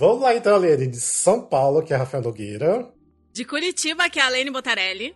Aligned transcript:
Vamos 0.00 0.22
lá 0.22 0.34
então, 0.34 0.56
Lene, 0.56 0.86
de 0.86 0.98
São 0.98 1.42
Paulo, 1.42 1.82
que 1.82 1.92
é 1.92 1.96
a 1.96 1.98
Rafael 1.98 2.22
Nogueira. 2.22 2.90
De 3.34 3.44
Curitiba, 3.44 4.08
que 4.08 4.18
é 4.18 4.22
a 4.22 4.30
Lene 4.30 4.50
Botarelli. 4.50 5.14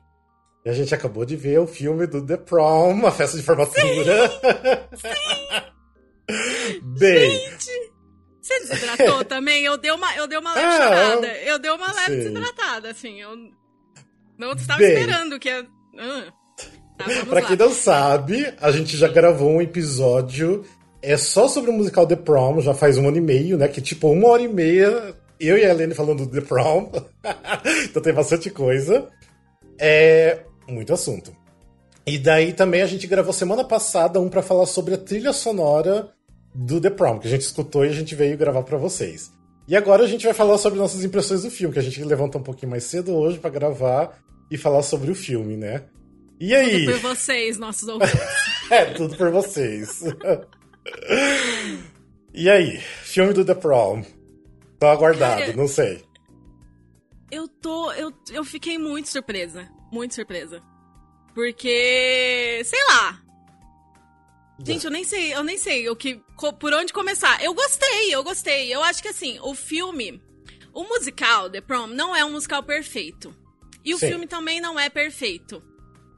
E 0.62 0.68
a 0.68 0.74
gente 0.74 0.94
acabou 0.94 1.24
de 1.24 1.36
ver 1.36 1.58
o 1.58 1.66
filme 1.66 2.06
do 2.06 2.24
The 2.24 2.36
Prom, 2.36 3.06
a 3.06 3.10
festa 3.10 3.38
de 3.38 3.42
formatura. 3.42 4.28
Sim! 4.28 5.08
Sim. 6.28 6.80
Bem. 6.98 7.30
Gente, 7.30 7.92
você 8.42 8.60
desidratou 8.60 9.24
também? 9.24 9.64
Eu 9.64 9.78
dei 9.78 9.90
uma, 9.90 10.14
eu 10.16 10.26
dei 10.26 10.36
uma 10.36 10.52
leve 10.52 10.76
chorada. 10.76 11.28
Eu 11.38 11.58
dei 11.58 11.70
uma 11.70 11.90
leve 11.90 12.04
sim. 12.04 12.16
desidratada, 12.18 12.90
assim. 12.90 13.22
Eu 13.22 13.36
não 14.36 14.52
estava 14.52 14.80
Bem, 14.80 14.92
esperando 14.92 15.40
que. 15.40 15.50
Uh, 15.50 16.32
tá, 16.98 17.04
pra 17.26 17.40
lá. 17.40 17.46
quem 17.46 17.56
não 17.56 17.72
sabe, 17.72 18.54
a 18.60 18.70
gente 18.70 18.98
já 18.98 19.08
gravou 19.08 19.50
um 19.50 19.62
episódio 19.62 20.62
é 21.04 21.16
só 21.16 21.46
sobre 21.46 21.70
o 21.70 21.74
musical 21.74 22.06
The 22.06 22.16
Prom, 22.16 22.60
já 22.60 22.72
faz 22.72 22.96
um 22.96 23.06
ano 23.06 23.18
e 23.18 23.20
meio, 23.20 23.58
né? 23.58 23.68
Que 23.68 23.80
tipo, 23.80 24.08
uma 24.08 24.28
hora 24.28 24.42
e 24.42 24.48
meia, 24.48 25.14
eu 25.38 25.58
e 25.58 25.64
a 25.64 25.70
Helene 25.70 25.94
falando 25.94 26.26
do 26.26 26.40
The 26.40 26.40
Prom. 26.40 26.90
então 27.84 28.02
tem 28.02 28.12
bastante 28.12 28.48
coisa. 28.50 29.08
É 29.78 30.40
muito 30.66 30.92
assunto. 30.92 31.30
E 32.06 32.18
daí 32.18 32.52
também 32.52 32.82
a 32.82 32.86
gente 32.86 33.06
gravou 33.06 33.32
semana 33.32 33.64
passada 33.64 34.20
um 34.20 34.28
para 34.28 34.42
falar 34.42 34.66
sobre 34.66 34.94
a 34.94 34.98
trilha 34.98 35.32
sonora 35.32 36.10
do 36.54 36.80
The 36.80 36.90
Prom, 36.90 37.18
que 37.18 37.26
a 37.26 37.30
gente 37.30 37.42
escutou 37.42 37.84
e 37.84 37.88
a 37.88 37.92
gente 37.92 38.14
veio 38.14 38.36
gravar 38.38 38.62
para 38.62 38.78
vocês. 38.78 39.30
E 39.68 39.76
agora 39.76 40.04
a 40.04 40.06
gente 40.06 40.24
vai 40.24 40.34
falar 40.34 40.58
sobre 40.58 40.78
nossas 40.78 41.04
impressões 41.04 41.42
do 41.42 41.50
filme, 41.50 41.72
que 41.72 41.80
a 41.80 41.82
gente 41.82 42.02
levanta 42.02 42.38
um 42.38 42.42
pouquinho 42.42 42.70
mais 42.70 42.84
cedo 42.84 43.14
hoje 43.14 43.38
para 43.38 43.50
gravar 43.50 44.18
e 44.50 44.56
falar 44.56 44.82
sobre 44.82 45.10
o 45.10 45.14
filme, 45.14 45.56
né? 45.56 45.82
E 46.38 46.54
aí? 46.54 46.84
Tudo 46.84 47.00
por 47.00 47.14
vocês, 47.14 47.58
nossos 47.58 47.88
ouvintes. 47.88 48.20
é, 48.70 48.84
tudo 48.86 49.16
por 49.16 49.30
vocês. 49.30 50.02
e 52.32 52.48
aí? 52.48 52.78
Filme 52.78 53.32
do 53.32 53.44
The 53.44 53.54
Prom. 53.54 54.02
Tô 54.78 54.86
aguardado, 54.86 55.40
Cara, 55.40 55.56
não 55.56 55.68
sei. 55.68 56.04
Eu 57.30 57.48
tô. 57.48 57.92
Eu, 57.92 58.12
eu 58.30 58.44
fiquei 58.44 58.78
muito 58.78 59.08
surpresa. 59.08 59.68
Muito 59.90 60.14
surpresa. 60.14 60.62
Porque. 61.34 62.62
Sei 62.64 62.84
lá. 62.88 63.20
Gente, 64.64 64.84
eu 64.84 64.90
nem 64.90 65.02
sei, 65.02 65.34
eu 65.34 65.42
nem 65.42 65.58
sei 65.58 65.88
o 65.88 65.96
que, 65.96 66.22
por 66.60 66.72
onde 66.72 66.92
começar. 66.92 67.42
Eu 67.42 67.52
gostei, 67.54 68.14
eu 68.14 68.22
gostei. 68.22 68.72
Eu 68.72 68.84
acho 68.84 69.02
que 69.02 69.08
assim, 69.08 69.36
o 69.42 69.52
filme, 69.52 70.22
o 70.72 70.84
musical 70.84 71.50
The 71.50 71.60
Prom 71.60 71.88
não 71.88 72.14
é 72.14 72.24
um 72.24 72.30
musical 72.30 72.62
perfeito. 72.62 73.34
E 73.84 73.92
o 73.94 73.98
Sim. 73.98 74.08
filme 74.08 74.26
também 74.26 74.60
não 74.60 74.78
é 74.78 74.88
perfeito. 74.88 75.62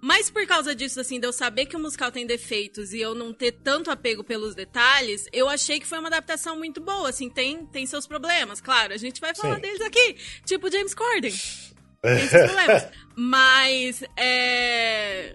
Mas 0.01 0.31
por 0.31 0.47
causa 0.47 0.75
disso, 0.75 1.01
assim, 1.01 1.19
de 1.19 1.27
eu 1.27 1.33
saber 1.33 1.67
que 1.67 1.77
o 1.77 1.81
musical 1.81 2.13
tem 2.13 2.27
defeitos 2.27 2.93
e 2.93 3.01
eu 3.01 3.15
não 3.15 3.33
ter 3.33 3.53
tanto 3.53 3.91
apego 3.91 4.23
pelos 4.23 4.55
detalhes, 4.55 5.27
eu 5.33 5.49
achei 5.49 5.81
que 5.81 5.87
foi 5.87 5.99
uma 5.99 6.09
adaptação 6.09 6.57
muito 6.57 6.81
boa. 6.81 7.09
Assim, 7.09 7.31
tem, 7.31 7.67
tem 7.67 7.87
seus 7.87 8.07
problemas, 8.07 8.61
claro. 8.61 8.93
A 8.93 8.97
gente 8.97 9.21
vai 9.21 9.35
falar 9.35 9.57
Sim. 9.57 9.63
deles 9.63 9.81
aqui. 9.81 10.17
Tipo 10.45 10.71
James 10.71 10.95
Corden. 10.95 11.33
Tem 12.03 12.29
seus 12.29 12.51
problemas. 12.51 12.89
Mas, 13.17 14.05
é... 14.17 15.35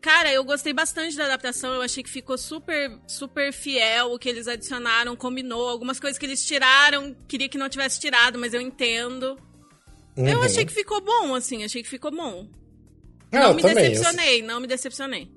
Cara, 0.00 0.32
eu 0.32 0.44
gostei 0.44 0.72
bastante 0.72 1.16
da 1.16 1.24
adaptação. 1.24 1.74
Eu 1.74 1.82
achei 1.82 2.00
que 2.00 2.08
ficou 2.08 2.38
super, 2.38 2.96
super 3.08 3.52
fiel. 3.52 4.12
O 4.12 4.18
que 4.18 4.28
eles 4.28 4.46
adicionaram, 4.46 5.16
combinou. 5.16 5.68
Algumas 5.68 5.98
coisas 5.98 6.16
que 6.16 6.24
eles 6.24 6.46
tiraram, 6.46 7.14
queria 7.26 7.48
que 7.48 7.58
não 7.58 7.68
tivesse 7.68 7.98
tirado, 7.98 8.38
mas 8.38 8.54
eu 8.54 8.60
entendo. 8.60 9.36
Uhum. 10.16 10.28
Eu 10.28 10.42
achei 10.42 10.64
que 10.64 10.72
ficou 10.72 11.00
bom, 11.00 11.34
assim. 11.34 11.64
Achei 11.64 11.82
que 11.82 11.88
ficou 11.88 12.12
bom. 12.12 12.48
Não, 13.36 13.48
não 13.48 13.54
me 13.54 13.62
também, 13.62 13.90
decepcionei, 13.90 14.40
eu... 14.40 14.46
não 14.46 14.60
me 14.60 14.66
decepcionei. 14.66 15.36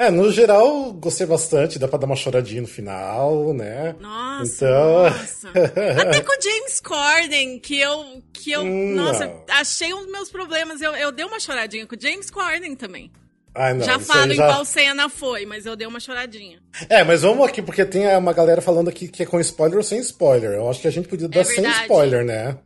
É, 0.00 0.10
no 0.10 0.32
geral, 0.32 0.94
gostei 0.94 1.26
bastante, 1.26 1.78
dá 1.78 1.86
pra 1.86 1.98
dar 1.98 2.06
uma 2.06 2.16
choradinha 2.16 2.62
no 2.62 2.66
final, 2.66 3.52
né? 3.52 3.94
Nossa, 4.00 4.64
então... 4.64 5.02
nossa. 5.02 5.48
Até 6.00 6.22
com 6.22 6.32
o 6.32 6.42
James 6.42 6.80
Corden, 6.80 7.58
que 7.58 7.78
eu, 7.78 8.22
que 8.32 8.50
eu 8.50 8.62
hum, 8.62 8.94
nossa, 8.94 9.26
não. 9.26 9.44
achei 9.50 9.92
os 9.92 10.10
meus 10.10 10.30
problemas, 10.30 10.80
eu, 10.80 10.96
eu 10.96 11.12
dei 11.12 11.26
uma 11.26 11.38
choradinha 11.38 11.86
com 11.86 11.94
o 11.94 12.00
James 12.00 12.30
Corden 12.30 12.74
também. 12.74 13.12
Ai, 13.54 13.74
não, 13.74 13.84
já 13.84 13.98
falo 13.98 14.32
já... 14.32 14.44
em 14.44 14.52
qual 14.52 14.64
cena 14.64 15.08
foi, 15.10 15.44
mas 15.44 15.66
eu 15.66 15.76
dei 15.76 15.86
uma 15.86 16.00
choradinha. 16.00 16.60
É, 16.88 17.04
mas 17.04 17.20
vamos 17.20 17.46
aqui, 17.46 17.60
porque 17.60 17.84
tem 17.84 18.06
uma 18.16 18.32
galera 18.32 18.62
falando 18.62 18.88
aqui 18.88 19.06
que 19.06 19.22
é 19.22 19.26
com 19.26 19.38
spoiler 19.38 19.76
ou 19.76 19.82
sem 19.82 19.98
spoiler. 19.98 20.52
Eu 20.52 20.70
acho 20.70 20.80
que 20.80 20.88
a 20.88 20.92
gente 20.92 21.08
podia 21.08 21.28
dar 21.28 21.40
é 21.40 21.44
sem 21.44 21.68
spoiler, 21.82 22.24
né? 22.24 22.56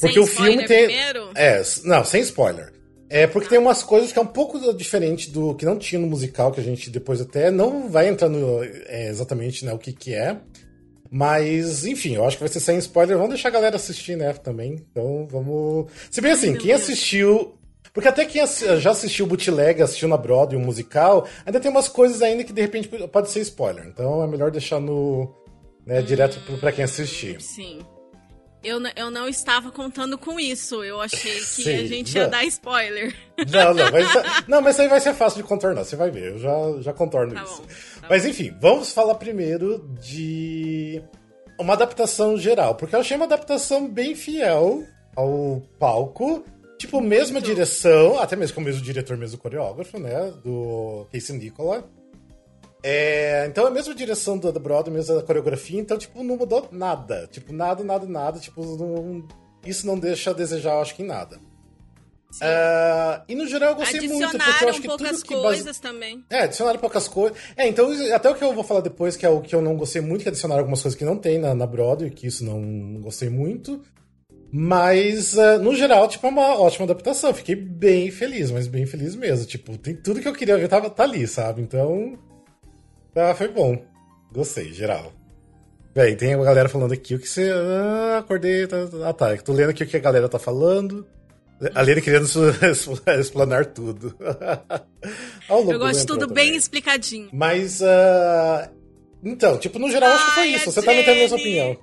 Porque 0.00 0.14
sem 0.14 0.22
o 0.22 0.26
filme 0.26 0.66
tem. 0.66 0.86
Primeiro? 0.86 1.30
É, 1.36 1.62
não, 1.84 2.04
sem 2.04 2.22
spoiler. 2.22 2.72
É 3.14 3.26
porque 3.26 3.50
tem 3.50 3.58
umas 3.58 3.82
coisas 3.82 4.10
que 4.10 4.18
é 4.18 4.22
um 4.22 4.26
pouco 4.26 4.58
diferente 4.72 5.30
do 5.30 5.54
que 5.54 5.66
não 5.66 5.78
tinha 5.78 6.00
no 6.00 6.06
musical, 6.06 6.50
que 6.50 6.60
a 6.60 6.64
gente 6.64 6.88
depois 6.88 7.20
até 7.20 7.50
não 7.50 7.90
vai 7.90 8.08
entrar 8.08 8.30
no, 8.30 8.64
é, 8.64 9.10
exatamente 9.10 9.66
né, 9.66 9.72
o 9.74 9.78
que, 9.78 9.92
que 9.92 10.14
é. 10.14 10.38
Mas, 11.10 11.84
enfim, 11.84 12.14
eu 12.14 12.24
acho 12.24 12.38
que 12.38 12.42
vai 12.42 12.48
ser 12.48 12.60
sem 12.60 12.78
spoiler. 12.78 13.18
Vamos 13.18 13.34
deixar 13.34 13.50
a 13.50 13.52
galera 13.52 13.76
assistir, 13.76 14.16
né, 14.16 14.32
também. 14.32 14.82
Então, 14.90 15.28
vamos. 15.30 15.90
Se 16.10 16.22
bem 16.22 16.32
assim, 16.32 16.54
quem 16.54 16.72
assistiu. 16.72 17.54
Porque 17.92 18.08
até 18.08 18.24
quem 18.24 18.42
já 18.78 18.92
assistiu 18.92 19.26
o 19.26 19.28
bootleg, 19.28 19.82
assistiu 19.82 20.08
na 20.08 20.16
Broadway, 20.16 20.58
o 20.58 20.64
musical, 20.64 21.28
ainda 21.44 21.60
tem 21.60 21.70
umas 21.70 21.90
coisas 21.90 22.22
ainda 22.22 22.42
que 22.44 22.52
de 22.54 22.62
repente 22.62 22.88
pode 22.88 23.28
ser 23.28 23.40
spoiler. 23.40 23.84
Então 23.86 24.24
é 24.24 24.26
melhor 24.26 24.50
deixar 24.50 24.80
no. 24.80 25.30
Né, 25.84 26.00
direto 26.00 26.40
para 26.58 26.72
quem 26.72 26.84
assistir. 26.84 27.42
Sim. 27.42 27.80
Eu, 28.62 28.80
eu 28.94 29.10
não 29.10 29.28
estava 29.28 29.72
contando 29.72 30.16
com 30.16 30.38
isso. 30.38 30.84
Eu 30.84 31.00
achei 31.00 31.34
que 31.34 31.44
Sim, 31.44 31.74
a 31.74 31.86
gente 31.86 32.14
ia 32.16 32.28
dar 32.28 32.44
spoiler. 32.44 33.14
Não, 33.50 33.74
não, 33.74 33.90
mas, 33.90 34.08
não, 34.46 34.60
mas 34.62 34.74
isso 34.74 34.82
aí 34.82 34.88
vai 34.88 35.00
ser 35.00 35.14
fácil 35.14 35.42
de 35.42 35.48
contornar, 35.48 35.84
você 35.84 35.96
vai 35.96 36.10
ver. 36.10 36.32
Eu 36.32 36.38
já, 36.38 36.52
já 36.80 36.92
contorno 36.92 37.34
tá 37.34 37.42
isso. 37.42 37.60
Bom, 37.60 37.66
tá 37.66 38.06
mas 38.08 38.22
bom. 38.22 38.28
enfim, 38.28 38.56
vamos 38.60 38.92
falar 38.92 39.16
primeiro 39.16 39.78
de 40.00 41.02
uma 41.58 41.72
adaptação 41.72 42.36
geral, 42.36 42.74
porque 42.74 42.94
eu 42.94 43.00
achei 43.00 43.16
uma 43.16 43.26
adaptação 43.26 43.88
bem 43.88 44.14
fiel 44.14 44.84
ao 45.16 45.62
palco. 45.78 46.44
Tipo, 46.78 47.00
mesma 47.00 47.34
Muito. 47.34 47.46
direção, 47.46 48.18
até 48.18 48.34
mesmo 48.34 48.56
com 48.56 48.60
o 48.60 48.64
mesmo 48.64 48.82
diretor, 48.82 49.16
mesmo 49.16 49.38
coreógrafo, 49.38 50.00
né? 50.00 50.32
Do 50.42 51.06
Casey 51.12 51.38
Nicola. 51.38 51.88
É, 52.82 53.46
então 53.48 53.64
é 53.64 53.68
a 53.68 53.70
mesma 53.70 53.94
direção 53.94 54.36
da 54.36 54.50
Broadway, 54.52 54.92
mesma 54.92 55.22
coreografia, 55.22 55.80
então, 55.80 55.96
tipo, 55.96 56.22
não 56.22 56.36
mudou 56.36 56.68
nada. 56.72 57.28
Tipo, 57.30 57.52
nada, 57.52 57.84
nada, 57.84 58.06
nada. 58.06 58.40
Tipo, 58.40 58.64
não, 58.76 59.26
isso 59.64 59.86
não 59.86 59.98
deixa 59.98 60.30
a 60.30 60.34
desejar, 60.34 60.80
acho 60.80 60.96
que 60.96 61.02
em 61.02 61.06
nada. 61.06 61.38
Uh, 62.36 63.22
e 63.28 63.34
no 63.34 63.46
geral 63.46 63.70
eu 63.70 63.76
gostei 63.76 64.08
muito, 64.08 64.38
porque 64.38 64.64
eu 64.64 64.68
acho 64.70 64.80
que 64.80 64.88
poucas 64.88 65.10
tudo 65.10 65.22
que 65.22 65.34
coisas 65.34 65.64
base... 65.66 65.80
também. 65.80 66.24
É, 66.30 66.40
adicionaram 66.40 66.80
poucas 66.80 67.06
coisas. 67.06 67.36
É, 67.56 67.68
então, 67.68 67.90
até 68.14 68.30
o 68.30 68.34
que 68.34 68.42
eu 68.42 68.54
vou 68.54 68.64
falar 68.64 68.80
depois, 68.80 69.16
que 69.16 69.26
é 69.26 69.28
o 69.28 69.40
que 69.40 69.54
eu 69.54 69.60
não 69.60 69.76
gostei 69.76 70.00
muito, 70.00 70.22
que 70.22 70.28
adicionaram 70.28 70.60
algumas 70.60 70.80
coisas 70.80 70.98
que 70.98 71.04
não 71.04 71.16
tem 71.16 71.38
na, 71.38 71.54
na 71.54 71.66
Broadway, 71.66 72.10
que 72.10 72.26
isso 72.26 72.44
não 72.44 73.00
gostei 73.00 73.28
muito. 73.28 73.82
Mas, 74.50 75.34
uh, 75.34 75.58
no 75.62 75.74
geral, 75.74 76.08
tipo, 76.08 76.26
é 76.26 76.30
uma 76.30 76.58
ótima 76.58 76.84
adaptação. 76.84 77.32
Fiquei 77.32 77.54
bem 77.54 78.10
feliz, 78.10 78.50
mas 78.50 78.66
bem 78.66 78.86
feliz 78.86 79.14
mesmo. 79.14 79.46
Tipo, 79.46 79.76
tem 79.76 79.94
tudo 79.94 80.20
que 80.20 80.28
eu 80.28 80.32
queria 80.32 80.56
ver, 80.56 80.68
tá 80.68 80.92
ali, 80.98 81.26
sabe? 81.26 81.62
Então, 81.62 82.18
ah, 83.16 83.34
foi 83.34 83.48
bom. 83.48 83.84
Gostei, 84.32 84.72
geral. 84.72 85.12
Bem, 85.94 86.16
tem 86.16 86.34
uma 86.34 86.44
galera 86.44 86.68
falando 86.68 86.92
aqui 86.92 87.14
o 87.14 87.18
que 87.18 87.28
você. 87.28 87.50
Ah, 87.52 88.18
acordei. 88.18 88.66
Tá, 88.66 88.86
tá, 88.86 89.08
ah, 89.08 89.12
tá. 89.12 89.36
Tô 89.36 89.52
lendo 89.52 89.70
aqui 89.70 89.84
o 89.84 89.86
que 89.86 89.96
a 89.96 90.00
galera 90.00 90.28
tá 90.28 90.38
falando. 90.38 91.06
A 91.74 91.82
Lene 91.82 92.00
querendo 92.00 92.26
explanar 93.20 93.66
tudo. 93.66 94.16
Eu 95.48 95.78
gosto 95.78 96.00
de 96.00 96.06
tudo 96.06 96.26
bem 96.26 96.56
explicadinho. 96.56 97.28
Mas. 97.32 97.80
Uh... 97.80 98.70
Então, 99.22 99.56
tipo, 99.58 99.78
no 99.78 99.88
geral, 99.90 100.10
Ai, 100.10 100.16
acho 100.16 100.26
que 100.26 100.32
foi 100.32 100.46
isso. 100.48 100.72
Você 100.72 100.80
Jenny. 100.80 100.86
tá 100.86 100.94
não 100.94 101.04
tendo 101.04 101.16
a 101.16 101.20
mesma 101.20 101.36
opinião. 101.36 101.78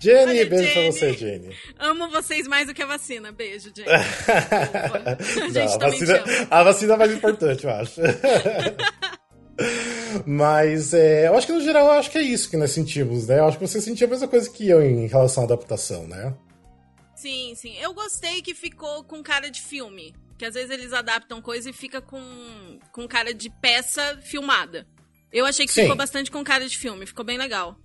Jenny, 0.00 0.30
Olha, 0.30 0.46
beijo 0.46 0.64
Jenny. 0.64 0.74
pra 0.74 0.92
você, 0.92 1.12
Jenny. 1.12 1.56
Amo 1.78 2.10
vocês 2.10 2.48
mais 2.48 2.66
do 2.66 2.74
que 2.74 2.82
a 2.82 2.86
vacina. 2.86 3.30
Beijo, 3.30 3.70
Jenny. 3.76 3.88
a, 3.92 5.52
não, 5.52 5.74
a, 5.74 5.78
vacina, 5.78 6.24
a 6.50 6.62
vacina 6.64 6.94
é 6.94 6.96
mais 6.96 7.12
importante, 7.12 7.64
eu 7.64 7.70
acho. 7.70 8.00
Mas 10.26 10.92
é, 10.92 11.28
eu 11.28 11.36
acho 11.36 11.46
que 11.46 11.52
no 11.52 11.60
geral 11.60 11.86
eu 11.86 11.92
acho 11.92 12.10
que 12.10 12.18
é 12.18 12.22
isso 12.22 12.50
que 12.50 12.56
nós 12.56 12.70
sentimos, 12.70 13.26
né? 13.26 13.38
Eu 13.38 13.46
acho 13.46 13.58
que 13.58 13.66
você 13.66 13.80
sentia 13.80 14.06
a 14.06 14.10
mesma 14.10 14.28
coisa 14.28 14.50
que 14.50 14.68
eu 14.68 14.82
em 14.82 15.06
relação 15.06 15.42
à 15.42 15.46
adaptação, 15.46 16.06
né? 16.06 16.34
Sim, 17.14 17.54
sim. 17.54 17.76
Eu 17.78 17.92
gostei 17.92 18.40
que 18.42 18.54
ficou 18.54 19.04
com 19.04 19.22
cara 19.22 19.50
de 19.50 19.60
filme. 19.60 20.14
Que 20.38 20.46
às 20.46 20.54
vezes 20.54 20.70
eles 20.70 20.94
adaptam 20.94 21.42
coisa 21.42 21.68
e 21.68 21.72
fica 21.72 22.00
com, 22.00 22.78
com 22.90 23.06
cara 23.06 23.34
de 23.34 23.50
peça 23.60 24.18
filmada. 24.22 24.86
Eu 25.30 25.44
achei 25.44 25.66
que 25.66 25.72
sim. 25.72 25.82
ficou 25.82 25.96
bastante 25.96 26.30
com 26.30 26.42
cara 26.42 26.66
de 26.66 26.78
filme, 26.78 27.06
ficou 27.06 27.24
bem 27.24 27.36
legal. 27.36 27.76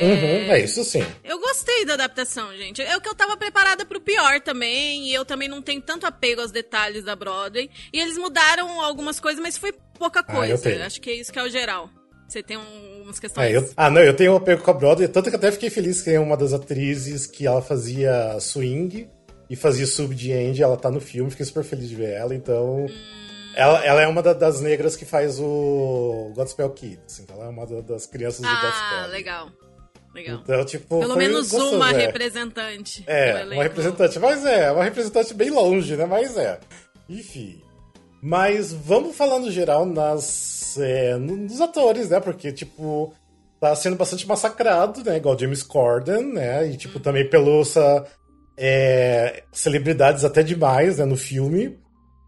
Uhum, 0.00 0.52
é... 0.52 0.60
é... 0.60 0.64
isso 0.64 0.82
sim. 0.84 1.04
Eu 1.22 1.38
gostei 1.38 1.84
da 1.84 1.94
adaptação, 1.94 2.54
gente. 2.56 2.82
É 2.82 2.96
o 2.96 3.00
que 3.00 3.08
eu 3.08 3.14
tava 3.14 3.36
preparada 3.36 3.84
pro 3.84 4.00
pior 4.00 4.40
também. 4.40 5.08
E 5.08 5.14
eu 5.14 5.24
também 5.24 5.48
não 5.48 5.62
tenho 5.62 5.80
tanto 5.80 6.06
apego 6.06 6.40
aos 6.40 6.50
detalhes 6.50 7.04
da 7.04 7.14
Broadway. 7.14 7.70
E 7.92 8.00
eles 8.00 8.18
mudaram 8.18 8.80
algumas 8.80 9.20
coisas, 9.20 9.40
mas 9.40 9.56
foi 9.56 9.72
pouca 9.98 10.22
coisa. 10.22 10.60
Ah, 10.82 10.86
Acho 10.86 11.00
que 11.00 11.10
é 11.10 11.14
isso 11.14 11.32
que 11.32 11.38
é 11.38 11.42
o 11.42 11.48
geral. 11.48 11.88
Você 12.28 12.42
tem 12.42 12.56
um, 12.56 13.02
umas 13.02 13.20
questões. 13.20 13.46
Ah, 13.46 13.50
eu... 13.50 13.70
ah, 13.76 13.90
não, 13.90 14.00
eu 14.00 14.14
tenho 14.14 14.32
um 14.32 14.36
apego 14.36 14.62
com 14.62 14.70
a 14.70 14.74
Broadway. 14.74 15.08
Tanto 15.08 15.30
que 15.30 15.36
até 15.36 15.52
fiquei 15.52 15.70
feliz 15.70 16.02
que 16.02 16.16
uma 16.18 16.36
das 16.36 16.52
atrizes 16.52 17.26
que 17.26 17.46
ela 17.46 17.62
fazia 17.62 18.38
swing 18.40 19.08
e 19.48 19.54
fazia 19.54 19.86
sub 19.86 20.14
de 20.14 20.32
end, 20.32 20.62
ela 20.62 20.76
tá 20.76 20.90
no 20.90 21.00
filme. 21.00 21.30
Fiquei 21.30 21.46
super 21.46 21.62
feliz 21.62 21.88
de 21.88 21.94
ver 21.94 22.10
ela. 22.10 22.34
Então. 22.34 22.86
Hum... 22.86 23.24
Ela, 23.56 23.84
ela 23.84 24.02
é 24.02 24.08
uma 24.08 24.20
da, 24.20 24.32
das 24.32 24.60
negras 24.60 24.96
que 24.96 25.04
faz 25.04 25.38
o 25.38 26.32
Godspell 26.34 26.70
Kids. 26.70 27.20
Então 27.20 27.36
ela 27.36 27.46
é 27.46 27.48
uma 27.48 27.64
das 27.82 28.04
crianças 28.04 28.44
ah, 28.44 28.48
do 28.48 28.60
Godspell. 28.60 28.98
Ah, 28.98 29.06
legal. 29.06 29.48
Legal. 30.14 30.40
Então, 30.42 30.64
tipo. 30.64 31.00
Pelo 31.00 31.16
menos 31.16 31.50
gostoso, 31.50 31.76
uma 31.76 31.90
é. 31.90 32.06
representante. 32.06 33.02
É, 33.06 33.44
uma 33.44 33.62
representante. 33.64 34.18
Mas 34.20 34.44
é, 34.46 34.70
uma 34.70 34.84
representante 34.84 35.34
bem 35.34 35.50
longe, 35.50 35.96
né? 35.96 36.06
Mas 36.06 36.36
é. 36.36 36.60
Enfim. 37.08 37.60
Mas 38.22 38.72
vamos 38.72 39.16
falar 39.16 39.38
no 39.38 39.50
geral 39.50 39.84
nas, 39.84 40.78
é, 40.78 41.16
nos 41.16 41.60
atores, 41.60 42.08
né? 42.08 42.20
Porque, 42.20 42.52
tipo, 42.52 43.12
tá 43.60 43.74
sendo 43.74 43.96
bastante 43.96 44.26
massacrado, 44.26 45.02
né? 45.04 45.16
Igual 45.16 45.38
James 45.38 45.62
Corden, 45.62 46.32
né? 46.32 46.68
E, 46.68 46.76
tipo, 46.76 46.98
hum. 46.98 47.02
também 47.02 47.28
pelos 47.28 47.74
é, 48.56 49.42
celebridades 49.52 50.24
até 50.24 50.42
demais, 50.42 50.98
né? 50.98 51.04
No 51.04 51.16
filme. 51.16 51.76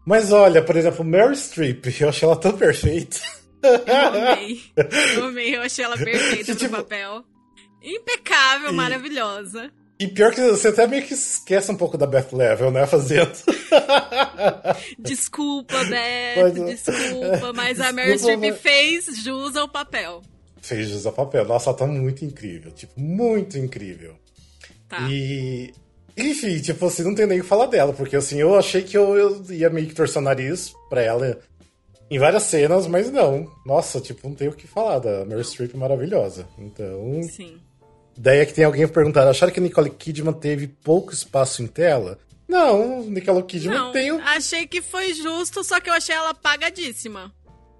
Mas 0.05 0.31
olha, 0.31 0.61
por 0.61 0.75
exemplo, 0.75 1.05
Mary 1.05 1.35
Streep, 1.35 1.85
eu 2.01 2.09
achei 2.09 2.27
ela 2.27 2.35
tão 2.35 2.51
perfeita. 2.51 3.17
Eu 3.63 3.97
amei. 3.97 4.61
Eu 5.15 5.25
amei, 5.25 5.55
eu 5.55 5.61
achei 5.61 5.83
ela 5.83 5.97
perfeita 5.97 6.53
no 6.53 6.59
tipo, 6.59 6.75
papel. 6.75 7.23
Impecável, 7.87 8.71
e, 8.71 8.73
maravilhosa. 8.73 9.71
E 9.99 10.07
pior 10.07 10.33
que 10.33 10.41
você 10.41 10.67
até 10.67 10.85
meio 10.85 11.03
que 11.03 11.13
esquece 11.13 11.71
um 11.71 11.75
pouco 11.75 11.97
da 11.97 12.05
Beth 12.05 12.33
Level, 12.33 12.69
né? 12.69 12.85
Fazendo. 12.85 13.31
Desculpa, 14.99 15.81
Beth, 15.85 16.35
mas, 16.37 16.83
desculpa, 16.83 17.53
mas 17.53 17.79
a 17.79 17.91
Meryl 17.91 18.19
Streep 18.19 18.53
fez 18.57 19.05
jus 19.23 19.55
ao 19.55 19.67
papel. 19.67 20.21
Fez 20.61 20.89
jus 20.89 21.05
ao 21.05 21.13
papel. 21.13 21.45
Nossa, 21.45 21.69
ela 21.69 21.77
tá 21.77 21.87
muito 21.87 22.25
incrível. 22.25 22.71
Tipo, 22.71 22.99
muito 22.99 23.57
incrível. 23.57 24.15
Tá. 24.87 25.07
E. 25.09 25.73
Enfim, 26.15 26.59
tipo 26.59 26.85
assim, 26.85 27.03
não 27.03 27.15
tem 27.15 27.27
nem 27.27 27.39
o 27.39 27.43
que 27.43 27.47
falar 27.47 27.67
dela, 27.67 27.93
porque 27.93 28.15
assim, 28.15 28.39
eu 28.41 28.55
achei 28.55 28.81
que 28.81 28.97
eu, 28.97 29.15
eu 29.15 29.45
ia 29.51 29.69
meio 29.69 29.87
que 29.87 29.93
torcer 29.93 30.19
o 30.19 30.25
nariz 30.25 30.73
pra 30.89 31.01
ela 31.01 31.39
em 32.09 32.17
várias 32.17 32.43
cenas, 32.43 32.87
mas 32.87 33.11
não. 33.11 33.51
Nossa, 33.65 33.99
tipo, 34.01 34.27
não 34.27 34.35
tem 34.35 34.47
o 34.47 34.53
que 34.53 34.67
falar 34.67 34.99
da 34.99 35.25
Meryl 35.25 35.43
Streep 35.43 35.73
maravilhosa. 35.75 36.47
Então. 36.57 37.21
Sim. 37.23 37.59
Daí 38.17 38.39
é 38.39 38.45
que 38.45 38.53
tem 38.53 38.65
alguém 38.65 38.87
perguntando: 38.87 39.29
acharam 39.29 39.53
que 39.53 39.59
a 39.59 39.63
Nicole 39.63 39.89
Kidman 39.89 40.33
teve 40.33 40.67
pouco 40.67 41.13
espaço 41.13 41.61
em 41.61 41.67
tela? 41.67 42.17
Não, 42.47 43.03
Nicole 43.03 43.43
Kidman 43.43 43.77
não, 43.77 43.91
tem. 43.91 44.11
Um... 44.11 44.19
Achei 44.19 44.65
que 44.65 44.81
foi 44.81 45.13
justo, 45.13 45.63
só 45.63 45.79
que 45.79 45.89
eu 45.89 45.93
achei 45.93 46.15
ela 46.15 46.29
apagadíssima. 46.29 47.31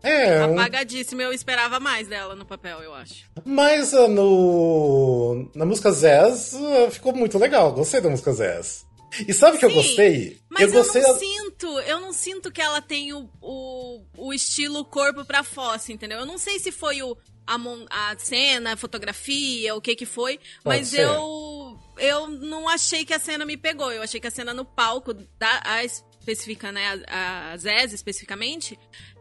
É. 0.04 0.42
Apagadíssima, 0.44 1.24
eu 1.24 1.34
esperava 1.34 1.80
mais 1.80 2.08
dela 2.08 2.36
no 2.36 2.46
papel, 2.46 2.80
eu 2.82 2.94
acho. 2.94 3.26
Mas 3.44 3.94
uh, 3.94 4.08
no. 4.08 5.50
Na 5.56 5.66
música 5.66 5.92
Zez 5.92 6.54
uh, 6.54 6.92
ficou 6.92 7.14
muito 7.14 7.38
legal. 7.38 7.74
Gostei 7.74 8.00
da 8.00 8.10
música 8.10 8.32
Zez. 8.32 8.86
E 9.28 9.34
sabe 9.34 9.58
o 9.58 9.60
que 9.60 9.66
eu 9.66 9.74
gostei? 9.74 10.40
Mas 10.50 10.74
eu, 10.74 10.84
gostei 10.84 11.02
eu 11.02 11.08
não 11.08 11.20
sinto, 11.20 11.80
eu 11.80 12.00
não 12.00 12.14
sinto 12.14 12.52
que 12.52 12.62
ela 12.62 12.82
tem 12.82 13.14
o, 13.14 13.30
o, 13.42 14.04
o 14.18 14.34
estilo 14.34 14.84
corpo 14.84 15.24
pra 15.24 15.44
fossa, 15.44 15.92
entendeu? 15.92 16.20
Eu 16.20 16.26
não 16.26 16.38
sei 16.38 16.60
se 16.60 16.72
foi 16.72 17.02
o, 17.02 17.18
a, 17.46 17.56
a 17.90 18.18
cena, 18.18 18.74
a 18.74 18.78
fotografia, 18.78 19.76
o 19.76 19.82
que 19.82 19.96
que 19.96 20.06
foi, 20.06 20.38
Pode 20.64 20.80
mas 20.80 20.88
ser. 20.90 21.02
eu 21.02 21.80
eu 21.98 22.28
não 22.30 22.70
achei 22.70 23.06
que 23.06 23.14
a 23.14 23.20
cena 23.20 23.46
me 23.46 23.58
pegou. 23.58 23.92
Eu 23.92 24.02
achei 24.02 24.20
que 24.20 24.28
a 24.28 24.32
cena 24.32 24.54
no 24.54 24.66
palco 24.66 25.14
da 25.14 25.62
a 25.64 25.84
especifica, 25.84 26.72
né, 26.72 27.04
a, 27.08 27.52
a 27.52 27.58
Zez 27.58 27.94
especificamente, 27.94 28.78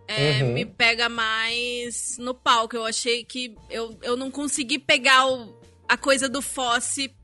é, 0.08 0.42
uhum. 0.42 0.52
me 0.52 0.64
pega 0.64 1.08
mais 1.08 2.16
no 2.18 2.34
palco. 2.34 2.76
Eu 2.76 2.84
achei 2.84 3.24
que 3.24 3.54
eu, 3.70 3.98
eu 4.02 4.16
não 4.16 4.30
consegui 4.30 4.78
pegar 4.78 5.26
o, 5.26 5.58
a 5.88 5.96
coisa 5.96 6.28
do 6.28 6.42
Fosse 6.42 7.14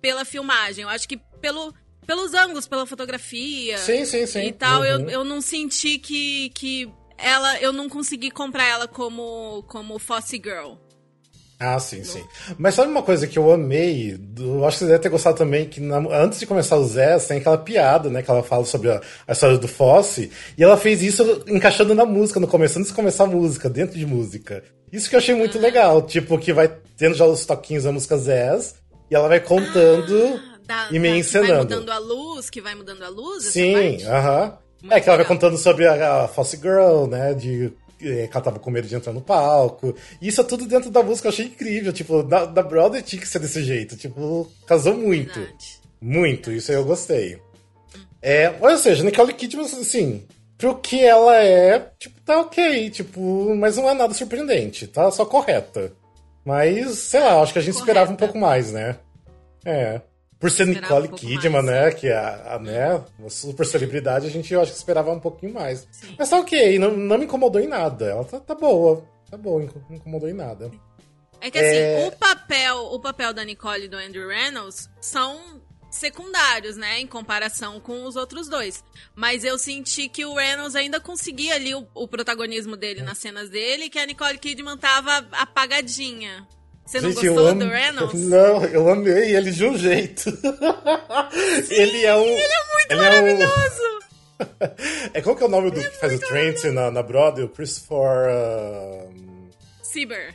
pela 0.00 0.24
filmagem. 0.24 0.82
Eu 0.82 0.88
acho 0.88 1.08
que 1.08 1.16
pelo 1.40 1.74
pelos 2.06 2.34
ângulos, 2.34 2.66
pela 2.66 2.86
fotografia. 2.86 3.78
Sim, 3.78 4.04
sim, 4.04 4.26
sim. 4.26 4.46
E 4.46 4.52
tal, 4.52 4.80
uhum. 4.80 4.86
eu, 4.86 5.10
eu 5.10 5.24
não 5.24 5.40
senti 5.40 5.98
que, 5.98 6.50
que 6.50 6.90
ela. 7.16 7.58
Eu 7.60 7.72
não 7.72 7.88
consegui 7.88 8.30
comprar 8.30 8.66
ela 8.66 8.88
como, 8.88 9.64
como 9.68 9.98
Fosse 9.98 10.36
Girl. 10.36 10.74
Ah, 11.64 11.78
sim, 11.78 12.02
sim. 12.02 12.24
Mas 12.58 12.74
sabe 12.74 12.90
uma 12.90 13.04
coisa 13.04 13.24
que 13.24 13.38
eu 13.38 13.52
amei? 13.52 14.18
Eu 14.36 14.66
acho 14.66 14.78
que 14.78 14.84
você 14.84 14.90
deve 14.90 14.98
ter 14.98 15.08
gostado 15.08 15.36
também, 15.36 15.68
que 15.68 15.80
na, 15.80 15.98
antes 16.20 16.40
de 16.40 16.46
começar 16.46 16.76
o 16.76 16.84
Zé, 16.84 17.16
tem 17.20 17.38
aquela 17.38 17.56
piada, 17.56 18.10
né? 18.10 18.20
Que 18.20 18.28
ela 18.28 18.42
fala 18.42 18.64
sobre 18.64 18.90
a, 18.90 19.00
a, 19.28 19.32
história 19.32 19.56
do 19.56 19.68
Fosse. 19.68 20.32
E 20.58 20.64
ela 20.64 20.76
fez 20.76 21.02
isso 21.02 21.44
encaixando 21.46 21.94
na 21.94 22.04
música, 22.04 22.40
no 22.40 22.48
começo, 22.48 22.80
antes 22.80 22.90
de 22.90 22.96
começar 22.96 23.24
a 23.24 23.28
música, 23.28 23.70
dentro 23.70 23.96
de 23.96 24.04
música. 24.04 24.64
Isso 24.90 25.08
que 25.08 25.14
eu 25.14 25.20
achei 25.20 25.36
muito 25.36 25.56
ah. 25.56 25.60
legal. 25.60 26.02
Tipo, 26.02 26.36
que 26.36 26.52
vai 26.52 26.66
tendo 26.96 27.14
já 27.14 27.26
os 27.26 27.46
toquinhos 27.46 27.84
da 27.84 27.92
música 27.92 28.18
Zé, 28.18 28.58
e 29.08 29.14
ela 29.14 29.28
vai 29.28 29.38
contando. 29.38 30.40
Ah 30.48 30.51
da, 30.66 30.88
e 30.90 30.98
me 30.98 31.10
da, 31.10 31.16
ensinando. 31.16 31.46
Que 31.46 31.52
vai 31.52 31.62
mudando 31.62 31.90
a 31.90 31.98
luz, 31.98 32.50
que 32.50 32.60
vai 32.60 32.74
mudando 32.74 33.02
a 33.02 33.08
luz? 33.08 33.44
Sim, 33.46 34.02
aham. 34.04 34.44
Uh 34.44 34.50
-huh. 34.50 34.62
É 34.90 35.00
que 35.00 35.08
ela 35.08 35.18
vai 35.18 35.26
contando 35.26 35.56
sobre 35.56 35.86
a, 35.86 36.24
a 36.24 36.28
Fosse 36.28 36.56
Girl, 36.56 37.06
né? 37.06 37.34
De 37.34 37.72
é, 38.00 38.26
que 38.26 38.36
ela 38.36 38.44
tava 38.44 38.58
com 38.58 38.70
medo 38.70 38.88
de 38.88 38.94
entrar 38.94 39.12
no 39.12 39.20
palco. 39.20 39.94
Isso 40.20 40.40
é 40.40 40.44
tudo 40.44 40.66
dentro 40.66 40.90
da 40.90 41.02
música, 41.02 41.28
eu 41.28 41.32
achei 41.32 41.46
incrível. 41.46 41.92
Tipo, 41.92 42.22
da, 42.22 42.44
da 42.44 42.62
Brother 42.62 43.02
tinha 43.02 43.20
que 43.20 43.28
ser 43.28 43.38
desse 43.38 43.62
jeito. 43.62 43.96
Tipo, 43.96 44.50
casou 44.66 44.94
muito. 44.94 45.38
Verdade. 45.38 45.80
Muito, 46.00 46.46
Verdade. 46.46 46.56
isso 46.56 46.72
aí 46.72 46.76
eu 46.76 46.84
gostei. 46.84 47.38
É, 48.20 48.54
ou 48.60 48.76
seja, 48.76 49.04
Nicole 49.04 49.32
Kidman, 49.32 49.64
assim, 49.64 50.24
pro 50.58 50.76
que 50.76 51.04
ela 51.04 51.36
é, 51.36 51.90
tipo, 51.98 52.20
tá 52.20 52.40
ok, 52.40 52.90
tipo, 52.90 53.54
mas 53.56 53.76
não 53.76 53.90
é 53.90 53.94
nada 53.94 54.14
surpreendente, 54.14 54.86
tá 54.86 55.10
só 55.10 55.24
correta. 55.24 55.92
Mas, 56.44 56.98
sei 56.98 57.20
lá, 57.20 57.40
acho 57.40 57.52
que 57.52 57.58
a 57.58 57.62
gente 57.62 57.74
Correta. 57.74 57.90
esperava 57.90 58.12
um 58.12 58.16
pouco 58.16 58.38
mais, 58.38 58.72
né? 58.72 58.96
É. 59.64 60.00
Por 60.42 60.50
ser 60.50 60.66
Nicole 60.66 61.06
um 61.06 61.12
Kidman, 61.12 61.62
né? 61.62 61.92
Que 61.92 62.08
é 62.08 62.16
a, 62.16 62.56
a, 62.56 62.58
né, 62.58 63.00
uma 63.16 63.30
super 63.30 63.64
celebridade, 63.64 64.26
a 64.26 64.30
gente 64.30 64.52
eu 64.52 64.60
acho 64.60 64.72
que 64.72 64.76
esperava 64.76 65.12
um 65.12 65.20
pouquinho 65.20 65.54
mais. 65.54 65.86
Sim. 65.92 66.16
Mas 66.18 66.28
tá 66.28 66.40
ok, 66.40 66.80
não, 66.80 66.90
não 66.90 67.16
me 67.16 67.26
incomodou 67.26 67.60
em 67.60 67.68
nada. 67.68 68.06
Ela 68.06 68.24
tá, 68.24 68.40
tá 68.40 68.54
boa. 68.56 69.04
Tá 69.30 69.36
boa, 69.36 69.62
não 69.62 69.88
me 69.88 69.96
incomodou 69.98 70.28
em 70.28 70.32
nada. 70.32 70.68
É 71.40 71.48
que 71.48 71.58
assim, 71.58 71.76
é... 71.76 72.08
o 72.08 72.18
papel, 72.18 72.76
o 72.76 72.98
papel 72.98 73.32
da 73.32 73.44
Nicole 73.44 73.84
e 73.84 73.88
do 73.88 73.96
Andrew 73.96 74.28
Reynolds 74.28 74.90
são 75.00 75.62
secundários, 75.88 76.76
né, 76.76 76.98
em 76.98 77.06
comparação 77.06 77.78
com 77.78 78.02
os 78.04 78.16
outros 78.16 78.48
dois. 78.48 78.82
Mas 79.14 79.44
eu 79.44 79.56
senti 79.56 80.08
que 80.08 80.24
o 80.24 80.34
Reynolds 80.34 80.74
ainda 80.74 80.98
conseguia 80.98 81.54
ali 81.54 81.72
o, 81.72 81.86
o 81.94 82.08
protagonismo 82.08 82.76
dele 82.76 83.02
nas 83.02 83.18
cenas 83.18 83.48
dele, 83.48 83.84
e 83.84 83.90
que 83.90 83.98
a 83.98 84.06
Nicole 84.06 84.38
Kidman 84.38 84.76
tava 84.76 85.24
apagadinha. 85.32 86.48
Você 86.84 87.00
não 87.00 87.10
Gente, 87.10 87.28
gostou 87.28 87.54
do 87.54 87.68
Reynolds? 87.68 88.20
Não, 88.28 88.64
eu 88.64 88.88
amei 88.88 89.34
ele 89.34 89.50
de 89.50 89.64
um 89.64 89.78
jeito. 89.78 90.30
Sim, 91.64 91.74
ele 91.74 92.04
é 92.04 92.14
um. 92.14 92.24
Ele 92.24 92.40
é 92.40 92.72
muito 92.72 92.90
ele 92.90 93.00
maravilhoso! 93.00 93.82
É, 94.38 94.66
um... 94.66 95.10
é 95.14 95.22
qual 95.22 95.36
que 95.36 95.42
é 95.42 95.46
o 95.46 95.48
nome 95.48 95.70
do 95.70 95.80
é 95.80 95.88
que 95.88 95.96
faz 95.96 96.14
o 96.14 96.18
Trent 96.18 96.64
na, 96.64 96.90
na 96.90 97.02
Broadway? 97.02 97.46
O 97.46 97.48
Christopher. 97.48 98.28
Uh... 98.28 99.12
Sieber. 99.82 100.34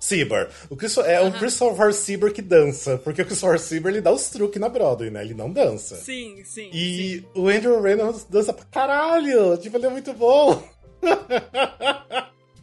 Sieber. 0.00 0.48
O 0.70 0.76
Christopher, 0.76 1.10
é 1.10 1.20
uh 1.20 1.24
-huh. 1.24 1.34
o 1.34 1.38
Christopher 1.38 1.92
Sieber 1.92 2.32
que 2.32 2.40
dança, 2.40 2.96
porque 2.98 3.22
o 3.22 3.26
Christopher 3.26 3.58
Sieber 3.58 3.92
ele 3.92 4.00
dá 4.00 4.12
os 4.12 4.28
truques 4.30 4.60
na 4.60 4.68
Broadway, 4.68 5.10
né? 5.10 5.22
Ele 5.22 5.34
não 5.34 5.52
dança. 5.52 5.96
Sim, 5.96 6.42
sim. 6.44 6.70
E 6.72 7.18
sim. 7.18 7.26
o 7.34 7.48
Andrew 7.48 7.82
Reynolds 7.82 8.24
dança 8.30 8.52
pra 8.52 8.64
caralho! 8.70 9.56
Tipo, 9.58 9.76
ele 9.76 9.86
é 9.86 9.90
muito 9.90 10.12
bom! 10.14 10.62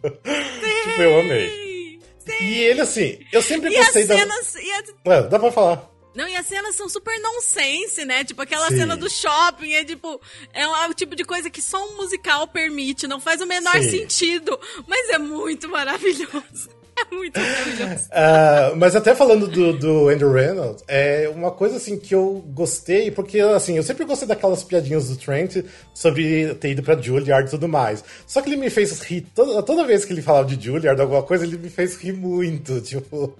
tipo, 0.01 1.01
eu 1.01 1.19
amei. 1.19 1.74
E 2.41 2.63
ele, 2.63 2.81
assim, 2.81 3.19
eu 3.31 3.41
sempre 3.41 3.73
e 3.73 3.77
gostei 3.77 4.03
as 4.03 4.07
cenas, 4.07 4.53
da. 5.03 5.11
A... 5.11 5.15
É, 5.15 5.23
dá 5.27 5.39
pra 5.39 5.51
falar. 5.51 5.95
Não, 6.15 6.27
e 6.27 6.35
as 6.35 6.45
cenas 6.45 6.75
são 6.75 6.87
super 6.87 7.19
nonsense, 7.19 8.05
né? 8.05 8.23
Tipo, 8.23 8.41
aquela 8.41 8.69
Sim. 8.69 8.77
cena 8.77 8.95
do 8.95 9.09
shopping 9.09 9.73
é 9.73 9.83
tipo. 9.83 10.19
É 10.53 10.65
o 10.65 10.93
tipo 10.93 11.13
de 11.15 11.25
coisa 11.25 11.49
que 11.49 11.61
só 11.61 11.85
um 11.89 11.97
musical 11.97 12.47
permite, 12.47 13.05
não 13.05 13.19
faz 13.19 13.41
o 13.41 13.45
menor 13.45 13.75
Sim. 13.81 13.89
sentido. 13.89 14.57
Mas 14.87 15.09
é 15.09 15.17
muito 15.17 15.67
maravilhoso. 15.67 16.69
É 17.11 17.13
muito 17.13 17.39
maravilhoso. 17.39 18.05
uh, 18.09 18.75
mas 18.77 18.95
até 18.95 19.13
falando 19.13 19.47
do, 19.47 19.73
do 19.73 20.09
Andrew 20.09 20.31
Reynolds, 20.31 20.83
é 20.87 21.29
uma 21.33 21.51
coisa 21.51 21.75
assim 21.77 21.99
que 21.99 22.15
eu 22.15 22.43
gostei, 22.47 23.11
porque 23.11 23.39
assim, 23.39 23.75
eu 23.75 23.83
sempre 23.83 24.05
gostei 24.05 24.27
daquelas 24.27 24.63
piadinhas 24.63 25.09
do 25.09 25.17
Trent 25.17 25.57
sobre 25.93 26.55
ter 26.55 26.71
ido 26.71 26.81
pra 26.81 26.99
Juilliard 26.99 27.47
e 27.47 27.51
tudo 27.51 27.67
mais. 27.67 28.03
Só 28.25 28.41
que 28.41 28.49
ele 28.49 28.57
me 28.57 28.69
fez 28.69 29.01
rir, 29.01 29.27
toda, 29.35 29.61
toda 29.61 29.85
vez 29.85 30.05
que 30.05 30.13
ele 30.13 30.21
falava 30.21 30.47
de 30.47 30.63
Juilliard, 30.63 30.99
alguma 30.99 31.23
coisa, 31.23 31.43
ele 31.43 31.57
me 31.57 31.69
fez 31.69 31.97
rir 31.97 32.13
muito, 32.13 32.79
tipo... 32.81 33.35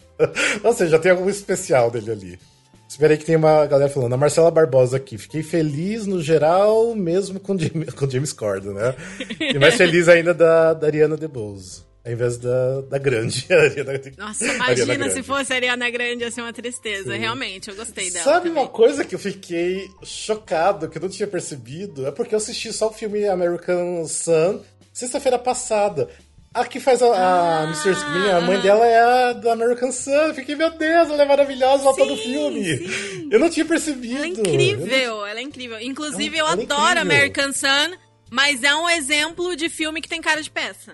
Ou 0.64 0.74
seja, 0.74 1.00
tem 1.00 1.12
algum 1.12 1.30
especial 1.30 1.90
dele 1.90 2.12
ali. 2.12 2.40
Esperei 2.88 3.18
que 3.18 3.26
tem 3.26 3.36
uma 3.36 3.66
galera 3.66 3.90
falando. 3.90 4.14
A 4.14 4.18
Marcela 4.18 4.52
Barbosa 4.52 4.98
aqui. 4.98 5.18
Fiquei 5.18 5.44
feliz 5.44 6.06
no 6.06 6.22
geral, 6.22 6.96
mesmo 6.96 7.40
com, 7.40 7.58
com 7.98 8.10
James 8.10 8.32
Corden, 8.32 8.74
né? 8.74 8.96
E 9.40 9.58
mais 9.60 9.76
feliz 9.76 10.08
ainda 10.08 10.34
da, 10.34 10.74
da 10.74 10.88
Ariana 10.88 11.18
DeBose. 11.18 11.84
Ao 12.06 12.12
invés 12.12 12.38
da, 12.38 12.82
da 12.82 13.00
grande. 13.00 13.48
Nossa, 14.16 14.46
imagina 14.46 15.10
se 15.10 15.24
fosse 15.24 15.52
a 15.52 15.56
Ariana 15.56 15.90
Grande, 15.90 16.24
ia 16.24 16.30
ser 16.30 16.42
uma 16.42 16.54
tristeza. 16.54 17.14
Sim. 17.14 17.20
Realmente, 17.20 17.70
eu 17.70 17.76
gostei 17.76 18.12
dela. 18.12 18.24
Sabe 18.24 18.50
também. 18.50 18.62
uma 18.62 18.70
coisa 18.70 19.04
que 19.04 19.16
eu 19.16 19.20
fiquei 19.20 19.90
chocado, 20.04 20.88
que 20.88 21.00
eu 21.00 21.02
não 21.02 21.10
tinha 21.10 21.28
percebido? 21.28 22.06
É 22.06 22.12
porque 22.12 22.36
eu 22.36 22.38
assisti 22.38 22.72
só 22.72 22.90
o 22.90 22.94
filme 22.94 23.28
American 23.28 24.06
Sun 24.06 24.62
sexta-feira 24.96 25.38
passada. 25.38 26.10
A 26.54 26.64
que 26.64 26.80
faz 26.80 27.02
a, 27.02 27.08
a 27.08 27.64
ah, 27.64 28.38
a 28.38 28.42
mãe 28.42 28.62
dela 28.62 28.88
é 28.88 29.02
a 29.02 29.34
do 29.34 29.50
American 29.50 29.92
Sun. 29.92 30.34
Fiquei, 30.34 30.56
meu 30.56 30.70
Deus, 30.70 31.10
ela 31.10 31.24
é 31.24 31.26
maravilhosa, 31.26 31.84
ela 31.84 31.98
tá 31.98 32.06
no 32.06 32.16
filme. 32.16 32.64
Sim. 32.64 33.30
Eu 33.30 33.40
não 33.40 33.50
tinha 33.50 33.66
percebido. 33.66 34.16
Ela 34.16 34.26
é 34.26 34.30
incrível, 34.30 35.18
não... 35.18 35.28
ela 35.28 35.40
é 35.40 35.44
incrível. 35.44 35.82
Inclusive, 35.82 36.38
ela, 36.38 36.54
eu 36.54 36.62
é 36.62 36.64
adoro 36.64 37.00
é 37.00 37.02
American 37.02 37.52
Sun, 37.52 37.98
mas 38.32 38.64
é 38.64 38.74
um 38.74 38.90
exemplo 38.90 39.54
de 39.58 39.68
filme 39.68 40.02
que 40.02 40.08
tem 40.08 40.22
cara 40.22 40.42
de 40.42 40.50
peça. 40.50 40.94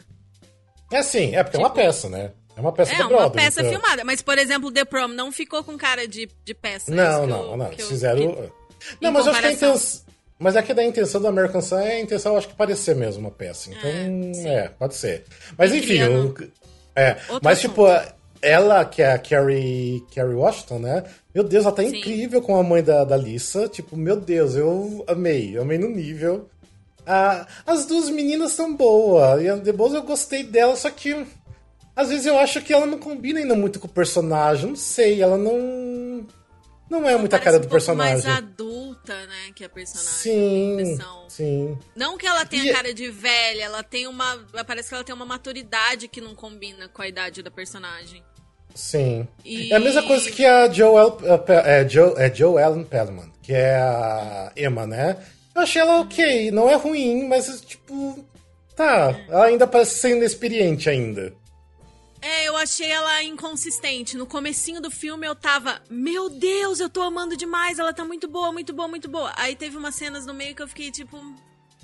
É 0.92 1.02
sim, 1.04 1.36
é 1.36 1.44
porque 1.44 1.58
tipo, 1.58 1.58
é 1.58 1.60
uma 1.60 1.70
tipo, 1.70 1.76
peça, 1.76 2.10
né? 2.10 2.32
É 2.56 2.60
É 2.60 2.62
uma 2.62 2.72
peça 2.72 2.94
é, 2.94 2.96
Broadway. 2.98 3.20
É 3.20 3.24
uma 3.24 3.32
peça 3.32 3.62
então. 3.62 3.72
filmada. 3.72 4.04
Mas, 4.04 4.22
por 4.22 4.38
exemplo, 4.38 4.72
The 4.72 4.86
Prom 4.86 5.08
não 5.08 5.32
ficou 5.32 5.64
com 5.64 5.78
cara 5.78 6.08
de, 6.08 6.30
de 6.44 6.54
peça. 6.54 6.94
Não, 6.94 7.26
não, 7.26 7.52
eu, 7.52 7.58
não. 7.58 7.72
Fizeram... 7.72 8.22
Eu, 8.22 8.54
não, 9.00 9.12
mas 9.12 9.26
eu 9.26 9.32
acho 9.32 9.42
que 9.42 9.48
a 9.48 9.52
intenção... 9.52 10.02
Mas 10.38 10.56
é 10.56 10.62
que 10.64 10.74
da 10.74 10.84
intenção 10.84 11.22
do 11.22 11.28
American 11.28 11.62
Sun 11.62 11.78
é 11.78 11.92
a 11.98 12.00
intenção, 12.00 12.32
eu 12.32 12.40
acho 12.40 12.48
que 12.48 12.56
parecer 12.56 12.96
mesmo 12.96 13.22
uma 13.22 13.30
peça. 13.30 13.70
Então, 13.70 14.42
é, 14.50 14.56
é 14.56 14.70
pode 14.70 14.96
ser. 14.96 15.24
Mas 15.56 15.72
enfim, 15.72 16.00
eu, 16.00 16.36
é. 16.96 17.16
mas 17.44 17.60
assunto. 17.60 17.70
tipo, 17.70 17.86
ela, 18.42 18.84
que 18.84 19.04
é 19.04 19.12
a 19.12 19.20
Carrie, 19.20 20.04
Carrie 20.14 20.34
Washington, 20.34 20.80
né? 20.80 21.04
Meu 21.34 21.44
Deus, 21.44 21.64
ela 21.64 21.76
tá 21.76 21.84
Sim. 21.84 21.96
incrível 21.96 22.42
com 22.42 22.58
a 22.58 22.64
mãe 22.64 22.82
da, 22.82 23.04
da 23.04 23.16
Lisa. 23.16 23.68
Tipo, 23.68 23.96
meu 23.96 24.16
Deus, 24.16 24.56
eu 24.56 25.06
amei. 25.08 25.56
Amei 25.60 25.78
no 25.78 25.90
nível. 25.90 26.50
Ah, 27.06 27.48
as 27.66 27.86
duas 27.86 28.10
meninas 28.10 28.52
são 28.52 28.76
boas. 28.76 29.42
E 29.42 29.50
a 29.50 29.58
The 29.58 29.72
eu 29.72 30.04
gostei 30.04 30.44
dela, 30.44 30.76
só 30.76 30.90
que 30.90 31.26
às 31.96 32.10
vezes 32.10 32.26
eu 32.26 32.38
acho 32.40 32.62
que 32.62 32.74
ela 32.74 32.86
não 32.86 32.98
combina 32.98 33.40
ainda 33.40 33.56
muito 33.56 33.80
com 33.80 33.88
o 33.88 33.92
personagem. 33.92 34.70
Não 34.70 34.76
sei, 34.76 35.22
ela 35.22 35.38
não. 35.38 36.26
Não 36.90 37.08
é 37.08 37.16
muita 37.16 37.40
cara 37.40 37.58
do 37.58 37.68
um 37.68 37.70
personagem. 37.70 38.26
mais 38.26 38.38
adulta, 38.38 39.14
né, 39.26 39.52
que 39.56 39.64
a 39.64 39.70
personagem. 39.70 40.12
Sim. 40.12 40.98
Sim. 41.30 41.78
Não 41.96 42.18
que 42.18 42.28
ela 42.28 42.46
tenha 42.46 42.66
e... 42.66 42.74
cara 42.74 42.94
de 42.94 43.10
velha, 43.10 43.64
ela 43.64 43.84
tem 43.84 44.08
uma. 44.08 44.38
Parece 44.68 44.90
que 44.90 44.96
ela 44.96 45.04
tem 45.04 45.16
uma 45.16 45.26
maturidade 45.26 46.08
que 46.08 46.20
não 46.20 46.36
combina 46.36 46.90
com 46.90 47.02
a 47.02 47.08
idade 47.08 47.42
da 47.42 47.50
personagem. 47.50 48.24
Sim. 48.76 49.28
E... 49.44 49.72
É 49.72 49.76
a 49.76 49.80
mesma 49.80 50.04
coisa 50.04 50.30
que 50.30 50.46
a 50.46 50.70
Joel, 50.70 51.18
é, 51.66 51.88
Joe, 51.88 52.14
é 52.18 52.34
Joe 52.34 52.62
Ellen 52.62 52.84
Pellman, 52.84 53.32
que 53.42 53.54
é 53.54 53.76
a 53.76 54.52
Emma, 54.56 54.86
né? 54.86 55.18
Eu 55.54 55.62
achei 55.62 55.82
ela 55.82 56.00
ok, 56.00 56.52
não 56.52 56.70
é 56.70 56.76
ruim, 56.76 57.28
mas 57.28 57.62
tipo. 57.62 58.26
Tá, 58.76 59.16
ela 59.28 59.46
ainda 59.46 59.68
parece 59.68 60.00
ser 60.00 60.16
inexperiente 60.16 60.90
ainda. 60.90 61.34
É, 62.22 62.48
eu 62.48 62.56
achei 62.56 62.90
ela 62.90 63.24
inconsistente. 63.24 64.16
No 64.16 64.28
comecinho 64.28 64.80
do 64.80 64.92
filme 64.92 65.28
eu 65.28 65.36
tava, 65.36 65.82
meu 65.90 66.30
Deus, 66.30 66.80
eu 66.80 66.90
tô 66.90 67.02
amando 67.02 67.36
demais, 67.36 67.80
ela 67.80 67.94
tá 67.94 68.06
muito 68.06 68.28
boa, 68.28 68.52
muito 68.52 68.72
boa, 68.72 68.88
muito 68.88 69.10
boa. 69.10 69.34
Aí 69.36 69.56
teve 69.56 69.76
umas 69.76 69.96
cenas 69.96 70.26
no 70.26 70.34
meio 70.34 70.56
que 70.56 70.62
eu 70.62 70.68
fiquei 70.68 70.92
tipo, 70.92 71.18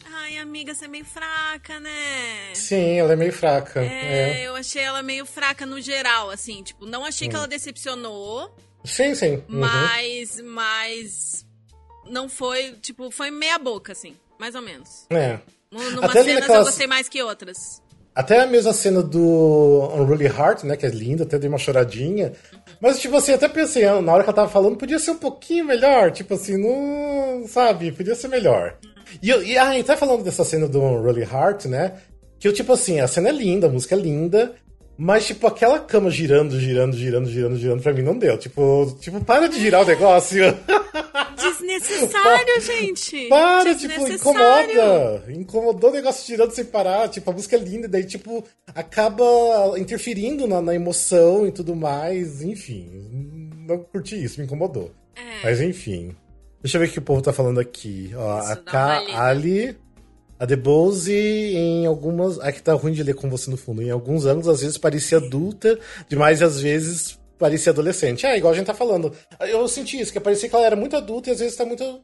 ai 0.06 0.38
amiga, 0.38 0.76
você 0.76 0.86
é 0.86 0.88
meio 0.88 1.06
fraca, 1.06 1.80
né? 1.80 2.54
Sim, 2.54 3.00
ela 3.00 3.14
é 3.14 3.16
meio 3.16 3.34
fraca. 3.34 3.82
É, 3.82 4.42
é. 4.42 4.48
eu 4.48 4.56
achei 4.56 4.84
ela 4.84 5.02
meio 5.02 5.26
fraca 5.26 5.66
no 5.66 5.82
geral, 5.82 6.30
assim, 6.30 6.62
tipo, 6.62 6.86
não 6.86 7.04
achei 7.04 7.28
hum. 7.28 7.32
que 7.32 7.36
ela 7.36 7.48
decepcionou. 7.48 8.56
Sim, 8.86 9.16
sim. 9.16 9.44
Uhum. 9.50 9.60
Mas, 9.60 10.40
mas 10.42 11.47
não 12.10 12.30
foi, 12.30 12.74
tipo, 12.82 13.12
foi 13.12 13.32
meia 13.32 13.58
boca, 13.58 13.92
assim, 13.92 14.16
mais 14.40 14.56
ou 14.56 14.62
menos. 14.62 15.06
É. 15.10 15.40
Numa 15.72 16.06
Até 16.06 16.24
cenas 16.24 16.42
naquelas... 16.42 16.60
eu 16.60 16.66
gostei 16.66 16.88
mais 16.88 17.10
que 17.10 17.22
outras. 17.22 17.82
Até 18.16 18.40
a 18.40 18.48
mesma 18.48 18.74
cena 18.74 19.04
do 19.04 19.92
Unruly 19.94 20.26
Heart, 20.26 20.64
né? 20.64 20.76
Que 20.76 20.88
é 20.88 20.90
linda, 20.90 21.24
até 21.24 21.38
dei 21.38 21.48
uma 21.48 21.60
choradinha. 21.60 22.34
Mas, 22.82 23.00
tipo 23.00 23.16
assim, 23.16 23.34
até 23.34 23.48
pensei, 23.48 23.86
ah, 23.86 24.02
na 24.02 24.12
hora 24.12 24.24
que 24.24 24.30
ela 24.30 24.36
tava 24.36 24.50
falando, 24.50 24.76
podia 24.76 24.98
ser 24.98 25.12
um 25.12 25.18
pouquinho 25.18 25.66
melhor. 25.66 26.12
Tipo 26.12 26.34
assim, 26.34 26.58
não. 26.58 27.48
Sabe? 27.48 27.92
Podia 27.92 28.16
ser 28.16 28.28
melhor. 28.28 28.76
E, 29.22 29.30
e 29.30 29.56
ah, 29.56 29.80
até 29.80 29.96
falando 29.96 30.24
dessa 30.24 30.44
cena 30.44 30.68
do 30.68 30.82
Unruly 30.82 31.22
Heart, 31.22 31.66
né? 31.66 31.94
Que 32.40 32.48
eu, 32.48 32.54
tipo 32.54 32.74
assim, 32.74 33.00
a 33.00 33.08
cena 33.08 33.30
é 33.30 33.32
linda, 33.32 33.68
a 33.68 33.70
música 33.70 33.94
é 33.94 34.00
linda. 34.00 34.56
Mas, 34.98 35.28
tipo, 35.28 35.46
aquela 35.46 35.80
cama 35.80 36.10
girando, 36.10 36.60
girando, 36.60 36.98
girando, 36.98 37.30
girando, 37.30 37.58
girando, 37.58 37.84
pra 37.84 37.94
mim 37.94 38.02
não 38.02 38.18
deu. 38.18 38.36
Tipo, 38.36 38.98
tipo 39.00 39.24
para 39.24 39.48
de 39.48 39.60
girar 39.60 39.84
o 39.84 39.86
negócio. 39.86 40.42
Desnecessário, 41.38 42.62
gente. 42.62 43.28
Para, 43.28 43.76
tipo, 43.76 44.08
incomoda. 44.08 45.24
Incomodou 45.30 45.92
o 45.92 45.94
negócio 45.94 46.26
girando 46.26 46.52
sem 46.52 46.66
parar. 46.66 47.10
Tipo, 47.10 47.30
a 47.30 47.34
música 47.34 47.56
é 47.56 47.60
linda, 47.60 47.88
daí, 47.88 48.06
tipo, 48.06 48.44
acaba 48.74 49.16
interferindo 49.78 50.48
na, 50.48 50.62
na 50.62 50.74
emoção 50.74 51.46
e 51.46 51.52
tudo 51.52 51.76
mais. 51.76 52.42
Enfim, 52.42 52.90
não 53.68 53.78
curti 53.78 54.22
isso, 54.22 54.40
me 54.40 54.48
incomodou. 54.48 54.92
É. 55.16 55.44
Mas, 55.44 55.62
enfim. 55.62 56.16
Deixa 56.60 56.78
eu 56.78 56.82
ver 56.82 56.88
o 56.88 56.92
que 56.92 57.00
o 57.00 57.04
povo 57.04 57.22
tá 57.22 57.32
falando 57.32 57.60
aqui. 57.60 58.12
Ó, 58.16 58.40
a 58.40 58.56
K. 58.56 59.06
Ali 59.16 59.78
a 60.40 60.46
The 60.46 60.56
Bose, 60.56 61.14
em 61.14 61.86
algumas. 61.86 62.40
Aqui 62.40 62.62
tá 62.62 62.74
ruim 62.74 62.94
de 62.94 63.04
ler 63.04 63.16
com 63.16 63.30
você 63.30 63.50
no 63.50 63.58
fundo. 63.58 63.82
Em 63.82 63.90
alguns 63.90 64.26
anos, 64.26 64.48
às 64.48 64.62
vezes 64.62 64.78
parecia 64.78 65.18
adulta 65.18 65.80
demais 66.08 66.42
e 66.42 66.44
às 66.44 66.60
vezes 66.60 67.20
parecia 67.38 67.72
adolescente. 67.72 68.26
É, 68.26 68.38
igual 68.38 68.54
a 68.54 68.56
gente 68.56 68.68
tá 68.68 68.74
falando. 68.74 69.14
Eu 69.40 69.68
senti 69.68 70.00
isso, 70.00 70.12
que 70.12 70.20
parecia 70.20 70.50
que 70.50 70.56
ela 70.56 70.66
era 70.66 70.76
muito 70.76 70.96
adulta 70.96 71.30
e 71.30 71.34
às 71.34 71.40
vezes 71.40 71.56
tá 71.56 71.66
muito 71.66 72.02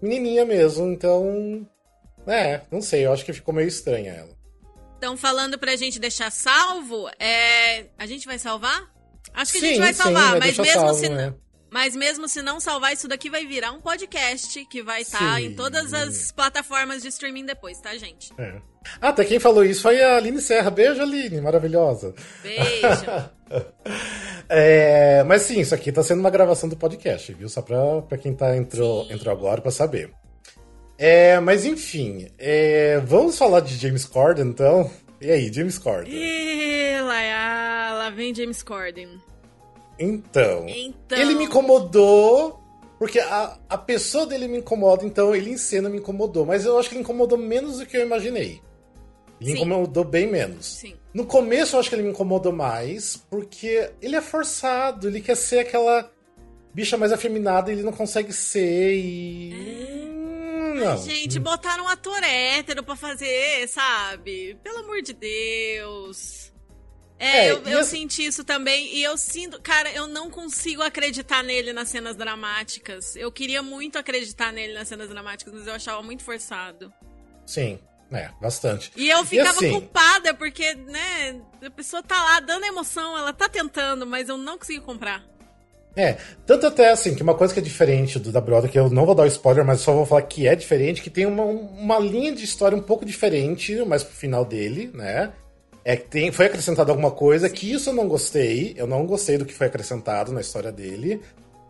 menininha 0.00 0.44
mesmo. 0.44 0.86
Então. 0.86 1.66
É, 2.26 2.62
não 2.70 2.80
sei, 2.80 3.04
eu 3.04 3.12
acho 3.12 3.24
que 3.24 3.32
ficou 3.32 3.52
meio 3.52 3.68
estranha 3.68 4.12
ela. 4.12 4.34
Estão 4.94 5.16
falando 5.16 5.58
pra 5.58 5.76
gente 5.76 5.98
deixar 5.98 6.30
salvo. 6.30 7.08
É... 7.18 7.86
A 7.98 8.06
gente 8.06 8.26
vai 8.26 8.38
salvar? 8.38 8.90
Acho 9.34 9.52
que 9.52 9.60
sim, 9.60 9.66
a 9.66 9.68
gente 9.68 9.80
vai 9.80 9.92
salvar, 9.92 10.32
sim, 10.32 10.38
mas 10.38 10.58
mesmo 10.58 10.72
salvo, 10.72 10.94
se. 10.94 11.08
Né? 11.10 11.34
Mas 11.74 11.96
mesmo 11.96 12.28
se 12.28 12.40
não 12.40 12.60
salvar, 12.60 12.92
isso 12.92 13.08
daqui 13.08 13.28
vai 13.28 13.44
virar 13.44 13.72
um 13.72 13.80
podcast 13.80 14.64
que 14.66 14.80
vai 14.80 15.02
estar 15.02 15.18
tá 15.18 15.40
em 15.40 15.56
todas 15.56 15.92
as 15.92 16.30
plataformas 16.30 17.02
de 17.02 17.08
streaming 17.08 17.44
depois, 17.44 17.80
tá, 17.80 17.96
gente? 17.96 18.32
É. 18.38 18.60
Ah, 19.00 19.08
até 19.08 19.24
quem 19.24 19.40
falou 19.40 19.64
isso 19.64 19.82
foi 19.82 20.00
a 20.00 20.16
Aline 20.16 20.40
Serra. 20.40 20.70
Beijo, 20.70 21.02
Aline, 21.02 21.40
maravilhosa. 21.40 22.14
Beijo. 22.44 23.28
é, 24.48 25.24
mas 25.24 25.42
sim, 25.42 25.58
isso 25.58 25.74
aqui 25.74 25.90
tá 25.90 26.00
sendo 26.04 26.20
uma 26.20 26.30
gravação 26.30 26.68
do 26.68 26.76
podcast, 26.76 27.34
viu? 27.34 27.48
Só 27.48 27.60
pra, 27.60 28.02
pra 28.02 28.18
quem 28.18 28.32
tá 28.32 28.56
entrou, 28.56 29.10
entrou 29.10 29.34
agora 29.34 29.60
pra 29.60 29.72
saber. 29.72 30.12
É, 30.96 31.40
mas 31.40 31.64
enfim, 31.64 32.28
é, 32.38 33.00
vamos 33.04 33.36
falar 33.36 33.58
de 33.58 33.74
James 33.76 34.04
Corden, 34.04 34.46
então? 34.46 34.88
E 35.20 35.28
aí, 35.28 35.52
James 35.52 35.76
Corden? 35.76 36.14
E 36.14 37.00
lá, 37.00 37.94
lá 37.94 38.10
vem 38.10 38.32
James 38.32 38.62
Corden. 38.62 39.08
Então, 39.98 40.66
então, 40.68 41.18
ele 41.18 41.34
me 41.34 41.44
incomodou, 41.44 42.60
porque 42.98 43.20
a, 43.20 43.58
a 43.68 43.78
pessoa 43.78 44.26
dele 44.26 44.48
me 44.48 44.58
incomoda, 44.58 45.04
então 45.04 45.34
ele 45.34 45.50
em 45.50 45.56
cena 45.56 45.88
me 45.88 45.98
incomodou. 45.98 46.44
Mas 46.44 46.64
eu 46.64 46.78
acho 46.78 46.88
que 46.88 46.94
ele 46.94 47.02
incomodou 47.02 47.38
menos 47.38 47.78
do 47.78 47.86
que 47.86 47.96
eu 47.96 48.02
imaginei. 48.02 48.60
Ele 49.40 49.50
Sim. 49.50 49.56
incomodou 49.56 50.04
bem 50.04 50.26
menos. 50.26 50.66
Sim. 50.66 50.96
No 51.12 51.26
começo 51.26 51.76
eu 51.76 51.80
acho 51.80 51.88
que 51.88 51.94
ele 51.94 52.02
me 52.02 52.10
incomodou 52.10 52.52
mais, 52.52 53.16
porque 53.30 53.90
ele 54.00 54.16
é 54.16 54.20
forçado, 54.20 55.08
ele 55.08 55.20
quer 55.20 55.36
ser 55.36 55.60
aquela 55.60 56.10
bicha 56.72 56.96
mais 56.96 57.12
afeminada 57.12 57.70
e 57.70 57.74
ele 57.74 57.82
não 57.82 57.92
consegue 57.92 58.32
ser 58.32 58.94
e. 58.94 59.52
Hum, 59.54 60.74
não. 60.74 60.92
Ai, 60.92 60.98
gente, 60.98 61.38
botaram 61.38 61.84
um 61.84 61.88
ator 61.88 62.22
hétero 62.22 62.82
pra 62.82 62.96
fazer, 62.96 63.68
sabe? 63.68 64.58
Pelo 64.62 64.78
amor 64.78 65.02
de 65.02 65.12
Deus. 65.12 66.52
É, 67.18 67.46
é 67.46 67.52
eu, 67.52 67.62
eu 67.62 67.84
senti 67.84 68.24
isso 68.24 68.44
também. 68.44 68.94
E 68.94 69.02
eu 69.02 69.16
sinto. 69.16 69.60
Cara, 69.60 69.90
eu 69.92 70.06
não 70.06 70.30
consigo 70.30 70.82
acreditar 70.82 71.42
nele 71.42 71.72
nas 71.72 71.88
cenas 71.88 72.16
dramáticas. 72.16 73.16
Eu 73.16 73.30
queria 73.30 73.62
muito 73.62 73.98
acreditar 73.98 74.52
nele 74.52 74.74
nas 74.74 74.88
cenas 74.88 75.08
dramáticas, 75.08 75.54
mas 75.54 75.66
eu 75.66 75.74
achava 75.74 76.02
muito 76.02 76.22
forçado. 76.22 76.92
Sim. 77.46 77.78
É, 78.12 78.30
bastante. 78.40 78.92
E 78.96 79.08
eu 79.08 79.24
ficava 79.24 79.64
e 79.64 79.66
assim, 79.66 79.70
culpada, 79.72 80.34
porque, 80.34 80.74
né, 80.74 81.40
a 81.64 81.70
pessoa 81.70 82.02
tá 82.02 82.22
lá 82.22 82.38
dando 82.38 82.64
emoção, 82.64 83.16
ela 83.16 83.32
tá 83.32 83.48
tentando, 83.48 84.06
mas 84.06 84.28
eu 84.28 84.36
não 84.36 84.56
consegui 84.56 84.80
comprar. 84.80 85.24
É, 85.96 86.16
tanto 86.44 86.66
até 86.66 86.90
assim, 86.90 87.14
que 87.14 87.22
uma 87.22 87.34
coisa 87.34 87.54
que 87.54 87.60
é 87.60 87.62
diferente 87.62 88.18
do 88.18 88.32
da 88.32 88.40
Brother, 88.40 88.70
que 88.70 88.78
eu 88.78 88.90
não 88.90 89.06
vou 89.06 89.14
dar 89.14 89.26
spoiler, 89.28 89.64
mas 89.64 89.80
só 89.80 89.92
vou 89.92 90.04
falar 90.04 90.22
que 90.22 90.46
é 90.46 90.54
diferente, 90.54 91.00
que 91.00 91.10
tem 91.10 91.24
uma, 91.24 91.44
uma 91.44 91.98
linha 91.98 92.32
de 92.32 92.44
história 92.44 92.76
um 92.76 92.82
pouco 92.82 93.04
diferente, 93.04 93.76
mais 93.84 94.02
pro 94.02 94.14
final 94.14 94.44
dele, 94.44 94.90
né? 94.92 95.32
É 95.84 95.96
que 95.96 96.08
tem, 96.08 96.32
foi 96.32 96.46
acrescentado 96.46 96.90
alguma 96.90 97.10
coisa 97.10 97.50
que 97.50 97.70
isso 97.70 97.90
eu 97.90 97.94
não 97.94 98.08
gostei. 98.08 98.74
Eu 98.76 98.86
não 98.86 99.04
gostei 99.04 99.36
do 99.36 99.44
que 99.44 99.52
foi 99.52 99.66
acrescentado 99.66 100.32
na 100.32 100.40
história 100.40 100.72
dele. 100.72 101.20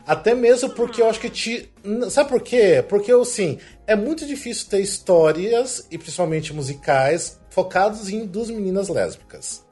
Até 0.07 0.35
mesmo 0.35 0.71
porque 0.71 1.03
eu 1.03 1.09
acho 1.09 1.19
que 1.19 1.29
te. 1.29 1.69
Sabe 2.11 2.29
por 2.29 2.41
quê? 2.41 2.85
Porque, 2.89 3.11
assim, 3.11 3.59
é 3.87 3.97
muito 3.97 4.25
difícil 4.25 4.69
ter 4.69 4.81
histórias, 4.81 5.87
e 5.91 5.99
principalmente 5.99 6.53
musicais, 6.53 7.41
focados 7.49 8.09
em 8.09 8.25
duas 8.27 8.51
meninas 8.51 8.89
lésbicas. 8.89 9.65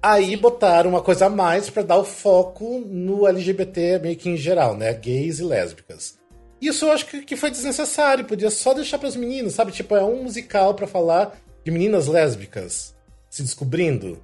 Aí 0.00 0.36
botaram 0.36 0.90
uma 0.90 1.02
coisa 1.02 1.26
a 1.26 1.30
mais 1.30 1.68
para 1.68 1.82
dar 1.82 1.96
o 1.96 2.04
foco 2.04 2.78
no 2.86 3.26
LGBT 3.26 3.98
meio 3.98 4.16
que 4.16 4.28
em 4.28 4.36
geral, 4.36 4.76
né? 4.76 4.92
Gays 4.94 5.40
e 5.40 5.44
lésbicas. 5.44 6.18
Isso 6.60 6.84
eu 6.86 6.92
acho 6.92 7.06
que, 7.06 7.22
que 7.22 7.36
foi 7.36 7.50
desnecessário, 7.50 8.24
podia 8.24 8.50
só 8.50 8.72
deixar 8.72 8.98
para 8.98 9.08
as 9.08 9.16
meninas, 9.16 9.54
sabe? 9.54 9.72
Tipo, 9.72 9.96
é 9.96 10.04
um 10.04 10.22
musical 10.22 10.74
para 10.74 10.86
falar 10.86 11.36
de 11.64 11.70
meninas 11.70 12.06
lésbicas 12.06 12.93
se 13.34 13.42
descobrindo. 13.42 14.22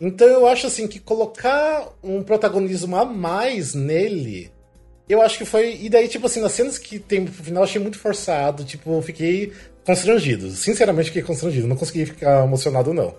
Então 0.00 0.26
eu 0.26 0.46
acho 0.46 0.66
assim 0.66 0.88
que 0.88 0.98
colocar 0.98 1.90
um 2.02 2.22
protagonismo 2.22 2.96
a 2.96 3.04
mais 3.04 3.74
nele, 3.74 4.50
eu 5.06 5.20
acho 5.20 5.36
que 5.36 5.44
foi. 5.44 5.76
E 5.76 5.90
daí, 5.90 6.08
tipo 6.08 6.24
assim, 6.26 6.40
nas 6.40 6.52
cenas 6.52 6.78
que 6.78 6.98
tem 6.98 7.20
no 7.20 7.30
final, 7.30 7.62
eu 7.62 7.68
achei 7.68 7.80
muito 7.80 7.98
forçado. 7.98 8.64
Tipo, 8.64 8.94
eu 8.94 9.02
fiquei 9.02 9.52
constrangido. 9.84 10.50
Sinceramente, 10.50 11.08
fiquei 11.08 11.22
constrangido. 11.22 11.68
Não 11.68 11.76
consegui 11.76 12.06
ficar 12.06 12.44
emocionado, 12.44 12.94
não. 12.94 13.14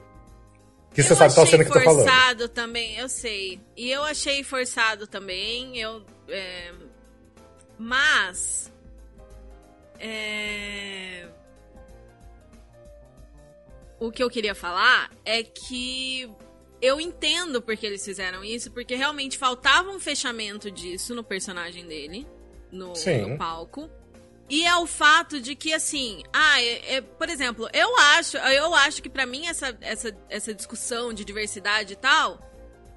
Que 0.94 1.03
você 1.03 1.15
sabe 1.15 1.36
qual 1.36 1.46
cena 1.46 1.63
que 1.63 1.70
eu 1.70 1.74
tô 1.74 1.82
falando. 1.82 2.03
forçado 2.03 2.50
também, 2.50 2.98
eu 2.98 3.08
sei. 3.08 3.60
E 3.75 3.91
eu 3.91 4.03
achei 4.03 4.44
forçado 4.44 5.06
também. 5.06 5.77
Eu. 5.77 6.01
É... 6.29 6.72
Mas. 7.77 8.72
É 10.00 11.27
o 14.00 14.12
que 14.12 14.22
eu 14.22 14.30
queria 14.30 14.54
falar 14.54 15.12
é 15.25 15.44
que 15.44 16.30
eu 16.82 17.01
entendo 17.01 17.62
porque 17.62 17.86
eles 17.86 18.04
fizeram 18.04 18.44
isso, 18.44 18.72
porque 18.72 18.96
realmente 18.96 19.38
faltava 19.38 19.89
um 19.89 20.00
fechamento 20.00 20.70
disso 20.70 21.16
no 21.16 21.24
personagem 21.24 21.86
dele, 21.88 22.27
no, 22.72 22.94
no 22.94 23.38
palco. 23.38 23.89
E 24.50 24.66
é 24.66 24.75
o 24.77 24.86
fato 24.86 25.42
de 25.42 25.56
que, 25.56 25.74
assim, 25.74 26.24
ah, 26.32 26.62
é, 26.62 26.96
é, 26.96 27.01
por 27.01 27.27
exemplo, 27.27 27.68
eu 27.74 27.98
acho, 27.98 28.38
eu 28.38 28.74
acho 28.74 29.01
que 29.01 29.10
para 29.10 29.25
mim 29.25 29.46
essa, 29.46 29.77
essa, 29.82 30.16
essa 30.30 30.54
discussão 30.54 31.12
de 31.12 31.25
diversidade 31.25 31.94
e 31.94 31.96
tal, 31.98 32.39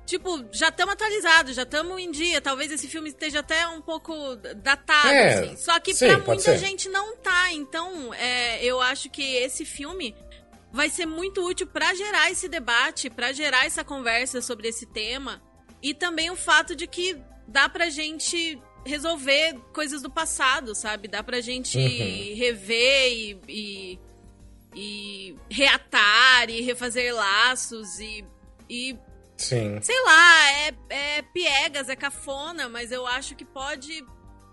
tipo, 0.06 0.44
já 0.52 0.68
estamos 0.68 0.94
atualizados, 0.94 1.56
já 1.56 1.62
estamos 1.62 2.00
em 2.00 2.10
dia. 2.12 2.40
Talvez 2.40 2.70
esse 2.70 2.86
filme 2.86 3.08
esteja 3.08 3.40
até 3.40 3.66
um 3.66 3.80
pouco 3.80 4.36
datado, 4.56 5.08
é, 5.08 5.34
assim. 5.34 5.56
Só 5.56 5.80
que 5.80 5.92
sim, 5.92 6.06
pra 6.06 6.18
muita 6.18 6.42
ser. 6.42 6.58
gente 6.58 6.88
não 6.88 7.16
tá. 7.16 7.52
Então, 7.52 8.14
é, 8.14 8.64
eu 8.64 8.80
acho 8.80 9.10
que 9.10 9.22
esse 9.36 9.64
filme 9.64 10.14
vai 10.72 10.88
ser 10.88 11.06
muito 11.06 11.44
útil 11.44 11.66
para 11.66 11.94
gerar 11.94 12.30
esse 12.30 12.48
debate, 12.48 13.10
para 13.10 13.32
gerar 13.32 13.66
essa 13.66 13.84
conversa 13.84 14.40
sobre 14.40 14.68
esse 14.68 14.86
tema. 14.86 15.42
E 15.82 15.94
também 15.94 16.30
o 16.30 16.36
fato 16.36 16.76
de 16.76 16.86
que 16.86 17.16
dá 17.46 17.68
pra 17.68 17.90
gente 17.90 18.60
resolver 18.84 19.58
coisas 19.72 20.02
do 20.02 20.10
passado, 20.10 20.74
sabe? 20.74 21.08
Dá 21.08 21.22
pra 21.22 21.40
gente 21.40 21.76
uhum. 21.78 22.36
rever 22.36 23.12
e, 23.12 23.40
e, 23.48 23.98
e, 24.74 25.36
reatar 25.50 26.48
e 26.50 26.60
refazer 26.60 27.14
laços 27.14 27.98
e. 27.98 28.24
e 28.68 28.96
Sim. 29.36 29.80
Sei 29.80 30.02
lá, 30.02 30.50
é, 30.52 30.74
é 30.90 31.22
piegas, 31.22 31.88
é 31.88 31.96
cafona, 31.96 32.68
mas 32.68 32.92
eu 32.92 33.06
acho 33.06 33.34
que 33.34 33.44
pode 33.44 34.04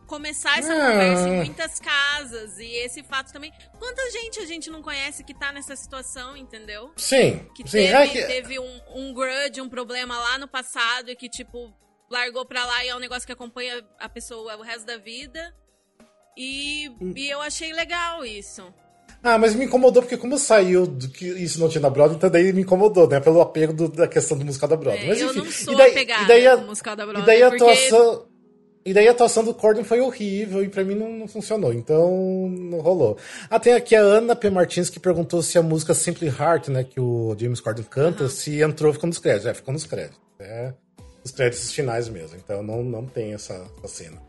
começar 0.07 0.57
essa 0.57 0.73
ah. 0.73 0.91
conversa 0.91 1.29
em 1.29 1.35
muitas 1.35 1.79
casas. 1.79 2.57
E 2.57 2.65
esse 2.65 3.03
fato 3.03 3.31
também. 3.31 3.51
Quanta 3.77 4.01
gente 4.11 4.39
a 4.39 4.45
gente 4.45 4.69
não 4.69 4.81
conhece 4.81 5.23
que 5.23 5.33
tá 5.33 5.51
nessa 5.51 5.75
situação, 5.75 6.35
entendeu? 6.35 6.91
Sim. 6.95 7.47
Que 7.53 7.63
sim. 7.63 7.77
teve, 7.77 7.93
é 7.93 8.07
que... 8.07 8.23
teve 8.25 8.59
um, 8.59 8.81
um 8.95 9.13
grudge, 9.13 9.61
um 9.61 9.69
problema 9.69 10.17
lá 10.17 10.37
no 10.39 10.47
passado 10.47 11.11
e 11.11 11.15
que, 11.15 11.29
tipo, 11.29 11.71
largou 12.09 12.45
pra 12.45 12.65
lá 12.65 12.83
e 12.83 12.87
é 12.87 12.95
um 12.95 12.99
negócio 12.99 13.27
que 13.27 13.33
acompanha 13.33 13.85
a 13.99 14.09
pessoa 14.09 14.57
o 14.57 14.61
resto 14.61 14.85
da 14.85 14.97
vida. 14.97 15.53
E, 16.35 16.89
hum. 17.01 17.13
e 17.15 17.29
eu 17.29 17.41
achei 17.41 17.73
legal 17.73 18.25
isso. 18.25 18.73
Ah, 19.23 19.37
mas 19.37 19.55
me 19.55 19.65
incomodou 19.65 20.03
porque 20.03 20.15
como 20.15 20.37
saiu 20.37 20.85
do 20.85 21.09
que 21.09 21.25
isso 21.25 21.59
não 21.59 21.67
tinha 21.67 21.81
na 21.81 21.89
Broadway, 21.89 22.17
então 22.17 22.29
daí 22.29 22.53
me 22.53 22.61
incomodou, 22.61 23.09
né? 23.09 23.19
Pelo 23.19 23.41
apego 23.41 23.73
do, 23.73 23.87
da 23.89 24.07
questão 24.07 24.37
do 24.37 24.45
musical 24.45 24.69
da 24.69 24.77
Broadway. 24.77 25.05
É, 25.05 25.07
mas, 25.07 25.21
enfim, 25.21 25.39
eu 25.39 25.43
não 25.43 25.51
sou 25.51 25.73
e 25.73 25.77
daí, 25.77 25.91
apegada 25.91 26.23
e 26.23 26.27
daí 26.27 26.47
a, 26.47 26.57
musical 26.57 26.95
da 26.95 27.05
Broadway. 27.05 27.23
E 27.23 27.25
daí 27.25 27.43
a 27.43 27.47
atuação... 27.47 28.27
E 28.87 28.93
daí 28.93 29.05
a 29.05 29.11
atuação 29.11 29.43
do 29.43 29.53
Corden 29.53 29.83
foi 29.83 29.99
horrível 29.99 30.63
e 30.63 30.69
para 30.69 30.81
mim 30.81 30.95
não, 30.95 31.11
não, 31.11 31.27
funcionou, 31.27 31.73
então 31.73 32.49
não 32.49 32.79
rolou. 32.79 33.17
Ah, 33.49 33.59
tem 33.59 33.73
aqui 33.73 33.93
a 33.93 33.99
Ana 33.99 34.33
P. 34.33 34.49
Martins 34.49 34.89
que 34.89 34.97
perguntou 34.97 35.43
se 35.43 35.57
a 35.57 35.61
música 35.61 35.93
Simply 35.93 36.29
Heart, 36.29 36.69
né, 36.69 36.85
que 36.85 36.97
o 36.97 37.35
James 37.37 37.59
Corden 37.59 37.83
canta, 37.83 38.23
uhum. 38.23 38.29
se 38.29 38.61
entrou 38.61 38.93
ficou 38.93 39.09
nos 39.09 39.19
créditos. 39.19 39.45
É, 39.45 39.53
ficou 39.53 39.73
nos 39.73 39.83
créditos. 39.83 40.17
É, 40.39 40.71
os 41.21 41.31
créditos 41.31 41.69
finais 41.73 42.07
mesmo, 42.07 42.37
então 42.37 42.63
não, 42.63 42.81
não 42.81 43.05
tem 43.05 43.33
essa, 43.33 43.61
essa 43.83 44.03
cena. 44.03 44.26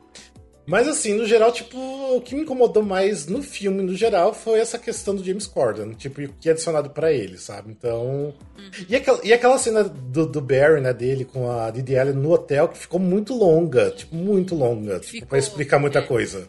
Mas 0.68 0.86
assim, 0.86 1.14
no 1.14 1.26
geral, 1.26 1.50
tipo, 1.50 1.78
o 1.78 2.20
que 2.20 2.34
me 2.34 2.42
incomodou 2.42 2.82
mais 2.82 3.26
no 3.26 3.42
filme, 3.42 3.82
no 3.82 3.94
geral, 3.94 4.34
foi 4.34 4.60
essa 4.60 4.78
questão 4.78 5.16
do 5.16 5.24
James 5.24 5.46
Corden, 5.46 5.92
tipo, 5.94 6.20
o 6.20 6.28
que 6.28 6.46
é 6.46 6.52
adicionado 6.52 6.90
para 6.90 7.10
ele, 7.10 7.38
sabe? 7.38 7.70
Então. 7.70 8.34
Uhum. 8.58 8.70
E, 8.86 8.94
aquela, 8.94 9.20
e 9.24 9.32
aquela 9.32 9.56
cena 9.56 9.84
do, 9.84 10.26
do 10.26 10.42
Barry, 10.42 10.82
né, 10.82 10.92
dele 10.92 11.24
com 11.24 11.50
a 11.50 11.70
Didi 11.70 11.96
Allen 11.96 12.12
no 12.12 12.30
hotel, 12.30 12.68
que 12.68 12.76
ficou 12.76 13.00
muito 13.00 13.32
longa, 13.32 13.90
tipo, 13.92 14.14
muito 14.14 14.54
longa, 14.54 15.00
tipo, 15.00 15.26
pra 15.26 15.38
explicar 15.38 15.78
muita 15.78 16.00
é. 16.00 16.02
coisa. 16.02 16.46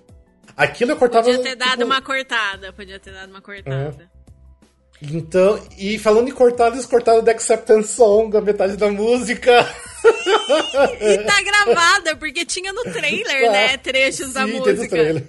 Aquilo 0.58 0.92
eu 0.92 0.98
cortava. 0.98 1.26
Podia 1.26 1.42
ter 1.42 1.56
dado 1.56 1.70
tipo... 1.72 1.86
uma 1.86 2.02
cortada, 2.02 2.74
podia 2.74 3.00
ter 3.00 3.14
dado 3.14 3.30
uma 3.30 3.42
cortada. 3.42 4.10
É. 4.16 4.20
Então, 5.02 5.58
e 5.78 5.98
falando 5.98 6.28
em 6.28 6.34
cortado, 6.34 6.76
eles 6.76 6.86
cortaram 6.86 7.24
The 7.24 7.32
Acceptance 7.32 7.94
Song, 7.94 8.36
a 8.36 8.42
metade 8.42 8.76
da 8.76 8.92
música. 8.92 9.66
e 11.02 11.18
tá 11.24 11.42
gravada, 11.42 12.16
porque 12.16 12.46
tinha 12.46 12.74
no 12.74 12.84
trailer, 12.84 13.46
tá. 13.46 13.52
né? 13.52 13.78
Trechos 13.78 14.28
Sim, 14.28 14.34
da 14.34 14.48
música. 14.48 15.26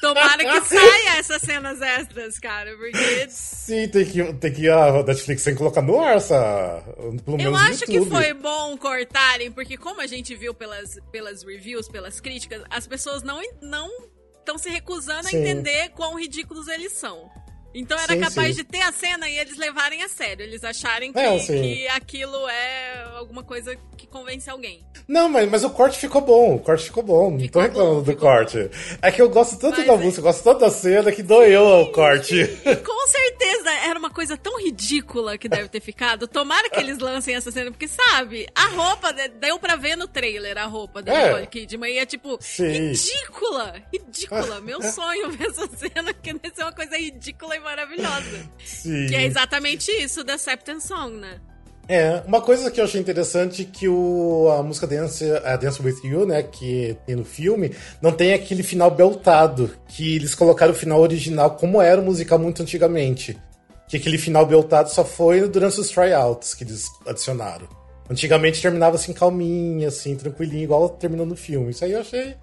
Tomara 0.00 0.44
que 0.44 0.60
saia 0.68 1.18
essas 1.18 1.40
cenas 1.40 1.80
extras, 1.80 2.38
cara, 2.38 2.76
porque... 2.76 3.26
Sim, 3.30 3.88
tem 3.88 4.04
que, 4.04 4.32
tem 4.34 4.52
que 4.52 4.68
a 4.68 5.02
Netflix 5.02 5.44
tem 5.44 5.54
que 5.54 5.58
colocar 5.58 5.80
no 5.80 5.98
ar 6.00 6.16
essa... 6.16 6.82
Pelo 7.24 7.40
Eu 7.40 7.56
acho 7.56 7.86
que 7.86 8.04
foi 8.04 8.34
bom 8.34 8.76
cortarem, 8.76 9.50
porque 9.50 9.76
como 9.76 10.00
a 10.00 10.06
gente 10.06 10.34
viu 10.34 10.52
pelas, 10.52 10.98
pelas 11.10 11.42
reviews, 11.42 11.88
pelas 11.88 12.20
críticas, 12.20 12.62
as 12.68 12.86
pessoas 12.86 13.22
não 13.22 13.40
estão 13.40 14.58
se 14.58 14.68
recusando 14.68 15.28
Sim. 15.28 15.38
a 15.38 15.40
entender 15.40 15.88
quão 15.90 16.18
ridículos 16.18 16.68
eles 16.68 16.92
são. 16.92 17.30
Então 17.74 17.98
era 17.98 18.14
sim, 18.14 18.20
capaz 18.20 18.48
sim. 18.54 18.62
de 18.62 18.64
ter 18.64 18.80
a 18.80 18.92
cena 18.92 19.28
e 19.28 19.36
eles 19.36 19.56
levarem 19.58 20.02
a 20.02 20.08
sério. 20.08 20.44
Eles 20.44 20.62
acharem 20.62 21.12
que, 21.12 21.18
é, 21.18 21.38
que 21.38 21.88
aquilo 21.88 22.48
é 22.48 23.04
alguma 23.16 23.42
coisa 23.42 23.76
que 23.96 24.06
convence 24.06 24.48
alguém. 24.48 24.86
Não, 25.08 25.28
mas, 25.28 25.50
mas 25.50 25.64
o 25.64 25.70
corte 25.70 25.98
ficou 25.98 26.20
bom. 26.20 26.54
O 26.54 26.58
corte 26.60 26.84
ficou 26.84 27.02
bom. 27.02 27.32
Não 27.32 27.40
ficou 27.40 27.60
tô 27.62 27.68
reclamando 27.68 28.02
bom, 28.02 28.12
do 28.12 28.16
corte. 28.16 28.58
Bom. 28.58 28.70
É 29.02 29.10
que 29.10 29.20
eu 29.20 29.28
gosto 29.28 29.58
tanto 29.58 29.78
mas 29.78 29.86
da 29.86 29.92
é... 29.92 29.96
música, 29.96 30.20
eu 30.20 30.24
gosto 30.24 30.44
tanto 30.44 30.60
da 30.60 30.70
cena 30.70 31.10
que 31.10 31.22
doeu 31.22 31.64
sim, 31.64 31.88
o 31.88 31.92
corte. 31.92 32.46
Com 32.84 33.08
certeza 33.08 33.70
era 33.86 33.98
uma 33.98 34.10
coisa 34.10 34.36
tão 34.36 34.58
ridícula 34.60 35.36
que 35.36 35.48
deve 35.48 35.68
ter 35.68 35.80
ficado. 35.80 36.28
Tomara 36.28 36.70
que 36.70 36.78
eles 36.78 36.98
lancem 36.98 37.34
essa 37.34 37.50
cena, 37.50 37.70
porque 37.70 37.88
sabe, 37.88 38.46
a 38.54 38.68
roupa 38.68 39.12
deu 39.12 39.58
pra 39.58 39.76
ver 39.76 39.96
no 39.96 40.06
trailer 40.06 40.56
a 40.56 40.64
roupa 40.64 41.02
da 41.02 41.12
é. 41.12 41.26
Nicole 41.26 41.46
Kidman. 41.48 41.92
E 41.92 41.98
é 41.98 42.06
tipo, 42.06 42.38
ridícula! 42.58 43.82
Ridícula! 43.92 44.60
Meu 44.60 44.80
sonho 44.82 45.30
ver 45.32 45.48
essa 45.48 45.68
cena, 45.76 46.12
que 46.14 46.32
deve 46.34 46.54
ser 46.54 46.62
uma 46.62 46.72
coisa 46.72 46.96
ridícula 46.96 47.56
e 47.56 47.60
maravilhosa. 47.64 48.48
Sim. 48.64 49.06
Que 49.06 49.16
é 49.16 49.24
exatamente 49.24 49.90
isso 49.90 50.22
da 50.22 50.38
Septon 50.38 50.78
Song, 50.78 51.16
né? 51.16 51.40
É, 51.86 52.22
uma 52.26 52.40
coisa 52.40 52.70
que 52.70 52.80
eu 52.80 52.84
achei 52.84 53.00
interessante 53.00 53.62
é 53.62 53.64
que 53.64 53.88
o, 53.88 54.48
a 54.58 54.62
música 54.62 54.86
Dance, 54.86 55.30
a 55.44 55.56
Dance 55.56 55.82
With 55.82 55.96
You, 56.02 56.26
né, 56.26 56.42
que 56.42 56.96
tem 57.06 57.14
no 57.14 57.24
filme, 57.24 57.74
não 58.00 58.10
tem 58.10 58.32
aquele 58.32 58.62
final 58.62 58.90
beltado, 58.90 59.70
que 59.88 60.16
eles 60.16 60.34
colocaram 60.34 60.72
o 60.72 60.76
final 60.76 61.00
original 61.00 61.50
como 61.56 61.82
era 61.82 62.00
o 62.00 62.04
musical 62.04 62.38
muito 62.38 62.62
antigamente. 62.62 63.38
Que 63.86 63.98
aquele 63.98 64.16
final 64.16 64.46
beltado 64.46 64.88
só 64.88 65.04
foi 65.04 65.46
durante 65.46 65.78
os 65.78 65.90
tryouts 65.90 66.54
que 66.54 66.64
eles 66.64 66.86
adicionaram. 67.06 67.68
Antigamente 68.08 68.62
terminava 68.62 68.96
assim 68.96 69.12
calminha, 69.12 69.88
assim, 69.88 70.16
tranquilinho, 70.16 70.64
igual 70.64 70.88
terminou 70.88 71.26
no 71.26 71.36
filme. 71.36 71.70
Isso 71.70 71.84
aí 71.84 71.92
eu 71.92 72.00
achei 72.00 72.34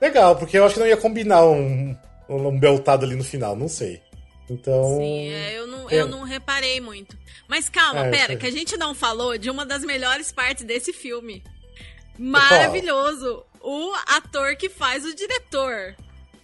legal, 0.00 0.36
porque 0.36 0.58
eu 0.58 0.64
acho 0.64 0.74
que 0.74 0.80
não 0.80 0.86
ia 0.86 0.96
combinar 0.96 1.44
um, 1.46 1.96
um 2.28 2.58
beltado 2.58 3.06
ali 3.06 3.16
no 3.16 3.24
final, 3.24 3.56
não 3.56 3.68
sei. 3.68 4.02
Então. 4.48 4.98
Sim, 4.98 5.30
é, 5.30 5.58
eu, 5.58 5.66
não, 5.66 5.90
é. 5.90 5.94
eu 5.94 6.06
não 6.06 6.22
reparei 6.22 6.80
muito. 6.80 7.16
Mas 7.48 7.68
calma, 7.68 8.06
é, 8.06 8.10
pera, 8.10 8.36
que 8.36 8.46
a 8.46 8.50
gente 8.50 8.76
não 8.76 8.94
falou 8.94 9.38
de 9.38 9.50
uma 9.50 9.64
das 9.64 9.84
melhores 9.84 10.32
partes 10.32 10.64
desse 10.64 10.92
filme. 10.92 11.42
Maravilhoso! 12.18 13.44
O 13.60 13.92
ator 14.06 14.56
que 14.56 14.68
faz 14.68 15.04
o 15.04 15.14
diretor. 15.14 15.96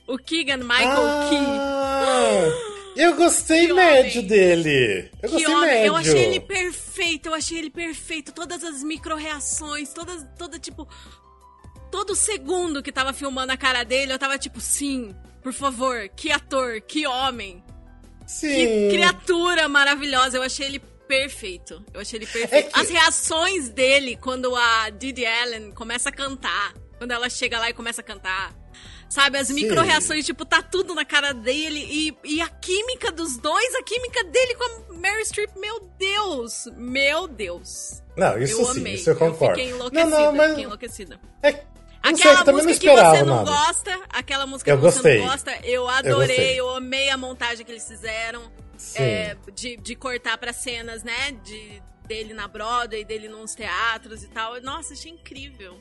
O 0.07 0.19
Keegan 0.19 0.59
Michael 0.59 1.07
ah, 1.07 1.29
Key. 1.29 3.01
Eu 3.01 3.15
gostei 3.15 3.67
que 3.67 3.73
médio 3.73 4.21
homem. 4.21 4.27
dele. 4.27 5.11
Eu 5.23 5.29
que 5.29 5.37
gostei 5.37 5.55
homem. 5.55 5.71
médio. 5.71 5.87
Eu 5.87 5.97
achei 5.97 6.25
ele 6.25 6.41
perfeito, 6.41 7.27
eu 7.27 7.35
achei 7.35 7.59
ele 7.59 7.71
perfeito. 7.71 8.33
Todas 8.33 8.65
as 8.65 8.83
micro-reações, 8.83 9.93
todas, 9.93 10.27
toda, 10.37 10.59
tipo... 10.59 10.89
Todo 11.91 12.15
segundo 12.15 12.83
que 12.83 12.93
tava 12.93 13.13
filmando 13.13 13.53
a 13.53 13.57
cara 13.57 13.85
dele, 13.85 14.13
eu 14.13 14.19
tava 14.19 14.39
tipo, 14.39 14.61
sim, 14.61 15.15
por 15.43 15.53
favor, 15.53 16.09
que 16.11 16.31
ator, 16.31 16.81
que 16.81 17.07
homem. 17.07 17.63
Sim. 18.31 18.49
Que 18.49 18.89
criatura 18.91 19.69
maravilhosa. 19.69 20.39
Eu 20.39 20.43
achei 20.43 20.67
ele 20.67 20.79
perfeito. 20.79 21.85
Eu 21.93 22.01
achei 22.01 22.19
ele 22.19 22.27
perfeito. 22.27 22.69
É 22.69 22.71
que... 22.73 22.81
As 22.81 22.89
reações 22.89 23.69
dele 23.69 24.17
quando 24.17 24.55
a 24.55 24.89
Didi 24.91 25.27
Allen 25.27 25.73
começa 25.73 26.11
a 26.11 26.13
cantar. 26.13 26.73
Quando 26.97 27.11
ela 27.11 27.29
chega 27.29 27.59
lá 27.59 27.69
e 27.69 27.75
começa 27.75 28.03
a 28.03 28.05
cantar. 28.05 28.55
Sabe, 29.09 29.39
as 29.39 29.51
micro-reações, 29.51 30.25
tipo, 30.25 30.45
tá 30.45 30.63
tudo 30.63 30.95
na 30.95 31.05
cara 31.05 31.35
dele. 31.35 31.85
E, 31.91 32.17
e 32.37 32.41
a 32.41 32.47
química 32.47 33.11
dos 33.11 33.37
dois, 33.37 33.75
a 33.75 33.83
química 33.83 34.23
dele 34.23 34.55
com 34.55 34.65
a 34.65 34.95
Mary 34.95 35.27
Streep, 35.27 35.51
meu 35.57 35.81
Deus! 35.99 36.69
Meu 36.77 37.27
Deus! 37.27 38.01
Não, 38.17 38.39
isso 38.39 38.61
eu 38.61 38.67
sim, 38.67 38.81
amei. 38.81 38.95
isso 38.95 39.11
eu 39.11 39.17
concordo. 39.17 39.59
Eu 39.59 39.65
fiquei 39.65 39.71
enlouquecida, 39.71 40.11
não, 40.11 40.25
não, 40.27 40.33
mas... 40.33 40.49
fiquei 40.51 40.65
enlouquecida. 40.65 41.21
É 41.43 41.53
Aquela 42.03 42.45
sei, 42.45 42.53
música 42.53 42.75
que 42.79 42.89
você 42.89 43.23
não 43.23 43.37
nada. 43.37 43.51
gosta, 43.51 44.01
aquela 44.09 44.47
música 44.47 44.71
eu 44.71 44.77
que 44.77 44.83
gostei. 44.83 45.19
você 45.19 45.19
não 45.19 45.31
gosta, 45.31 45.59
eu 45.63 45.89
adorei, 45.89 46.53
eu, 46.53 46.67
eu 46.67 46.77
amei 46.77 47.11
a 47.11 47.17
montagem 47.17 47.65
que 47.65 47.71
eles 47.71 47.87
fizeram 47.87 48.51
é, 48.95 49.37
de, 49.55 49.77
de 49.77 49.95
cortar 49.95 50.39
para 50.39 50.53
cenas, 50.53 51.03
né? 51.03 51.33
De, 51.45 51.83
dele 52.07 52.35
na 52.35 52.49
Broadway, 52.49 53.05
dele 53.05 53.29
nos 53.29 53.55
teatros 53.55 54.25
e 54.25 54.29
tal. 54.29 54.61
Nossa, 54.63 54.95
achei 54.95 55.13
incrível. 55.13 55.77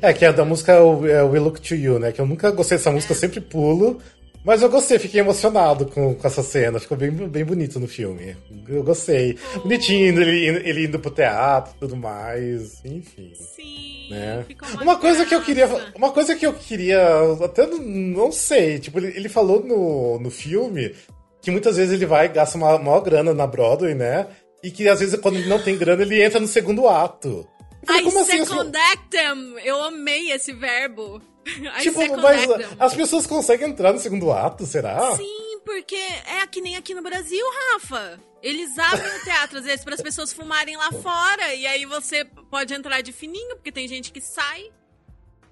É, 0.00 0.12
que 0.12 0.24
a 0.24 0.32
da 0.32 0.44
música 0.44 0.72
é 0.72 0.76
é 0.76 1.22
We 1.22 1.38
Look 1.40 1.60
to 1.60 1.74
You, 1.74 1.98
né? 1.98 2.12
Que 2.12 2.20
eu 2.20 2.26
nunca 2.26 2.50
gostei 2.50 2.76
dessa 2.78 2.90
música, 2.90 3.12
é. 3.12 3.16
eu 3.16 3.18
sempre 3.18 3.40
pulo. 3.40 4.00
Mas 4.44 4.62
eu 4.62 4.70
gostei, 4.70 4.98
fiquei 4.98 5.20
emocionado 5.20 5.86
com, 5.86 6.14
com 6.14 6.26
essa 6.26 6.42
cena. 6.42 6.80
Ficou 6.80 6.96
bem, 6.96 7.10
bem 7.10 7.44
bonito 7.44 7.78
no 7.78 7.86
filme. 7.86 8.36
Eu 8.68 8.82
gostei. 8.82 9.36
Bonitinho, 9.56 10.20
ele, 10.20 10.46
ele 10.68 10.86
indo 10.86 10.98
pro 10.98 11.10
teatro 11.10 11.74
e 11.76 11.80
tudo 11.80 11.96
mais. 11.96 12.82
Enfim. 12.84 13.32
Sim. 13.34 14.08
Né? 14.10 14.46
Uma, 14.74 14.82
uma 14.82 14.96
coisa 14.96 15.26
que 15.26 15.34
eu 15.34 15.42
queria. 15.42 15.66
Uma 15.94 16.10
coisa 16.10 16.34
que 16.34 16.46
eu 16.46 16.54
queria. 16.54 17.00
Até 17.44 17.66
não, 17.66 17.78
não 17.78 18.32
sei. 18.32 18.78
Tipo, 18.78 18.98
ele, 18.98 19.08
ele 19.08 19.28
falou 19.28 19.62
no, 19.62 20.18
no 20.18 20.30
filme 20.30 20.94
que 21.42 21.50
muitas 21.50 21.76
vezes 21.76 21.94
ele 21.94 22.06
vai 22.06 22.26
e 22.26 22.30
gasta 22.30 22.56
uma 22.56 22.78
maior 22.78 23.00
grana 23.00 23.34
na 23.34 23.46
Broadway, 23.46 23.94
né? 23.94 24.26
E 24.62 24.70
que 24.70 24.88
às 24.88 25.00
vezes, 25.00 25.18
quando 25.20 25.36
ele 25.36 25.48
não 25.48 25.58
tem 25.58 25.76
grana, 25.76 26.02
ele 26.02 26.22
entra 26.22 26.40
no 26.40 26.46
segundo 26.46 26.88
ato. 26.88 27.46
Falei, 27.86 28.04
I 28.04 28.08
assim, 28.08 28.44
secondect 28.44 29.08
them! 29.10 29.58
Eu 29.64 29.82
amei 29.82 30.32
esse 30.32 30.52
verbo. 30.52 31.20
I 31.46 31.82
tipo, 31.82 31.98
mas 32.16 32.46
them. 32.46 32.66
as 32.78 32.94
pessoas 32.94 33.26
conseguem 33.26 33.70
entrar 33.70 33.92
no 33.92 33.98
segundo 33.98 34.30
ato, 34.32 34.66
será? 34.66 35.16
Sim, 35.16 35.60
porque 35.64 35.96
é 35.96 36.46
que 36.46 36.60
nem 36.60 36.76
aqui 36.76 36.94
no 36.94 37.02
Brasil, 37.02 37.44
Rafa. 37.72 38.20
Eles 38.42 38.78
abrem 38.78 39.16
o 39.16 39.24
teatro, 39.24 39.58
às 39.58 39.64
vezes, 39.64 39.84
para 39.84 39.94
as 39.94 40.00
pessoas 40.00 40.32
fumarem 40.32 40.76
lá 40.76 40.90
fora. 40.92 41.54
E 41.54 41.66
aí 41.66 41.84
você 41.84 42.24
pode 42.50 42.72
entrar 42.72 43.02
de 43.02 43.12
fininho, 43.12 43.56
porque 43.56 43.70
tem 43.70 43.86
gente 43.86 44.10
que 44.10 44.20
sai. 44.20 44.70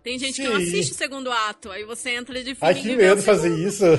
Tem 0.03 0.18
gente 0.18 0.37
Sim. 0.37 0.42
que 0.44 0.48
não 0.48 0.57
assiste 0.57 0.92
o 0.92 0.94
segundo 0.94 1.31
ato. 1.31 1.70
Aí 1.70 1.85
você 1.85 2.11
entra 2.11 2.42
de 2.42 2.55
fininho. 2.55 2.59
Ai, 2.62 2.74
que 2.74 2.96
medo 2.96 3.22
fazer 3.22 3.55
isso. 3.55 3.85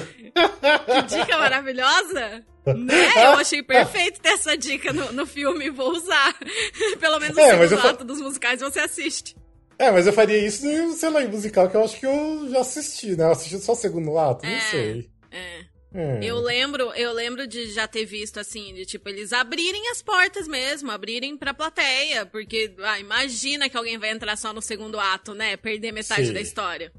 Que 0.59 1.17
dica 1.17 1.37
maravilhosa. 1.37 2.43
Né? 2.65 3.25
Eu 3.25 3.31
achei 3.31 3.63
perfeito 3.63 4.19
ter 4.19 4.29
essa 4.29 4.57
dica 4.57 4.91
no, 4.91 5.11
no 5.13 5.25
filme, 5.25 5.69
vou 5.69 5.91
usar. 5.91 6.35
Pelo 6.99 7.19
menos 7.19 7.37
o 7.37 7.39
é, 7.39 7.67
segundo 7.67 7.87
ato 7.87 8.03
dos 8.03 8.21
musicais 8.21 8.59
você 8.59 8.79
assiste. 8.79 9.35
É, 9.79 9.89
mas 9.91 10.05
eu 10.05 10.11
faria 10.11 10.37
isso, 10.37 10.61
sei 10.93 11.09
lá, 11.09 11.23
em 11.23 11.29
musical, 11.29 11.69
que 11.69 11.77
eu 11.77 11.83
acho 11.85 11.97
que 11.97 12.05
eu 12.05 12.49
já 12.49 12.59
assisti, 12.59 13.15
né? 13.15 13.23
Eu 13.23 13.31
assisti 13.31 13.57
só 13.59 13.71
o 13.71 13.75
segundo 13.77 14.19
ato, 14.19 14.45
é, 14.45 14.53
não 14.53 14.61
sei. 14.61 15.09
É. 15.31 15.79
Hum. 15.95 16.21
Eu 16.21 16.37
lembro, 16.39 16.93
eu 16.93 17.13
lembro 17.13 17.47
de 17.47 17.71
já 17.71 17.87
ter 17.87 18.05
visto 18.05 18.39
assim, 18.39 18.73
de 18.75 18.85
tipo, 18.85 19.09
eles 19.09 19.33
abrirem 19.33 19.89
as 19.89 20.01
portas 20.01 20.47
mesmo, 20.47 20.91
abrirem 20.91 21.35
pra 21.35 21.53
plateia, 21.53 22.25
porque 22.25 22.75
ah, 22.79 22.99
imagina 22.99 23.69
que 23.69 23.77
alguém 23.77 23.97
vai 23.97 24.11
entrar 24.11 24.37
só 24.37 24.53
no 24.53 24.61
segundo 24.61 24.99
ato, 24.99 25.33
né? 25.33 25.55
Perder 25.57 25.93
metade 25.93 26.27
Sim. 26.27 26.33
da 26.33 26.41
história. 26.41 26.91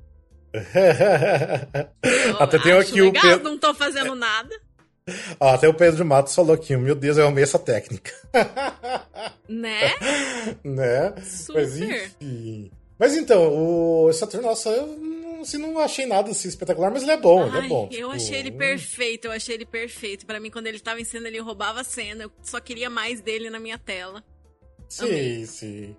Até 2.41 2.59
tem 2.59 2.73
aqui 2.73 3.01
legal, 3.01 3.25
o 3.25 3.29
Pedro... 3.29 3.45
não 3.45 3.59
tô 3.59 3.73
fazendo 3.75 4.17
nada. 4.17 4.59
Ah, 5.39 5.55
até 5.55 5.69
o 5.69 5.75
Pedro 5.75 6.05
Matos 6.05 6.35
falou 6.35 6.55
aqui, 6.55 6.77
meu 6.77 6.95
Deus, 6.95 7.17
eu 7.17 7.27
amei 7.27 7.45
essa 7.45 7.59
técnica. 7.59 8.13
Né? 9.49 9.95
né? 10.63 11.15
Super. 11.23 11.63
Mas 11.63 11.77
enfim. 11.79 12.71
Mas 12.99 13.17
então, 13.17 13.53
o 13.53 14.13
Saturno, 14.13 14.49
nossa, 14.49 14.69
eu 14.69 15.41
assim, 15.41 15.59
não 15.59 15.79
achei 15.79 16.07
nada 16.07 16.31
assim, 16.31 16.49
espetacular, 16.49 16.91
mas 16.91 17.03
ele 17.03 17.13
é 17.13 17.17
bom, 17.17 17.43
Ai, 17.43 17.49
ele 17.49 17.59
é 17.59 17.69
bom. 17.69 17.89
Tipo... 17.89 18.03
Eu 18.03 18.11
achei 18.11 18.39
ele 18.39 18.53
perfeito, 18.53 19.25
eu 19.27 19.33
achei 19.33 19.55
ele 19.55 19.67
perfeito. 19.67 20.27
para 20.27 20.39
mim, 20.39 20.51
quando 20.51 20.67
ele 20.67 20.79
tava 20.79 21.01
em 21.01 21.05
cena, 21.05 21.29
ele 21.29 21.41
roubava 21.41 21.81
a 21.81 21.85
cena. 21.85 22.25
Eu 22.25 22.33
só 22.43 22.61
queria 22.61 22.91
mais 22.91 23.21
dele 23.21 23.51
na 23.51 23.59
minha 23.59 23.79
tela. 23.79 24.23
Sim, 24.89 25.05
Amei. 25.05 25.47
sim. 25.47 25.97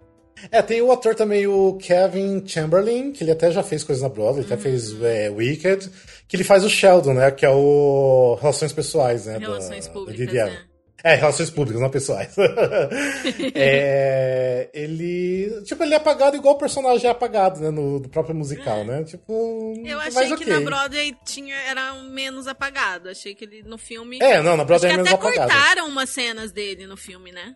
É, 0.50 0.62
tem 0.62 0.82
o 0.82 0.92
ator 0.92 1.14
também, 1.14 1.46
o 1.46 1.74
Kevin 1.74 2.46
Chamberlain, 2.48 3.12
que 3.12 3.24
ele 3.24 3.32
até 3.32 3.52
já 3.52 3.62
fez 3.62 3.84
coisas 3.84 4.02
na 4.02 4.10
Broadway, 4.10 4.44
ele 4.44 4.54
até 4.54 4.62
fez 4.62 4.94
uhum. 4.94 5.06
é, 5.06 5.30
Wicked, 5.30 5.90
que 6.28 6.36
ele 6.36 6.44
faz 6.44 6.64
o 6.64 6.70
Sheldon, 6.70 7.14
né? 7.14 7.30
Que 7.32 7.46
é 7.46 7.50
o 7.50 8.38
Relações 8.40 8.74
Pessoais, 8.74 9.26
né? 9.26 9.38
Relações 9.38 9.88
da, 9.88 9.94
Públicas, 9.94 10.34
da 10.34 10.46
né? 10.46 10.72
É, 11.04 11.16
relações 11.16 11.50
públicas, 11.50 11.82
não 11.82 11.90
pessoais. 11.90 12.36
é, 13.56 14.70
ele. 14.72 15.62
Tipo, 15.64 15.84
ele 15.84 15.96
é 15.96 15.98
apagado 15.98 16.38
igual 16.38 16.54
o 16.54 16.58
personagem 16.60 17.08
é 17.08 17.10
apagado, 17.10 17.60
né? 17.60 17.72
No, 17.72 18.00
no 18.00 18.08
próprio 18.08 18.36
musical, 18.36 18.86
né? 18.86 19.04
Tipo. 19.04 19.74
Eu 19.84 20.00
achei 20.00 20.28
que 20.28 20.34
okay. 20.34 20.48
na 20.48 20.62
Broadway 20.62 21.16
tinha, 21.26 21.56
era 21.56 21.96
menos 22.04 22.48
apagado. 22.48 23.10
Achei 23.10 23.34
que 23.34 23.46
ele 23.46 23.64
no 23.64 23.80
filme. 23.80 24.20
É, 24.22 24.44
não, 24.44 24.56
na 24.56 24.64
Broadway 24.64 24.92
é 24.92 24.98
menos 24.98 25.12
até 25.12 25.18
apagado. 25.18 25.52
cortaram 25.52 25.88
umas 25.88 26.10
cenas 26.10 26.52
dele 26.52 26.86
no 26.86 26.96
filme, 26.96 27.32
né? 27.32 27.56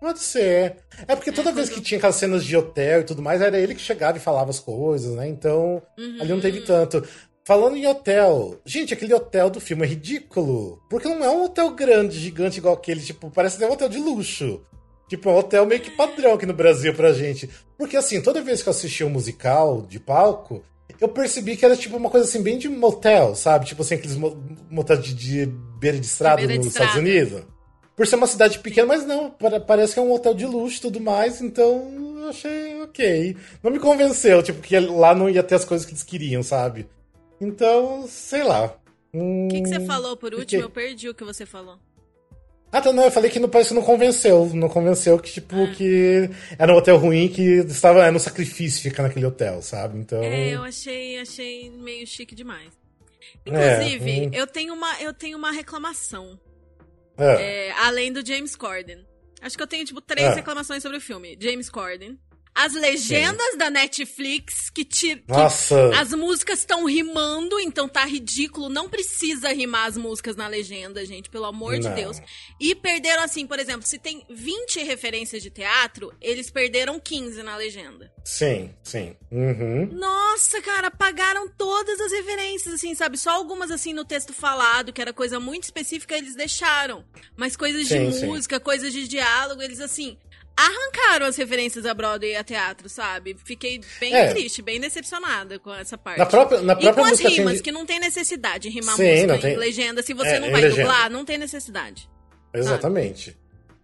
Pode 0.00 0.20
ser. 0.20 0.76
É 1.06 1.14
porque 1.14 1.30
toda 1.30 1.50
é, 1.50 1.52
vez 1.52 1.68
que 1.68 1.80
tinha 1.80 1.98
aquelas 1.98 2.16
cenas 2.16 2.44
de 2.44 2.56
hotel 2.56 3.00
e 3.00 3.04
tudo 3.04 3.20
mais, 3.20 3.42
era 3.42 3.58
ele 3.58 3.74
que 3.74 3.80
chegava 3.82 4.16
e 4.16 4.20
falava 4.20 4.50
as 4.50 4.58
coisas, 4.58 5.14
né? 5.14 5.28
Então, 5.28 5.82
uhum. 5.98 6.18
ali 6.20 6.30
não 6.30 6.40
teve 6.40 6.62
tanto. 6.62 7.06
Falando 7.44 7.76
em 7.76 7.86
hotel, 7.86 8.60
gente, 8.64 8.94
aquele 8.94 9.12
hotel 9.12 9.50
do 9.50 9.60
filme 9.60 9.84
é 9.84 9.88
ridículo. 9.88 10.80
Porque 10.88 11.08
não 11.08 11.22
é 11.24 11.30
um 11.30 11.44
hotel 11.44 11.70
grande, 11.74 12.18
gigante 12.18 12.58
igual 12.58 12.74
aquele, 12.74 13.00
tipo, 13.00 13.30
parece 13.30 13.58
que 13.58 13.64
é 13.64 13.68
um 13.68 13.72
hotel 13.72 13.88
de 13.88 13.98
luxo. 13.98 14.62
Tipo, 15.08 15.28
é 15.28 15.32
um 15.32 15.38
hotel 15.38 15.66
meio 15.66 15.80
que 15.80 15.90
padrão 15.90 16.34
aqui 16.34 16.46
no 16.46 16.54
Brasil 16.54 16.94
pra 16.94 17.12
gente. 17.12 17.50
Porque 17.76 17.96
assim, 17.96 18.22
toda 18.22 18.40
vez 18.40 18.62
que 18.62 18.68
eu 18.68 18.70
assistia 18.70 19.06
um 19.06 19.10
musical 19.10 19.82
de 19.82 19.98
palco, 19.98 20.62
eu 21.00 21.08
percebi 21.08 21.56
que 21.56 21.64
era 21.64 21.76
tipo 21.76 21.96
uma 21.96 22.08
coisa 22.08 22.26
assim, 22.26 22.42
bem 22.42 22.56
de 22.56 22.68
motel, 22.68 23.34
sabe? 23.34 23.66
Tipo 23.66 23.82
assim, 23.82 23.96
aqueles 23.96 24.16
motéis 24.70 25.02
de, 25.02 25.14
de 25.14 25.46
beira 25.78 25.98
de 25.98 26.06
estrada 26.06 26.46
nos 26.46 26.66
Estados 26.66 26.94
Unidos. 26.94 27.42
Por 27.96 28.06
ser 28.06 28.16
uma 28.16 28.26
cidade 28.26 28.58
pequena, 28.60 28.86
mas 28.86 29.04
não, 29.04 29.30
parece 29.66 29.94
que 29.94 30.00
é 30.00 30.02
um 30.02 30.12
hotel 30.12 30.32
de 30.32 30.46
luxo 30.46 30.78
e 30.78 30.80
tudo 30.80 31.00
mais, 31.00 31.40
então 31.40 31.92
eu 32.18 32.28
achei 32.28 32.80
ok. 32.82 33.36
Não 33.62 33.70
me 33.70 33.78
convenceu, 33.78 34.42
tipo, 34.42 34.62
que 34.62 34.78
lá 34.78 35.14
não 35.14 35.28
ia 35.28 35.42
ter 35.42 35.56
as 35.56 35.64
coisas 35.64 35.86
que 35.86 35.92
eles 35.92 36.02
queriam, 36.02 36.42
sabe? 36.42 36.86
Então, 37.40 38.06
sei 38.08 38.42
lá. 38.42 38.74
O 39.12 39.18
hum, 39.18 39.48
que, 39.48 39.62
que 39.62 39.68
você 39.68 39.80
falou 39.80 40.16
por 40.16 40.34
último? 40.34 40.62
Eu 40.62 40.70
perdi 40.70 41.08
o 41.08 41.14
que 41.14 41.24
você 41.24 41.44
falou. 41.44 41.78
Ah, 42.72 42.80
tá, 42.80 42.92
não, 42.92 43.02
eu 43.02 43.10
falei 43.10 43.28
que 43.28 43.40
no 43.40 43.48
parece 43.48 43.70
que 43.70 43.74
não 43.74 43.82
convenceu. 43.82 44.48
Não 44.54 44.68
convenceu 44.68 45.18
que, 45.18 45.32
tipo, 45.32 45.56
ah. 45.56 45.74
que 45.74 46.30
era 46.56 46.72
um 46.72 46.76
hotel 46.76 46.96
ruim 46.98 47.28
que 47.28 47.42
estava 47.42 48.06
é, 48.06 48.10
no 48.10 48.20
sacrifício 48.20 48.82
ficar 48.82 49.02
naquele 49.02 49.26
hotel, 49.26 49.60
sabe? 49.60 49.98
Então. 49.98 50.22
É, 50.22 50.50
eu 50.50 50.62
achei, 50.62 51.18
achei 51.18 51.70
meio 51.70 52.06
chique 52.06 52.34
demais. 52.34 52.70
Inclusive, 53.44 54.10
é, 54.10 54.26
hum... 54.26 54.30
eu, 54.32 54.46
tenho 54.46 54.74
uma, 54.74 55.00
eu 55.00 55.12
tenho 55.12 55.36
uma 55.36 55.50
reclamação. 55.50 56.38
É. 57.20 57.68
É, 57.68 57.72
além 57.72 58.12
do 58.12 58.24
James 58.26 58.56
Corden. 58.56 59.06
Acho 59.40 59.56
que 59.56 59.62
eu 59.62 59.66
tenho, 59.66 59.84
tipo, 59.84 60.00
três 60.00 60.32
é. 60.32 60.34
reclamações 60.34 60.82
sobre 60.82 60.98
o 60.98 61.00
filme. 61.00 61.36
James 61.40 61.70
Corden. 61.70 62.18
As 62.54 62.74
legendas 62.74 63.52
Sim. 63.52 63.58
da 63.58 63.70
Netflix 63.70 64.70
que, 64.70 64.84
te, 64.84 65.22
Nossa. 65.26 65.90
Que 65.90 65.96
as 65.96 66.12
músicas 66.12 66.58
estão 66.58 66.84
rimando, 66.84 67.58
então 67.60 67.88
tá 67.88 68.04
ridículo. 68.04 68.68
Não 68.68 68.88
precisa 68.88 69.52
rimar 69.52 69.86
as 69.86 69.96
músicas 69.96 70.36
na 70.36 70.48
legenda, 70.48 71.04
gente, 71.06 71.30
pelo 71.30 71.44
amor 71.44 71.78
Não. 71.78 71.80
de 71.80 71.88
Deus. 71.94 72.20
E 72.58 72.74
perderam, 72.74 73.22
assim, 73.22 73.46
por 73.46 73.58
exemplo, 73.58 73.86
se 73.86 73.98
tem 73.98 74.26
20 74.28 74.82
referências 74.82 75.42
de 75.42 75.50
teatro, 75.50 76.12
eles 76.20 76.50
perderam 76.50 76.98
15 76.98 77.42
na 77.42 77.56
legenda. 77.56 78.12
Sim, 78.24 78.74
sim. 78.82 79.16
Uhum. 79.30 79.88
Nossa, 79.92 80.60
cara, 80.60 80.88
apagaram 80.88 81.48
todas 81.56 82.00
as 82.00 82.12
referências, 82.12 82.74
assim, 82.74 82.94
sabe? 82.94 83.16
Só 83.16 83.30
algumas, 83.30 83.70
assim, 83.70 83.92
no 83.92 84.04
texto 84.04 84.32
falado, 84.32 84.92
que 84.92 85.00
era 85.00 85.12
coisa 85.12 85.38
muito 85.38 85.64
específica, 85.64 86.16
eles 86.16 86.34
deixaram. 86.34 87.04
Mas 87.36 87.56
coisas 87.56 87.86
sim, 87.86 88.10
de 88.10 88.26
música, 88.26 88.56
sim. 88.56 88.62
coisas 88.62 88.92
de 88.92 89.06
diálogo, 89.06 89.62
eles, 89.62 89.80
assim 89.80 90.18
arrancaram 90.56 91.26
as 91.26 91.36
referências 91.36 91.86
a 91.86 91.94
Broadway 91.94 92.32
e 92.32 92.36
a 92.36 92.44
teatro, 92.44 92.88
sabe? 92.88 93.36
Fiquei 93.44 93.80
bem 93.98 94.14
é. 94.14 94.28
triste, 94.28 94.62
bem 94.62 94.80
decepcionada 94.80 95.58
com 95.58 95.72
essa 95.74 95.96
parte. 95.96 96.18
Na 96.18 96.26
própria, 96.26 96.60
na 96.60 96.76
própria 96.76 97.02
e 97.02 97.04
com 97.04 97.12
as 97.12 97.20
rimas, 97.20 97.52
tinha... 97.52 97.62
que 97.62 97.72
não 97.72 97.86
tem 97.86 97.98
necessidade 97.98 98.68
de 98.68 98.74
rimar 98.74 98.96
Sim, 98.96 99.12
música 99.12 99.38
tem... 99.38 99.54
em 99.54 99.56
legenda. 99.56 100.02
Se 100.02 100.12
você 100.12 100.30
é, 100.30 100.40
não 100.40 100.50
vai 100.50 100.60
legenda. 100.60 100.82
dublar, 100.82 101.10
não 101.10 101.24
tem 101.24 101.38
necessidade. 101.38 102.08
Exatamente. 102.52 103.36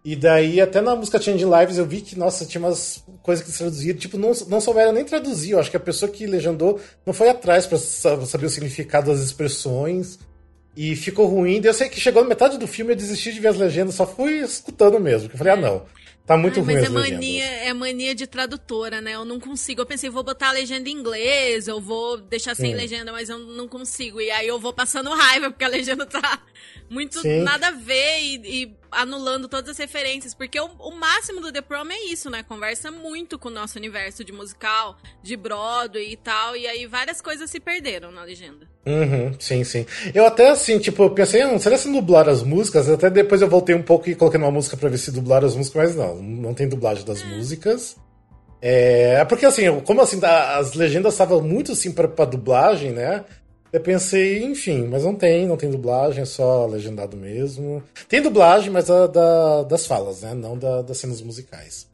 E 0.03 0.15
daí, 0.15 0.61
até 0.61 0.79
na 0.79 0.95
música 0.95 1.19
Change 1.19 1.43
Lives, 1.43 1.77
eu 1.77 1.85
vi 1.85 1.99
que, 1.99 2.17
nossa, 2.17 2.45
tinha 2.45 2.63
umas 2.63 3.03
coisas 3.21 3.45
que 3.45 3.51
traduziram, 3.51 3.99
tipo, 3.99 4.17
não, 4.17 4.31
não 4.47 4.61
souberam 4.61 4.93
nem 4.93 5.03
traduzir. 5.03 5.51
Eu 5.51 5.59
acho 5.59 5.69
que 5.69 5.75
a 5.75 5.81
pessoa 5.81 6.09
que 6.09 6.25
legendou 6.25 6.79
não 7.05 7.13
foi 7.13 7.27
atrás 7.27 7.65
para 7.65 7.77
saber 7.77 8.45
o 8.45 8.49
significado 8.49 9.11
das 9.11 9.19
expressões. 9.19 10.17
E 10.77 10.95
ficou 10.95 11.25
ruim. 11.25 11.59
Eu 11.61 11.73
sei 11.73 11.89
que 11.89 11.99
chegou 11.99 12.21
na 12.21 12.29
metade 12.29 12.57
do 12.57 12.67
filme 12.67 12.93
eu 12.93 12.95
desisti 12.95 13.33
de 13.33 13.39
ver 13.39 13.49
as 13.49 13.57
legendas, 13.57 13.95
só 13.95 14.05
fui 14.05 14.39
escutando 14.39 14.99
mesmo. 14.99 15.29
Eu 15.33 15.37
falei, 15.37 15.53
ah, 15.53 15.57
não. 15.57 15.85
Tá 16.27 16.35
muito 16.35 16.59
Ai, 16.59 16.65
ruim 16.65 16.73
mas 16.73 16.83
é 16.83 16.89
mania, 16.89 17.45
é 17.45 17.73
mania 17.73 18.13
de 18.13 18.27
tradutora, 18.27 18.99
né? 18.99 19.15
Eu 19.15 19.23
não 19.23 19.39
consigo. 19.39 19.79
Eu 19.79 19.85
pensei, 19.85 20.09
vou 20.09 20.23
botar 20.23 20.49
a 20.49 20.51
legenda 20.51 20.89
em 20.89 20.91
inglês, 20.91 21.69
eu 21.69 21.79
vou 21.79 22.17
deixar 22.17 22.53
sem 22.53 22.73
hum. 22.73 22.77
legenda, 22.77 23.13
mas 23.13 23.29
eu 23.29 23.39
não 23.39 23.65
consigo. 23.65 24.19
E 24.19 24.29
aí 24.29 24.45
eu 24.45 24.59
vou 24.59 24.73
passando 24.73 25.09
raiva, 25.09 25.49
porque 25.49 25.63
a 25.63 25.69
legenda 25.69 26.05
tá 26.05 26.41
muito 26.91 27.21
Sim. 27.21 27.43
nada 27.43 27.69
a 27.69 27.71
ver 27.71 28.19
e, 28.19 28.63
e, 28.63 28.75
anulando 28.91 29.47
todas 29.47 29.71
as 29.71 29.77
referências. 29.77 30.33
Porque 30.33 30.59
o, 30.59 30.65
o, 30.79 30.91
máximo 30.95 31.41
do 31.41 31.51
The 31.51 31.61
Prom 31.61 31.89
é 31.89 32.05
isso, 32.05 32.29
né? 32.29 32.43
Conversa 32.43 32.91
muito 32.91 33.37
com 33.37 33.49
o 33.49 33.51
nosso 33.51 33.77
universo 33.77 34.23
de 34.23 34.31
musical, 34.31 34.97
de 35.21 35.35
Broadway 35.35 36.11
e 36.11 36.17
tal. 36.17 36.55
E 36.55 36.67
aí 36.67 36.85
várias 36.85 37.21
coisas 37.21 37.49
se 37.49 37.59
perderam 37.59 38.11
na 38.11 38.23
legenda. 38.23 38.67
Uhum, 38.85 39.33
sim, 39.39 39.63
sim. 39.63 39.85
Eu 40.13 40.25
até 40.25 40.49
assim, 40.49 40.79
tipo, 40.79 41.09
pensei, 41.09 41.43
não, 41.43 41.59
será 41.59 41.77
se 41.77 41.91
dublar 41.91 42.29
as 42.29 42.43
músicas? 42.43 42.89
Até 42.89 43.09
depois 43.09 43.41
eu 43.41 43.49
voltei 43.49 43.75
um 43.75 43.83
pouco 43.83 44.09
e 44.09 44.15
coloquei 44.15 44.39
uma 44.39 44.51
música 44.51 44.77
pra 44.77 44.89
ver 44.89 44.97
se 44.97 45.11
dublar 45.11 45.43
as 45.43 45.55
músicas, 45.55 45.95
mas 45.95 45.95
não, 45.95 46.15
não 46.15 46.53
tem 46.53 46.67
dublagem 46.67 47.03
das 47.03 47.23
músicas. 47.23 47.97
É, 48.61 49.17
é 49.19 49.25
porque 49.25 49.45
assim, 49.45 49.79
como 49.81 50.01
assim, 50.01 50.19
as 50.23 50.73
legendas 50.73 51.13
estavam 51.13 51.41
muito 51.41 51.73
assim 51.73 51.91
pra, 51.91 52.07
pra 52.07 52.25
dublagem, 52.25 52.91
né? 52.91 53.23
Eu 53.71 53.81
pensei, 53.81 54.43
enfim, 54.43 54.87
mas 54.87 55.03
não 55.03 55.13
tem, 55.13 55.45
não 55.45 55.57
tem 55.57 55.69
dublagem, 55.69 56.21
é 56.21 56.25
só 56.25 56.65
legendado 56.65 57.17
mesmo. 57.17 57.83
Tem 58.07 58.21
dublagem, 58.21 58.69
mas 58.69 58.89
a 58.89 59.07
da, 59.07 59.63
das 59.63 59.85
falas, 59.85 60.21
né? 60.21 60.33
Não 60.33 60.57
da, 60.57 60.81
das 60.81 60.97
cenas 60.97 61.21
musicais. 61.21 61.87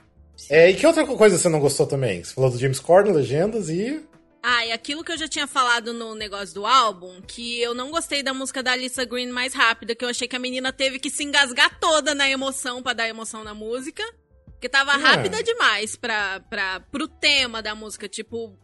É, 0.50 0.70
e 0.70 0.76
que 0.76 0.86
outra 0.86 1.06
coisa 1.06 1.38
você 1.38 1.50
não 1.50 1.60
gostou 1.60 1.88
também? 1.88 2.24
Você 2.24 2.34
falou 2.34 2.50
do 2.50 2.60
James 2.60 2.80
Corden, 2.80 3.14
legendas 3.14 3.70
e. 3.70 4.04
Ah, 4.42 4.66
e 4.66 4.72
aquilo 4.74 5.04
que 5.04 5.12
eu 5.12 5.18
já 5.18 5.28
tinha 5.28 5.48
falado 5.48 5.94
no 5.94 6.14
negócio 6.16 6.54
do 6.54 6.66
álbum, 6.66 7.22
que 7.22 7.62
eu 7.62 7.74
não 7.74 7.90
gostei 7.90 8.22
da 8.22 8.34
música 8.34 8.62
da 8.62 8.74
Alissa 8.74 9.06
Green 9.06 9.32
mais 9.32 9.54
rápida, 9.54 9.96
que 9.96 10.04
eu 10.04 10.10
achei 10.10 10.28
que 10.28 10.36
a 10.36 10.40
menina 10.40 10.74
teve 10.74 11.00
que 11.00 11.10
se 11.10 11.24
engasgar 11.24 11.80
toda 11.80 12.14
na 12.14 12.30
emoção 12.30 12.84
para 12.84 12.94
dar 12.94 13.08
emoção 13.08 13.44
na 13.44 13.54
música. 13.54 14.04
Porque 14.46 14.68
tava 14.68 14.94
é. 14.94 14.98
rápida 14.98 15.42
demais 15.42 15.96
pra, 15.96 16.42
pra, 16.50 16.82
pro 16.92 17.08
tema 17.08 17.62
da 17.62 17.74
música. 17.74 18.08
Tipo, 18.08 18.58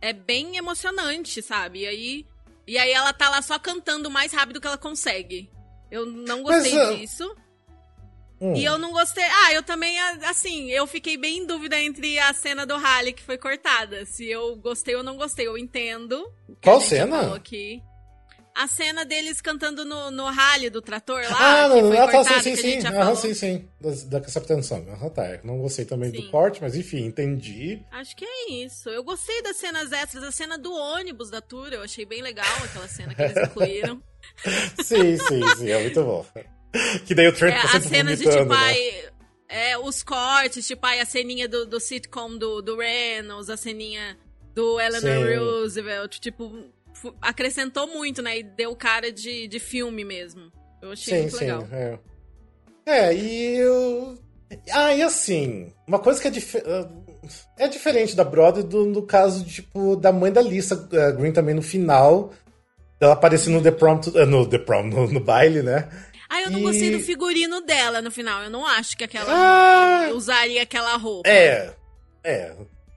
é 0.00 0.12
bem 0.12 0.56
emocionante, 0.56 1.42
sabe? 1.42 1.80
E 1.80 1.86
aí, 1.86 2.26
e 2.66 2.78
aí 2.78 2.92
ela 2.92 3.12
tá 3.12 3.28
lá 3.28 3.42
só 3.42 3.58
cantando 3.58 4.08
o 4.08 4.12
mais 4.12 4.32
rápido 4.32 4.60
que 4.60 4.66
ela 4.66 4.78
consegue. 4.78 5.50
Eu 5.90 6.06
não 6.06 6.42
gostei 6.42 6.74
Mas, 6.74 6.98
disso. 6.98 7.36
Hum. 8.40 8.54
E 8.54 8.64
eu 8.64 8.78
não 8.78 8.92
gostei. 8.92 9.24
Ah, 9.24 9.52
eu 9.52 9.62
também, 9.62 9.98
assim, 10.28 10.70
eu 10.70 10.86
fiquei 10.86 11.16
bem 11.16 11.38
em 11.38 11.46
dúvida 11.46 11.80
entre 11.80 12.18
a 12.18 12.32
cena 12.34 12.66
do 12.66 12.76
Rally 12.76 13.12
que 13.12 13.22
foi 13.22 13.38
cortada. 13.38 14.04
Se 14.04 14.28
eu 14.28 14.56
gostei 14.56 14.94
ou 14.96 15.02
não 15.02 15.16
gostei. 15.16 15.46
Eu 15.46 15.56
entendo. 15.56 16.30
Qual 16.62 16.80
cena? 16.80 17.34
Aqui. 17.34 17.82
A 18.54 18.68
cena 18.68 19.04
deles 19.04 19.40
cantando 19.40 19.84
no, 19.84 20.12
no 20.12 20.26
rally 20.30 20.70
do 20.70 20.80
trator 20.80 21.20
lá. 21.22 21.64
Ah, 21.64 21.68
não, 21.68 21.90
não, 21.90 22.06
tá, 22.06 22.40
sim, 22.40 22.54
sim, 22.54 22.80
sim. 22.80 22.86
Aham, 22.86 23.16
sim, 23.16 23.34
sim. 23.34 23.68
Da, 23.80 24.20
da 24.20 24.62
Sam. 24.62 24.84
Aham, 24.90 25.10
tá. 25.10 25.40
Não 25.42 25.58
gostei 25.58 25.84
também 25.84 26.10
sim. 26.12 26.20
do 26.20 26.30
corte, 26.30 26.62
mas 26.62 26.76
enfim, 26.76 27.04
entendi. 27.04 27.84
Acho 27.90 28.14
que 28.14 28.24
é 28.24 28.52
isso. 28.52 28.88
Eu 28.88 29.02
gostei 29.02 29.42
das 29.42 29.56
cenas 29.56 29.90
extras, 29.90 30.22
a 30.22 30.30
cena 30.30 30.56
do 30.56 30.72
ônibus 30.72 31.30
da 31.30 31.40
tour. 31.40 31.72
Eu 31.72 31.82
achei 31.82 32.06
bem 32.06 32.22
legal 32.22 32.46
aquela 32.62 32.86
cena 32.86 33.12
que 33.12 33.22
eles 33.22 33.36
incluíram. 33.42 34.00
sim, 34.78 35.16
sim, 35.16 35.54
sim. 35.56 35.70
É 35.70 35.78
muito 35.80 36.04
bom. 36.04 36.24
Que 37.06 37.14
daí 37.14 37.26
o 37.26 37.32
Trent 37.32 37.54
é, 37.54 37.60
tá 37.60 37.76
As 37.76 37.84
cenas 37.84 38.18
de 38.18 38.24
tipo, 38.24 38.44
né? 38.44 38.54
ai, 38.56 39.04
é, 39.48 39.78
os 39.78 40.02
cortes, 40.02 40.66
tipo, 40.66 40.86
ai, 40.86 41.00
a 41.00 41.06
ceninha 41.06 41.48
do, 41.48 41.66
do 41.66 41.80
sitcom 41.80 42.36
do, 42.36 42.62
do 42.62 42.76
Reynolds, 42.76 43.50
a 43.50 43.56
ceninha 43.56 44.16
do 44.54 44.80
Eleanor 44.80 45.28
Sim. 45.28 45.36
Roosevelt, 45.36 46.18
tipo, 46.20 46.72
acrescentou 47.20 47.86
muito, 47.86 48.22
né? 48.22 48.38
E 48.38 48.42
deu 48.42 48.74
cara 48.76 49.12
de, 49.12 49.46
de 49.48 49.58
filme 49.58 50.04
mesmo. 50.04 50.52
Eu 50.82 50.92
achei 50.92 51.14
sim, 51.14 51.20
muito 51.22 51.36
sim, 51.36 51.44
legal. 51.44 51.68
É. 51.72 51.98
é, 52.86 53.14
e 53.14 53.56
eu. 53.56 54.18
Ah, 54.70 54.94
e 54.94 55.02
assim, 55.02 55.72
uma 55.86 55.98
coisa 55.98 56.20
que 56.20 56.28
é, 56.28 56.30
dif... 56.30 56.56
Ah, 56.58 56.88
é 57.58 57.68
diferente 57.68 58.14
da 58.14 58.24
Broadway 58.24 58.64
do, 58.64 58.92
do 58.92 59.02
caso, 59.02 59.44
tipo, 59.44 59.96
da 59.96 60.12
mãe 60.12 60.30
da 60.30 60.42
Lisa 60.42 60.76
Green 61.16 61.32
também 61.32 61.54
no 61.54 61.62
final. 61.62 62.32
Ela 63.00 63.14
aparecer 63.14 63.50
no 63.50 63.62
The 63.62 63.70
Prom, 63.70 64.00
no, 64.28 64.46
The 64.46 64.58
Prom 64.58 64.84
no, 64.84 65.10
no 65.10 65.20
baile, 65.20 65.62
né? 65.62 65.88
Ah, 66.28 66.42
eu 66.42 66.50
não 66.50 66.60
e... 66.60 66.62
gostei 66.62 66.90
do 66.90 67.00
figurino 67.00 67.60
dela 67.62 68.00
no 68.00 68.10
final. 68.10 68.42
Eu 68.42 68.50
não 68.50 68.66
acho 68.66 68.96
que 68.96 69.04
aquela 69.04 69.26
ah... 69.28 70.10
usaria 70.12 70.62
aquela 70.62 70.96
roupa. 70.96 71.28
É, 71.28 71.74
é. 72.22 72.54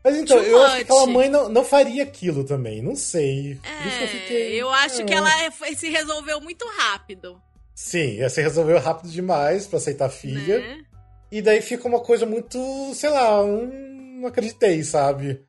Mas 0.08 0.16
então, 0.16 0.42
eu 0.42 0.64
acho 0.64 0.76
que 0.78 0.82
aquela 0.84 1.06
mãe 1.06 1.28
não, 1.28 1.50
não 1.50 1.66
faria 1.66 2.02
aquilo 2.02 2.46
também. 2.46 2.82
Não 2.82 2.96
sei. 2.96 3.60
É, 3.62 4.04
eu, 4.04 4.08
fiquei... 4.08 4.62
eu 4.62 4.70
acho 4.70 5.02
é. 5.02 5.04
que 5.04 5.14
ela 5.14 5.30
se 5.76 5.90
resolveu 5.90 6.40
muito 6.40 6.66
rápido. 6.78 7.42
Sim, 7.76 8.18
se 8.30 8.42
resolveu 8.42 8.80
rápido 8.80 9.12
demais 9.12 9.68
para 9.68 9.80
aceitar 9.80 10.06
a 10.06 10.10
filha. 10.10 10.60
Né? 10.60 10.86
E 11.30 11.42
daí 11.42 11.62
fica 11.62 11.86
uma 11.86 12.00
coisa 12.00 12.26
muito, 12.26 12.58
sei 12.96 13.10
lá, 13.10 13.44
um... 13.44 14.20
não 14.22 14.30
acreditei, 14.30 14.82
sabe? 14.82 15.46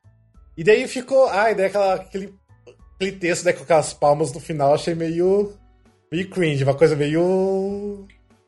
E 0.57 0.63
daí 0.63 0.89
ficou. 0.89 1.29
Ai, 1.29 1.55
daí 1.55 1.67
aquela, 1.67 1.93
aquele, 1.93 2.35
aquele 2.95 3.13
texto 3.13 3.45
daí 3.45 3.53
com 3.53 3.63
aquelas 3.63 3.93
palmas 3.93 4.33
no 4.33 4.41
final, 4.41 4.73
achei 4.73 4.93
meio 4.93 5.57
meio 6.11 6.29
cringe, 6.29 6.65
uma 6.65 6.75
coisa 6.75 6.97
meio. 6.97 8.05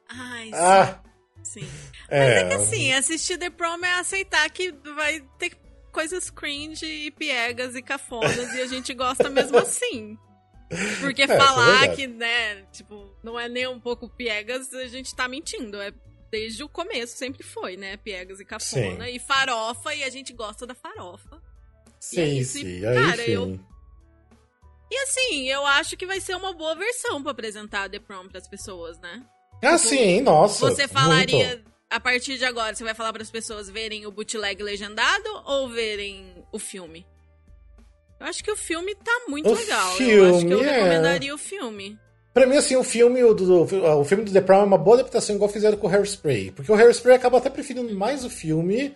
Ai, 0.09 0.47
sim. 0.47 0.51
Ah. 0.55 0.99
Sim. 1.41 1.67
É. 2.09 2.19
Mas 2.19 2.43
é 2.43 2.47
que 2.49 2.53
assim, 2.55 2.91
assistir 2.91 3.37
The 3.37 3.49
Prom 3.49 3.79
é 3.85 3.99
aceitar 3.99 4.49
que 4.49 4.73
vai 4.97 5.23
ter 5.39 5.51
coisas 5.91 6.29
cringe 6.29 6.85
e 6.85 7.11
piegas 7.11 7.75
e 7.75 7.81
cafonas 7.81 8.53
e 8.53 8.61
a 8.61 8.67
gente 8.67 8.93
gosta 8.93 9.29
mesmo 9.29 9.57
assim. 9.57 10.17
Porque 10.99 11.21
é, 11.23 11.25
é 11.25 11.37
falar 11.37 11.83
é 11.85 11.95
que, 11.95 12.07
né, 12.07 12.63
tipo, 12.71 13.15
não 13.23 13.39
é 13.39 13.47
nem 13.47 13.67
um 13.67 13.79
pouco 13.79 14.09
piegas, 14.09 14.73
a 14.73 14.87
gente 14.87 15.15
tá 15.15 15.27
mentindo. 15.27 15.79
É 15.79 15.93
desde 16.31 16.63
o 16.63 16.69
começo 16.69 17.17
sempre 17.17 17.43
foi, 17.43 17.75
né? 17.75 17.97
Piegas 17.97 18.39
e 18.39 18.45
cafona 18.45 19.05
sim. 19.05 19.15
e 19.15 19.19
farofa 19.19 19.93
e 19.93 20.03
a 20.03 20.09
gente 20.09 20.31
gosta 20.31 20.65
da 20.65 20.73
farofa. 20.73 21.41
Sim, 21.99 22.39
e 22.39 22.45
sim. 22.45 22.81
Cara, 22.81 23.21
Aí, 23.21 23.33
eu 23.33 23.59
e 24.91 24.97
assim, 25.03 25.47
eu 25.47 25.65
acho 25.65 25.95
que 25.95 26.05
vai 26.05 26.19
ser 26.19 26.35
uma 26.35 26.51
boa 26.51 26.75
versão 26.75 27.23
para 27.23 27.31
apresentar 27.31 27.89
The 27.89 27.99
Prom 27.99 28.27
para 28.27 28.39
as 28.39 28.47
pessoas, 28.47 28.99
né? 28.99 29.23
Ah, 29.63 29.77
tipo, 29.77 29.87
sim, 29.87 30.19
nossa. 30.19 30.69
Você 30.69 30.85
falaria 30.85 31.55
muito. 31.55 31.70
A 31.91 31.99
partir 31.99 32.37
de 32.37 32.45
agora, 32.45 32.73
você 32.73 32.83
vai 32.83 32.95
falar 32.95 33.11
para 33.11 33.21
as 33.21 33.29
pessoas 33.29 33.69
verem 33.69 34.05
o 34.05 34.11
bootleg 34.11 34.63
legendado 34.63 35.29
ou 35.45 35.69
verem 35.69 36.33
o 36.51 36.57
filme? 36.57 37.05
Eu 38.19 38.27
acho 38.27 38.43
que 38.43 38.51
o 38.51 38.55
filme 38.55 38.95
tá 38.95 39.11
muito 39.27 39.49
o 39.49 39.53
legal. 39.53 39.95
Filme, 39.95 40.13
eu 40.13 40.35
acho 40.35 40.45
que 40.45 40.53
eu 40.53 40.63
é... 40.63 40.71
recomendaria 40.71 41.35
o 41.35 41.37
filme. 41.37 41.99
Pra 42.33 42.47
mim, 42.47 42.55
assim, 42.55 42.77
o 42.77 42.83
filme 42.83 43.21
do, 43.21 43.33
do, 43.35 43.97
o 43.99 44.05
filme 44.05 44.23
do 44.23 44.31
The 44.31 44.39
Prom 44.39 44.61
é 44.61 44.63
uma 44.63 44.77
boa 44.77 44.99
adaptação, 44.99 45.35
igual 45.35 45.49
fizeram 45.49 45.77
com 45.77 45.87
o 45.87 45.89
Hairspray. 45.89 46.51
Porque 46.51 46.71
o 46.71 46.75
Hairspray 46.75 47.15
acaba 47.15 47.39
até 47.39 47.49
preferindo 47.49 47.93
mais 47.93 48.23
o 48.23 48.29
filme 48.29 48.95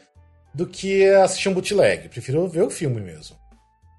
do 0.53 0.65
que 0.65 1.05
assistir 1.09 1.49
um 1.49 1.53
bootleg. 1.53 2.07
Prefiro 2.07 2.47
ver 2.47 2.61
o 2.61 2.69
filme 2.69 3.01
mesmo. 3.01 3.35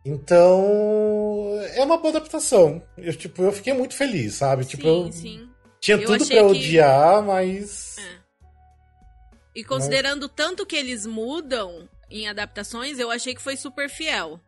Então, 0.07 1.59
é 1.75 1.83
uma 1.83 1.99
boa 1.99 2.11
adaptação. 2.11 2.81
Eu, 2.97 3.15
tipo, 3.15 3.43
eu 3.43 3.53
fiquei 3.53 3.75
muito 3.75 3.95
feliz, 3.95 4.37
sabe? 4.37 4.63
Sim, 4.63 4.71
tipo, 4.71 4.87
eu 4.87 5.13
sim. 5.13 5.49
tinha 5.81 5.99
eu 5.99 6.07
tudo 6.07 6.25
para 6.25 6.37
que... 6.37 6.43
odiar, 6.43 7.23
mas. 7.23 7.99
É. 7.99 8.16
E 9.57 9.65
considerando 9.65 10.27
mas... 10.27 10.33
tanto 10.37 10.67
que 10.67 10.77
eles 10.77 11.07
mudam 11.07 11.89
em 12.11 12.29
adaptações, 12.29 12.99
eu 12.99 13.11
achei 13.11 13.35
que 13.35 13.41
foi 13.41 13.57
super 13.57 13.89
fiel. 13.89 14.39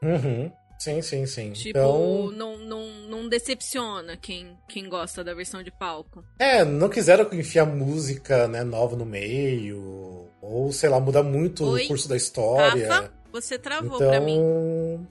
Uhum. 0.00 0.50
Sim, 0.78 1.02
sim, 1.02 1.26
sim. 1.26 1.52
Tipo, 1.52 1.70
então... 1.70 2.30
não, 2.30 2.56
não, 2.56 2.86
não 3.08 3.28
decepciona 3.28 4.16
quem, 4.16 4.56
quem 4.68 4.88
gosta 4.88 5.24
da 5.24 5.34
versão 5.34 5.62
de 5.62 5.72
palco. 5.72 6.24
É, 6.38 6.64
não 6.64 6.88
quiseram 6.88 7.28
enfiar 7.32 7.66
música 7.66 8.46
né, 8.46 8.62
nova 8.62 8.94
no 8.96 9.04
meio. 9.04 10.28
Ou, 10.40 10.72
sei 10.72 10.88
lá, 10.88 11.00
mudar 11.00 11.24
muito 11.24 11.64
Oi? 11.66 11.84
o 11.84 11.88
curso 11.88 12.08
da 12.08 12.16
história. 12.16 12.88
Rafa? 12.88 13.12
Você 13.32 13.58
travou 13.58 13.96
então, 13.96 14.08
pra 14.08 14.20
mim. 14.20 15.06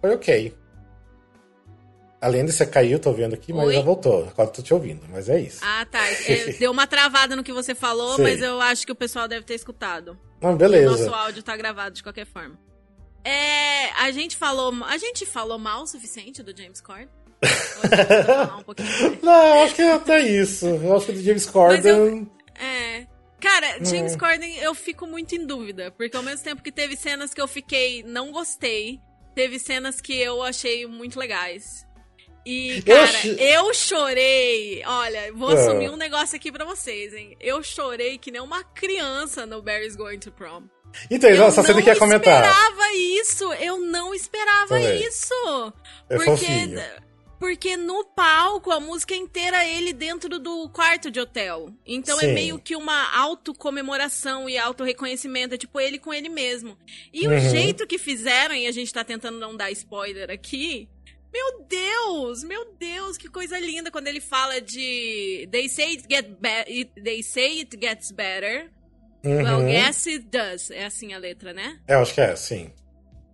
Foi 0.00 0.14
ok. 0.14 0.54
Além 2.22 2.46
você 2.46 2.64
caiu, 2.64 3.00
tô 3.00 3.12
vendo 3.12 3.34
aqui, 3.34 3.52
mas 3.52 3.66
Oi? 3.66 3.74
já 3.74 3.80
voltou. 3.80 4.28
Agora 4.28 4.48
tô 4.48 4.62
te 4.62 4.72
ouvindo, 4.72 5.02
mas 5.10 5.28
é 5.28 5.40
isso. 5.40 5.58
Ah, 5.60 5.84
tá. 5.84 5.98
É, 6.24 6.52
deu 6.52 6.70
uma 6.70 6.86
travada 6.86 7.34
no 7.34 7.42
que 7.42 7.52
você 7.52 7.74
falou, 7.74 8.16
mas 8.16 8.40
eu 8.40 8.60
acho 8.60 8.86
que 8.86 8.92
o 8.92 8.94
pessoal 8.94 9.26
deve 9.26 9.44
ter 9.44 9.54
escutado. 9.54 10.16
Ah, 10.40 10.52
beleza. 10.52 10.86
O 10.86 10.90
nosso 10.92 11.12
áudio 11.12 11.42
tá 11.42 11.56
gravado 11.56 11.96
de 11.96 12.02
qualquer 12.02 12.24
forma. 12.24 12.56
É, 13.24 13.90
a 14.00 14.12
gente 14.12 14.36
falou, 14.36 14.72
a 14.84 14.96
gente 14.98 15.26
falou 15.26 15.58
mal 15.58 15.82
o 15.82 15.86
suficiente 15.86 16.44
do 16.44 16.56
James 16.56 16.80
Corden? 16.80 17.08
um 17.42 19.24
Não, 19.26 19.62
acho 19.64 19.74
que 19.74 19.82
é 19.82 19.92
até 19.92 20.20
isso. 20.20 20.66
Eu 20.66 20.96
acho 20.96 21.06
que 21.06 21.12
do 21.12 21.22
James 21.22 21.46
Corden. 21.46 21.90
Eu, 21.90 22.26
é, 22.54 23.06
Cara, 23.40 23.84
James 23.84 24.14
Corden, 24.14 24.58
eu 24.58 24.72
fico 24.76 25.08
muito 25.08 25.34
em 25.34 25.44
dúvida. 25.44 25.90
Porque 25.90 26.16
ao 26.16 26.22
mesmo 26.22 26.44
tempo 26.44 26.62
que 26.62 26.70
teve 26.70 26.94
cenas 26.94 27.34
que 27.34 27.40
eu 27.40 27.48
fiquei, 27.48 28.04
não 28.04 28.30
gostei, 28.30 29.00
teve 29.34 29.58
cenas 29.58 30.00
que 30.00 30.16
eu 30.16 30.40
achei 30.40 30.86
muito 30.86 31.18
legais. 31.18 31.84
E, 32.44 32.82
cara, 32.82 33.26
eu, 33.26 33.66
eu 33.66 33.74
chorei. 33.74 34.82
Olha, 34.84 35.32
vou 35.32 35.52
é. 35.52 35.54
assumir 35.54 35.90
um 35.90 35.96
negócio 35.96 36.36
aqui 36.36 36.50
pra 36.50 36.64
vocês, 36.64 37.14
hein? 37.14 37.36
Eu 37.40 37.62
chorei 37.62 38.18
que 38.18 38.30
nem 38.30 38.40
uma 38.40 38.64
criança 38.64 39.46
no 39.46 39.62
Barry's 39.62 39.96
Going 39.96 40.18
to 40.18 40.32
Prom. 40.32 40.64
Então, 41.10 41.30
eu 41.30 41.44
essa 41.44 41.62
cena 41.62 41.80
que 41.80 41.88
ia 41.88 41.96
comentar. 41.96 42.44
Eu 42.44 42.50
não 42.50 42.50
esperava 42.50 42.94
isso. 42.94 43.52
Eu 43.54 43.80
não 43.80 44.14
esperava 44.14 44.68
Também. 44.68 45.06
isso. 45.06 45.72
É 46.08 46.16
porque. 46.16 46.30
Fofinho 46.30 47.02
porque 47.42 47.76
no 47.76 48.04
palco 48.04 48.70
a 48.70 48.78
música 48.78 49.16
inteira 49.16 49.64
é 49.64 49.76
ele 49.76 49.92
dentro 49.92 50.38
do 50.38 50.68
quarto 50.68 51.10
de 51.10 51.18
hotel. 51.18 51.70
Então 51.84 52.16
é 52.18 52.20
Sim. 52.20 52.30
é 52.30 52.32
meio 52.34 52.56
que 52.56 52.76
uma 52.76 53.12
autocomemoração 53.18 54.48
e 54.48 54.56
auto-reconhecimento. 54.56 55.56
É 55.56 55.58
tipo 55.58 55.80
ele 55.80 55.98
com 55.98 56.14
ele 56.14 56.28
mesmo. 56.28 56.78
E 57.12 57.26
uhum. 57.26 57.34
o 57.34 57.40
jeito 57.40 57.84
que 57.84 57.98
fizeram, 57.98 58.54
e 58.54 58.68
a 58.68 58.70
gente 58.70 58.92
tá 58.92 59.02
tentando 59.02 59.40
não 59.40 59.56
dar 59.56 59.72
spoiler 59.72 60.30
aqui. 60.30 60.88
Meu 61.32 61.64
Deus, 61.66 62.44
meu 62.44 62.74
Deus, 62.78 63.16
que 63.16 63.28
coisa 63.28 63.58
linda 63.58 63.90
quando 63.90 64.06
ele 64.06 64.20
fala 64.20 64.60
de 64.60 65.48
They 65.50 65.68
say 65.68 65.96
it, 65.96 66.04
get 66.10 66.28
be 66.40 66.84
they 67.02 67.22
say 67.22 67.60
it 67.60 67.78
gets 67.80 68.10
better. 68.10 68.70
Uhum. 69.24 69.42
Well, 69.42 69.68
yes 69.68 70.06
it 70.06 70.26
does. 70.30 70.70
É 70.70 70.84
assim 70.84 71.14
a 71.14 71.18
letra, 71.18 71.52
né? 71.52 71.78
É, 71.86 71.94
acho 71.94 72.12
que 72.12 72.20
é, 72.20 72.36
sim. 72.36 72.70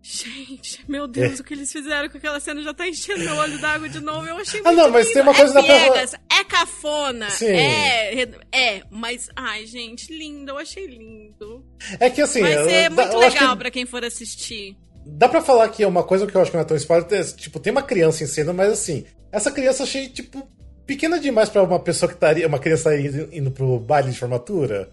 Gente, 0.01 0.83
meu 0.89 1.07
Deus, 1.07 1.39
é. 1.39 1.43
o 1.43 1.45
que 1.45 1.53
eles 1.53 1.71
fizeram 1.73 2.09
com 2.09 2.17
aquela 2.17 2.39
cena 2.41 2.63
já 2.63 2.73
tá 2.73 2.89
enchendo 2.89 3.25
meu 3.25 3.35
olho 3.37 3.59
d'água 3.59 3.89
de 3.89 4.01
novo. 4.01 4.27
Eu 4.27 4.37
achei 4.37 4.63
muito 4.63 4.69
Ah, 4.69 4.85
não, 4.85 4.91
mas 4.91 5.07
lindo. 5.07 5.15
tem 5.15 5.23
uma 5.23 5.35
coisa 5.35 5.53
é 5.53 5.55
da 5.55 5.63
piegas, 5.63 6.15
É 6.15 6.45
cafona. 6.45 7.31
Sim. 7.31 7.47
É, 7.47 8.23
é, 8.53 8.83
mas, 8.91 9.29
ai, 9.35 9.67
gente, 9.67 10.11
lindo. 10.17 10.53
Eu 10.53 10.59
achei 10.59 10.87
lindo. 10.87 11.65
É 11.99 12.09
que 12.09 12.23
assim. 12.23 12.41
Vai 12.41 12.65
ser 12.65 12.91
muito 12.91 13.17
legal 13.19 13.51
que... 13.51 13.59
pra 13.59 13.71
quem 13.71 13.85
for 13.85 14.05
assistir. 14.05 14.77
Dá 15.11 15.29
pra 15.29 15.41
falar 15.41 15.69
que 15.69 15.83
é 15.83 15.87
uma 15.87 16.03
coisa 16.03 16.27
que 16.27 16.35
eu 16.35 16.41
acho 16.41 16.51
que 16.51 16.57
não 16.57 16.63
é 16.63 16.67
tão 16.67 16.77
spoiler. 16.77 17.35
Tipo, 17.35 17.59
tem 17.59 17.71
uma 17.71 17.83
criança 17.83 18.23
em 18.23 18.27
cena, 18.27 18.53
mas 18.53 18.71
assim, 18.71 19.05
essa 19.33 19.51
criança 19.51 19.83
achei, 19.83 20.09
tipo, 20.09 20.47
pequena 20.87 21.19
demais 21.19 21.49
pra 21.49 21.63
uma 21.63 21.81
pessoa 21.81 22.09
que 22.09 22.15
estaria. 22.15 22.47
Uma 22.47 22.59
criança 22.59 22.99
indo, 22.99 23.29
indo 23.33 23.51
pro 23.51 23.79
baile 23.79 24.11
de 24.11 24.19
formatura. 24.19 24.91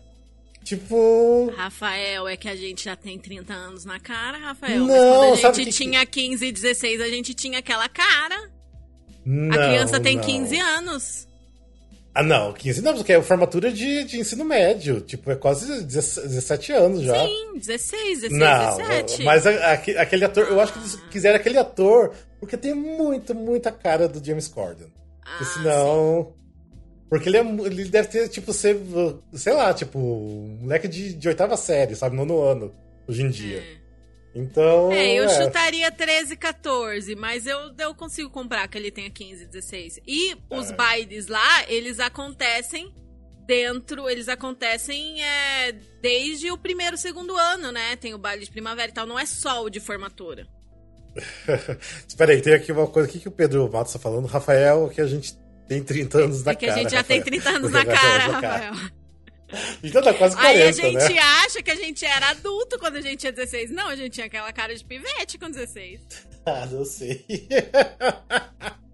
Tipo. 0.64 1.54
Rafael, 1.56 2.28
é 2.28 2.36
que 2.36 2.50
a 2.50 2.56
gente 2.56 2.86
já 2.86 2.96
tem 2.96 3.20
30 3.20 3.54
anos 3.54 3.86
na 3.86 4.00
cara, 4.00 4.38
Rafael. 4.40 4.84
Não, 4.84 5.30
Mas 5.30 5.42
quando 5.42 5.54
a 5.54 5.58
gente 5.58 5.72
tinha 5.72 6.06
que... 6.06 6.22
15 6.28 6.46
e 6.46 6.52
16, 6.52 7.02
a 7.02 7.08
gente 7.08 7.34
tinha 7.36 7.60
aquela 7.60 7.88
cara. 7.88 8.50
Não, 9.24 9.54
a 9.54 9.68
criança 9.68 10.00
tem 10.00 10.16
não. 10.18 10.24
15 10.24 10.60
anos. 10.60 11.28
Ah, 12.16 12.24
não, 12.24 12.54
15 12.54 12.82
não, 12.82 12.94
porque 12.94 13.12
é 13.12 13.22
formatura 13.22 13.70
de, 13.70 14.06
de 14.06 14.18
ensino 14.18 14.46
médio. 14.46 15.02
Tipo, 15.02 15.32
é 15.32 15.36
quase 15.36 15.84
17 15.84 16.72
anos 16.72 17.02
já. 17.02 17.20
Sim, 17.20 17.58
16, 17.58 18.22
16, 18.22 18.32
não, 18.32 18.78
17. 18.78 19.24
Mas 19.24 19.46
a, 19.46 19.50
a, 19.52 19.74
aquele 19.74 20.24
ator, 20.24 20.48
eu 20.48 20.62
acho 20.62 20.72
que 20.72 20.80
eles 20.80 20.96
quiseram 21.12 21.36
aquele 21.36 21.58
ator 21.58 22.14
porque 22.40 22.56
tem 22.56 22.74
muito, 22.74 23.36
muita 23.36 23.70
cara 23.70 24.08
do 24.08 24.26
James 24.26 24.48
Corden. 24.48 24.88
Ah, 25.22 25.38
porque 25.38 25.46
senão. 25.46 26.28
Sim. 26.30 26.46
Porque 27.10 27.30
ele, 27.30 27.38
é, 27.38 27.42
ele 27.42 27.84
deve 27.86 28.08
ter, 28.08 28.30
tipo, 28.30 28.54
ser, 28.54 28.80
sei 29.34 29.54
lá, 29.54 29.74
tipo, 29.74 30.00
um 30.00 30.60
moleque 30.62 30.88
de, 30.88 31.14
de 31.14 31.28
oitava 31.28 31.58
série, 31.58 31.96
sabe? 31.96 32.16
Nono 32.16 32.42
ano, 32.42 32.72
hoje 33.08 33.24
em 33.24 33.30
dia. 33.30 33.58
É. 33.58 33.85
Então. 34.36 34.92
É, 34.92 35.14
eu 35.14 35.24
é. 35.24 35.30
chutaria 35.30 35.90
13, 35.90 36.36
14, 36.36 37.16
mas 37.16 37.48
eu, 37.48 37.74
eu 37.80 37.96
consigo 37.96 38.30
comprar 38.30 38.68
que 38.68 38.78
ele 38.78 38.92
tenha 38.92 39.10
15, 39.10 39.46
16. 39.46 40.02
E 40.06 40.36
os 40.50 40.72
é. 40.72 40.76
bailes 40.76 41.28
lá, 41.28 41.64
eles 41.70 42.02
acontecem 42.02 42.94
dentro, 43.48 44.10
eles 44.10 44.28
acontecem 44.28 45.24
é, 45.24 45.72
desde 46.02 46.52
o 46.52 46.58
primeiro, 46.58 46.98
segundo 46.98 47.38
ano, 47.38 47.72
né? 47.72 47.96
Tem 47.96 48.14
o 48.14 48.18
baile 48.18 48.44
de 48.44 48.52
primavera 48.52 48.90
e 48.90 48.94
tal, 48.94 49.08
não 49.08 49.18
é 49.18 49.26
só 49.26 49.64
o 49.64 49.70
de 49.70 49.80
formatura. 49.80 50.46
Espera 52.06 52.34
aí, 52.34 52.42
tem 52.42 52.54
aqui 52.54 52.74
uma 52.74 52.88
coisa 52.88 53.08
aqui 53.08 53.20
que 53.22 53.30
o 53.30 53.32
Pedro 53.32 53.72
Matos 53.72 53.94
tá 53.94 54.00
falando. 54.00 54.26
Rafael, 54.26 54.90
que 54.90 55.00
a 55.00 55.08
gente 55.08 55.34
tem 55.66 55.82
30 55.82 56.18
anos 56.26 56.44
na 56.44 56.54
cara. 56.54 56.54
É 56.54 56.58
que 56.58 56.66
a 56.66 56.76
gente 56.76 56.92
já 56.92 56.98
Rafael. 56.98 57.24
tem 57.24 57.40
30 57.40 57.50
anos 57.50 57.72
na 57.72 57.86
cara, 57.86 58.28
Rafael. 58.28 58.74
Então 59.84 60.02
tá 60.02 60.14
quase 60.14 60.36
40, 60.36 60.54
Aí 60.54 60.64
a 60.64 60.72
gente 60.72 61.14
né? 61.14 61.20
acha 61.20 61.62
que 61.62 61.72
a 61.72 61.76
gente 61.76 62.06
era 62.06 62.30
adulto 62.30 62.78
quando 62.80 62.98
a 62.98 63.02
gente 63.02 63.18
tinha 63.18 63.32
16. 63.32 63.72
Não, 63.72 63.88
a 63.88 63.96
gente 63.96 64.14
tinha 64.14 64.26
aquela 64.26 64.52
cara 64.52 64.76
de 64.76 64.84
pivete 64.84 65.38
com 65.38 65.50
16. 65.50 66.02
Ah, 66.48 66.68
não 66.68 66.86
sei. 66.86 67.26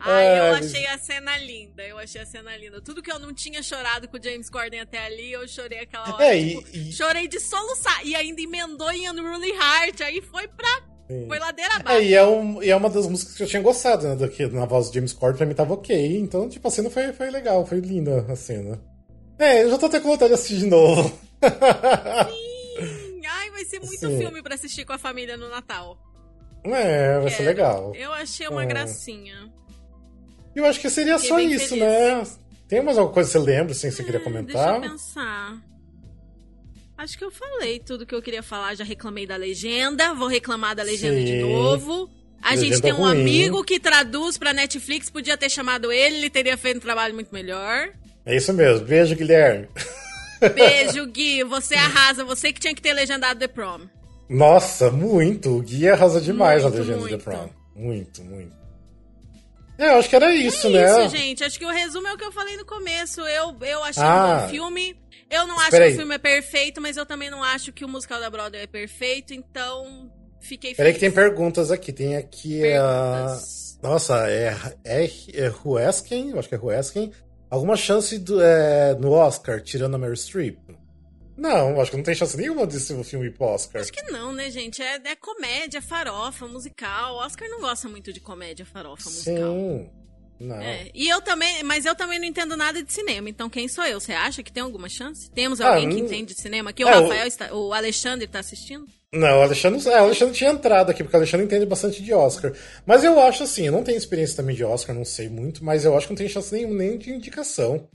Ai, 0.00 0.38
eu 0.38 0.54
achei 0.54 0.86
a 0.86 0.98
cena 0.98 1.36
linda. 1.38 1.82
Eu 1.82 1.98
achei 1.98 2.20
a 2.20 2.26
cena 2.26 2.56
linda. 2.56 2.80
Tudo 2.80 3.02
que 3.02 3.10
eu 3.10 3.18
não 3.18 3.34
tinha 3.34 3.62
chorado 3.62 4.06
com 4.06 4.16
o 4.16 4.22
James 4.22 4.48
Corden 4.48 4.80
até 4.80 5.04
ali, 5.04 5.32
eu 5.32 5.46
chorei 5.48 5.80
aquela 5.80 6.14
hora. 6.14 6.24
É, 6.24 6.38
tipo, 6.38 6.64
e, 6.72 6.92
Chorei 6.92 7.26
de 7.26 7.40
soluçar. 7.40 8.06
E 8.06 8.14
ainda 8.14 8.40
emendou 8.40 8.90
em 8.92 9.10
Unruly 9.10 9.50
Heart. 9.50 10.00
Aí 10.02 10.20
foi 10.22 10.46
pra. 10.46 10.82
Foi 11.26 11.38
ladeira 11.40 11.74
abaixo. 11.74 11.98
É, 11.98 12.04
e 12.04 12.14
é, 12.14 12.24
um, 12.24 12.62
e 12.62 12.70
é 12.70 12.76
uma 12.76 12.88
das 12.88 13.08
músicas 13.08 13.34
que 13.34 13.42
eu 13.42 13.48
tinha 13.48 13.60
gostado, 13.60 14.06
né? 14.06 14.16
Na 14.52 14.64
voz 14.64 14.88
do 14.88 14.94
James 14.94 15.12
Corden 15.12 15.36
pra 15.38 15.46
mim 15.46 15.54
tava 15.54 15.74
ok. 15.74 16.18
Então, 16.18 16.48
tipo, 16.48 16.68
a 16.68 16.70
cena 16.70 16.88
foi, 16.88 17.12
foi 17.12 17.30
legal, 17.30 17.66
foi 17.66 17.80
linda 17.80 18.24
a 18.28 18.36
cena. 18.36 18.80
É, 19.40 19.62
eu 19.62 19.70
já 19.70 19.78
tô 19.78 19.86
até 19.86 19.98
com 19.98 20.08
vontade 20.08 20.28
de 20.28 20.34
assistir 20.34 20.58
de 20.58 20.66
novo. 20.66 21.08
Sim! 22.28 23.20
Ai, 23.26 23.50
vai 23.50 23.64
ser 23.64 23.78
muito 23.80 23.98
Sim. 23.98 24.18
filme 24.18 24.42
pra 24.42 24.54
assistir 24.54 24.84
com 24.84 24.92
a 24.92 24.98
família 24.98 25.36
no 25.38 25.48
Natal. 25.48 25.96
É, 26.62 27.14
vai 27.14 27.24
Quero. 27.24 27.36
ser 27.36 27.42
legal. 27.44 27.92
Eu 27.96 28.12
achei 28.12 28.46
uma 28.48 28.64
é. 28.64 28.66
gracinha. 28.66 29.50
Eu 30.54 30.66
acho 30.66 30.78
que 30.78 30.90
seria 30.90 31.18
Fiquei 31.18 31.28
só 31.30 31.40
isso, 31.40 31.68
feliz. 31.68 31.80
né? 31.82 32.26
Tem 32.68 32.82
mais 32.82 32.98
alguma 32.98 33.14
coisa 33.14 33.30
que 33.30 33.32
você 33.32 33.38
lembra, 33.38 33.72
assim, 33.72 33.88
que 33.88 33.94
você 33.94 34.04
queria 34.04 34.20
comentar? 34.20 34.72
Deixa 34.72 34.86
eu 34.86 34.90
pensar. 34.92 35.58
Acho 36.98 37.16
que 37.16 37.24
eu 37.24 37.30
falei 37.30 37.78
tudo 37.78 38.04
que 38.04 38.14
eu 38.14 38.20
queria 38.20 38.42
falar. 38.42 38.74
Já 38.74 38.84
reclamei 38.84 39.26
da 39.26 39.36
legenda, 39.36 40.12
vou 40.12 40.28
reclamar 40.28 40.76
da 40.76 40.82
legenda 40.82 41.16
Sim. 41.16 41.24
de 41.24 41.40
novo. 41.40 42.10
A 42.42 42.50
legenda 42.50 42.74
gente 42.74 42.82
tem 42.82 42.92
um 42.92 42.96
ruim. 42.98 43.20
amigo 43.22 43.64
que 43.64 43.80
traduz 43.80 44.36
pra 44.36 44.52
Netflix, 44.52 45.08
podia 45.08 45.36
ter 45.38 45.48
chamado 45.48 45.90
ele, 45.90 46.16
ele 46.16 46.30
teria 46.30 46.58
feito 46.58 46.76
um 46.76 46.80
trabalho 46.80 47.14
muito 47.14 47.32
melhor. 47.32 47.90
É 48.30 48.36
isso 48.36 48.52
mesmo. 48.52 48.86
Beijo, 48.86 49.16
Guilherme. 49.16 49.68
Beijo, 50.54 51.04
Gui. 51.06 51.42
Você 51.42 51.74
arrasa. 51.74 52.24
Você 52.24 52.52
que 52.52 52.60
tinha 52.60 52.72
que 52.72 52.80
ter 52.80 52.92
legendado 52.92 53.40
The 53.40 53.48
Prom. 53.48 53.80
Nossa, 54.28 54.88
muito. 54.88 55.58
O 55.58 55.62
Gui 55.62 55.88
arrasa 55.88 56.20
demais 56.20 56.62
muito, 56.62 56.76
a 56.76 56.78
legenda 56.78 57.00
muito. 57.00 57.18
The 57.18 57.24
Prom. 57.24 57.48
Muito, 57.74 58.22
muito. 58.22 58.54
É, 59.76 59.88
eu 59.88 59.94
acho 59.94 60.08
que 60.08 60.14
era 60.14 60.32
isso, 60.32 60.68
é 60.68 60.70
né? 60.70 60.84
Isso, 60.84 61.16
gente. 61.16 61.42
Acho 61.42 61.58
que 61.58 61.64
o 61.64 61.70
resumo 61.70 62.06
é 62.06 62.12
o 62.12 62.16
que 62.16 62.24
eu 62.24 62.30
falei 62.30 62.56
no 62.56 62.64
começo. 62.64 63.20
Eu, 63.22 63.56
eu 63.62 63.82
achei 63.82 64.02
ah. 64.04 64.36
um 64.38 64.42
bom 64.42 64.48
filme. 64.48 64.96
Eu 65.28 65.48
não 65.48 65.58
acho 65.58 65.70
que 65.70 65.88
o 65.88 65.96
filme 65.96 66.14
é 66.14 66.18
perfeito, 66.18 66.80
mas 66.80 66.96
eu 66.96 67.04
também 67.04 67.30
não 67.30 67.42
acho 67.42 67.72
que 67.72 67.84
o 67.84 67.88
musical 67.88 68.20
da 68.20 68.30
Broadway 68.30 68.62
é 68.62 68.66
perfeito, 68.66 69.32
então 69.32 70.08
fiquei 70.40 70.70
feliz. 70.70 70.76
Peraí 70.76 70.92
que 70.92 71.00
tem 71.00 71.10
perguntas 71.10 71.70
aqui. 71.72 71.92
Tem 71.92 72.16
aqui 72.16 72.62
a... 72.74 73.36
Nossa, 73.82 74.28
é, 74.28 74.56
é, 74.84 75.04
é 75.04 75.52
eu 75.64 75.78
acho 75.78 76.48
que 76.48 76.54
é 76.54 76.58
Huesken. 76.58 77.12
Alguma 77.50 77.76
chance 77.76 78.16
do, 78.18 78.40
é, 78.40 78.94
no 78.94 79.10
Oscar, 79.10 79.60
tirando 79.60 79.96
a 79.96 79.98
Mary 79.98 80.16
Streep? 80.16 80.58
Não, 81.36 81.80
acho 81.80 81.90
que 81.90 81.96
não 81.96 82.04
tem 82.04 82.14
chance 82.14 82.36
nenhuma 82.36 82.66
de 82.66 82.78
ser 82.78 82.94
um 82.94 83.02
filme 83.02 83.30
pro 83.30 83.46
Oscar. 83.46 83.80
Acho 83.80 83.92
que 83.92 84.02
não, 84.12 84.32
né, 84.32 84.50
gente? 84.50 84.82
É, 84.82 84.96
é 84.96 85.16
comédia, 85.16 85.80
farofa, 85.82 86.46
musical. 86.46 87.14
O 87.14 87.18
Oscar 87.18 87.48
não 87.48 87.60
gosta 87.60 87.88
muito 87.88 88.12
de 88.12 88.20
comédia, 88.20 88.64
farofa, 88.64 89.08
musical. 89.08 89.52
Sim. 89.52 89.90
Não. 90.40 90.56
É, 90.56 90.88
e 90.94 91.06
eu 91.06 91.20
também, 91.20 91.62
mas 91.62 91.84
eu 91.84 91.94
também 91.94 92.18
não 92.18 92.24
entendo 92.24 92.56
nada 92.56 92.82
de 92.82 92.90
cinema. 92.90 93.28
Então 93.28 93.50
quem 93.50 93.68
sou 93.68 93.84
eu? 93.84 94.00
Você 94.00 94.12
acha 94.12 94.42
que 94.42 94.50
tem 94.50 94.62
alguma 94.62 94.88
chance? 94.88 95.30
Temos 95.30 95.60
alguém 95.60 95.86
ah, 95.86 95.90
que 95.90 96.00
entende 96.00 96.34
de 96.34 96.40
cinema? 96.40 96.70
Aqui 96.70 96.82
o 96.82 96.88
é, 96.88 96.94
Rafael 96.94 97.26
está, 97.26 97.54
o 97.54 97.74
Alexandre 97.74 98.24
está 98.24 98.38
assistindo? 98.38 98.86
Não, 99.12 99.40
o 99.40 99.42
Alexandre, 99.42 99.86
é, 99.88 100.00
o 100.00 100.04
Alexandre 100.04 100.34
tinha 100.34 100.50
entrado 100.50 100.90
aqui, 100.90 101.02
porque 101.02 101.16
o 101.16 101.18
Alexandre 101.18 101.44
entende 101.44 101.66
bastante 101.66 102.02
de 102.02 102.14
Oscar. 102.14 102.52
Mas 102.86 103.04
eu 103.04 103.20
acho 103.20 103.42
assim, 103.42 103.66
eu 103.66 103.72
não 103.72 103.82
tenho 103.84 103.98
experiência 103.98 104.36
também 104.36 104.56
de 104.56 104.64
Oscar, 104.64 104.94
não 104.94 105.04
sei 105.04 105.28
muito, 105.28 105.62
mas 105.62 105.84
eu 105.84 105.94
acho 105.96 106.06
que 106.06 106.12
não 106.12 106.18
tem 106.18 106.28
chance 106.28 106.54
nenhuma 106.54 106.76
nem 106.76 106.96
de 106.96 107.10
indicação. 107.10 107.86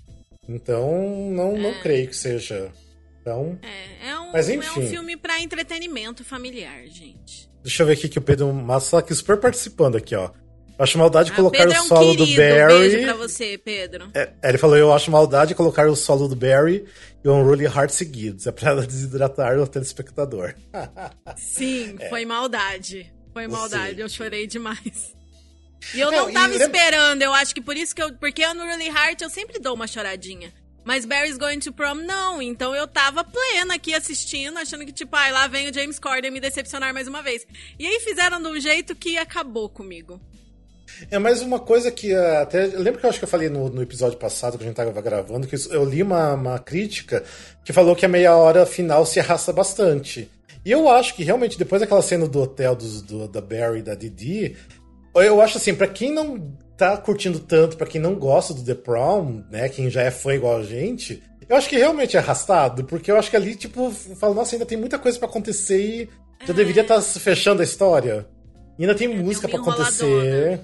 Então, 0.47 1.31
não, 1.31 1.55
é. 1.55 1.59
não 1.59 1.81
creio 1.81 2.07
que 2.07 2.15
seja. 2.15 2.71
Então, 3.21 3.57
é, 3.63 4.09
é 4.09 4.19
um, 4.19 4.31
mas, 4.31 4.49
enfim. 4.49 4.67
é 4.67 4.79
um 4.79 4.87
filme 4.87 5.17
para 5.17 5.41
entretenimento 5.41 6.23
familiar, 6.23 6.85
gente. 6.87 7.49
Deixa 7.63 7.81
eu 7.81 7.87
ver 7.87 7.93
aqui 7.93 8.07
que 8.07 8.19
o 8.19 8.21
Pedro 8.21 8.53
Massa 8.53 8.99
aqui 8.99 9.15
super 9.15 9.37
participando 9.37 9.95
aqui, 9.95 10.15
ó. 10.15 10.29
Acho 10.77 10.97
maldade 10.97 11.31
ah, 11.31 11.35
colocar 11.35 11.67
o 11.67 11.71
é 11.71 11.81
um 11.81 11.85
solo 11.85 12.15
do 12.15 12.25
Barry. 12.27 12.89
Beijo 12.89 13.03
pra 13.03 13.13
você, 13.13 13.57
Pedro. 13.57 14.09
É, 14.13 14.33
ele 14.43 14.57
falou: 14.57 14.75
Eu 14.75 14.91
acho 14.91 15.09
maldade 15.09 15.55
colocar 15.55 15.87
o 15.87 15.95
solo 15.95 16.27
do 16.27 16.35
Barry 16.35 16.85
e 17.23 17.27
o 17.27 17.33
Unruly 17.33 17.65
Heart 17.65 17.91
seguidos. 17.91 18.45
É 18.45 18.51
pra 18.51 18.73
desidratar 18.75 19.57
o 19.57 19.67
telespectador. 19.67 20.53
Sim, 21.37 21.95
é. 21.99 22.09
foi 22.09 22.25
maldade. 22.25 23.11
Foi 23.31 23.47
maldade. 23.47 24.01
Eu 24.01 24.09
chorei 24.09 24.47
demais. 24.47 25.15
E 25.93 25.99
eu 25.99 26.11
não, 26.11 26.25
não 26.25 26.33
tava 26.33 26.55
esperando, 26.55 27.21
eu 27.21 27.33
acho 27.33 27.53
que 27.53 27.61
por 27.61 27.77
isso 27.77 27.95
que 27.95 28.01
eu. 28.01 28.13
Porque 28.13 28.45
no 28.53 28.63
Unruly 28.63 28.87
Heart 28.87 29.21
eu 29.21 29.29
sempre 29.29 29.59
dou 29.59 29.75
uma 29.75 29.87
choradinha. 29.87 30.53
Mas 30.83 31.03
Barry's 31.03 31.37
Going 31.37 31.59
to 31.59 31.73
Prom, 31.73 31.95
não. 31.95 32.39
Então 32.41 32.75
eu 32.75 32.87
tava 32.87 33.23
plena 33.23 33.73
aqui 33.73 33.93
assistindo, 33.93 34.57
achando 34.57 34.85
que, 34.85 34.91
tipo, 34.91 35.15
ai, 35.15 35.31
lá 35.31 35.47
vem 35.47 35.67
o 35.67 35.73
James 35.73 35.97
Corden 35.97 36.29
me 36.29 36.39
decepcionar 36.39 36.93
mais 36.93 37.07
uma 37.07 37.23
vez. 37.23 37.45
E 37.79 37.87
aí 37.87 37.99
fizeram 38.01 38.39
de 38.39 38.47
um 38.47 38.59
jeito 38.59 38.95
que 38.95 39.17
acabou 39.17 39.67
comigo. 39.67 40.21
É 41.09 41.19
mais 41.19 41.41
uma 41.41 41.59
coisa 41.59 41.91
que 41.91 42.13
uh, 42.13 42.41
até. 42.41 42.65
Eu 42.65 42.81
lembro 42.81 42.99
que 42.99 43.05
eu 43.05 43.09
acho 43.09 43.19
que 43.19 43.25
eu 43.25 43.29
falei 43.29 43.49
no, 43.49 43.69
no 43.69 43.81
episódio 43.81 44.17
passado 44.17 44.57
que 44.57 44.63
a 44.63 44.67
gente 44.67 44.79
estava 44.79 45.01
gravando, 45.01 45.47
que 45.47 45.55
eu 45.71 45.85
li 45.85 46.01
uma, 46.01 46.33
uma 46.33 46.59
crítica 46.59 47.23
que 47.63 47.73
falou 47.73 47.95
que 47.95 48.05
a 48.05 48.09
meia 48.09 48.35
hora 48.35 48.65
final 48.65 49.05
se 49.05 49.19
arrasta 49.19 49.51
bastante. 49.51 50.29
E 50.65 50.71
eu 50.71 50.89
acho 50.89 51.15
que 51.15 51.23
realmente, 51.23 51.57
depois 51.57 51.79
daquela 51.79 52.01
cena 52.01 52.27
do 52.27 52.41
hotel 52.41 52.75
dos, 52.75 53.01
do, 53.01 53.27
da 53.27 53.39
Barry 53.39 53.79
e 53.79 53.83
da 53.83 53.93
Didi, 53.93 54.55
eu 55.13 55.39
acho 55.39 55.57
assim, 55.57 55.75
para 55.75 55.87
quem 55.87 56.11
não 56.11 56.53
tá 56.75 56.97
curtindo 56.97 57.39
tanto, 57.39 57.77
para 57.77 57.87
quem 57.87 58.01
não 58.01 58.15
gosta 58.15 58.53
do 58.53 58.63
The 58.63 58.73
Prom, 58.73 59.43
né, 59.49 59.69
quem 59.69 59.89
já 59.89 60.01
é 60.01 60.11
fã 60.11 60.33
igual 60.33 60.57
a 60.57 60.63
gente, 60.63 61.21
eu 61.47 61.55
acho 61.55 61.69
que 61.69 61.77
realmente 61.77 62.17
é 62.17 62.19
arrastado, 62.19 62.83
porque 62.83 63.11
eu 63.11 63.17
acho 63.17 63.29
que 63.29 63.35
ali, 63.35 63.55
tipo, 63.55 63.91
falo, 63.91 64.33
nossa, 64.33 64.55
ainda 64.55 64.65
tem 64.65 64.77
muita 64.77 64.97
coisa 64.97 65.17
para 65.19 65.27
acontecer 65.27 65.79
e 65.79 66.09
já 66.45 66.53
é. 66.53 66.55
deveria 66.55 66.81
estar 66.81 66.95
tá 66.95 67.01
fechando 67.01 67.61
a 67.61 67.63
história. 67.63 68.27
E 68.77 68.83
ainda 68.83 68.95
tem 68.95 69.11
é, 69.11 69.15
música 69.15 69.47
para 69.47 69.59
acontecer. 69.59 70.59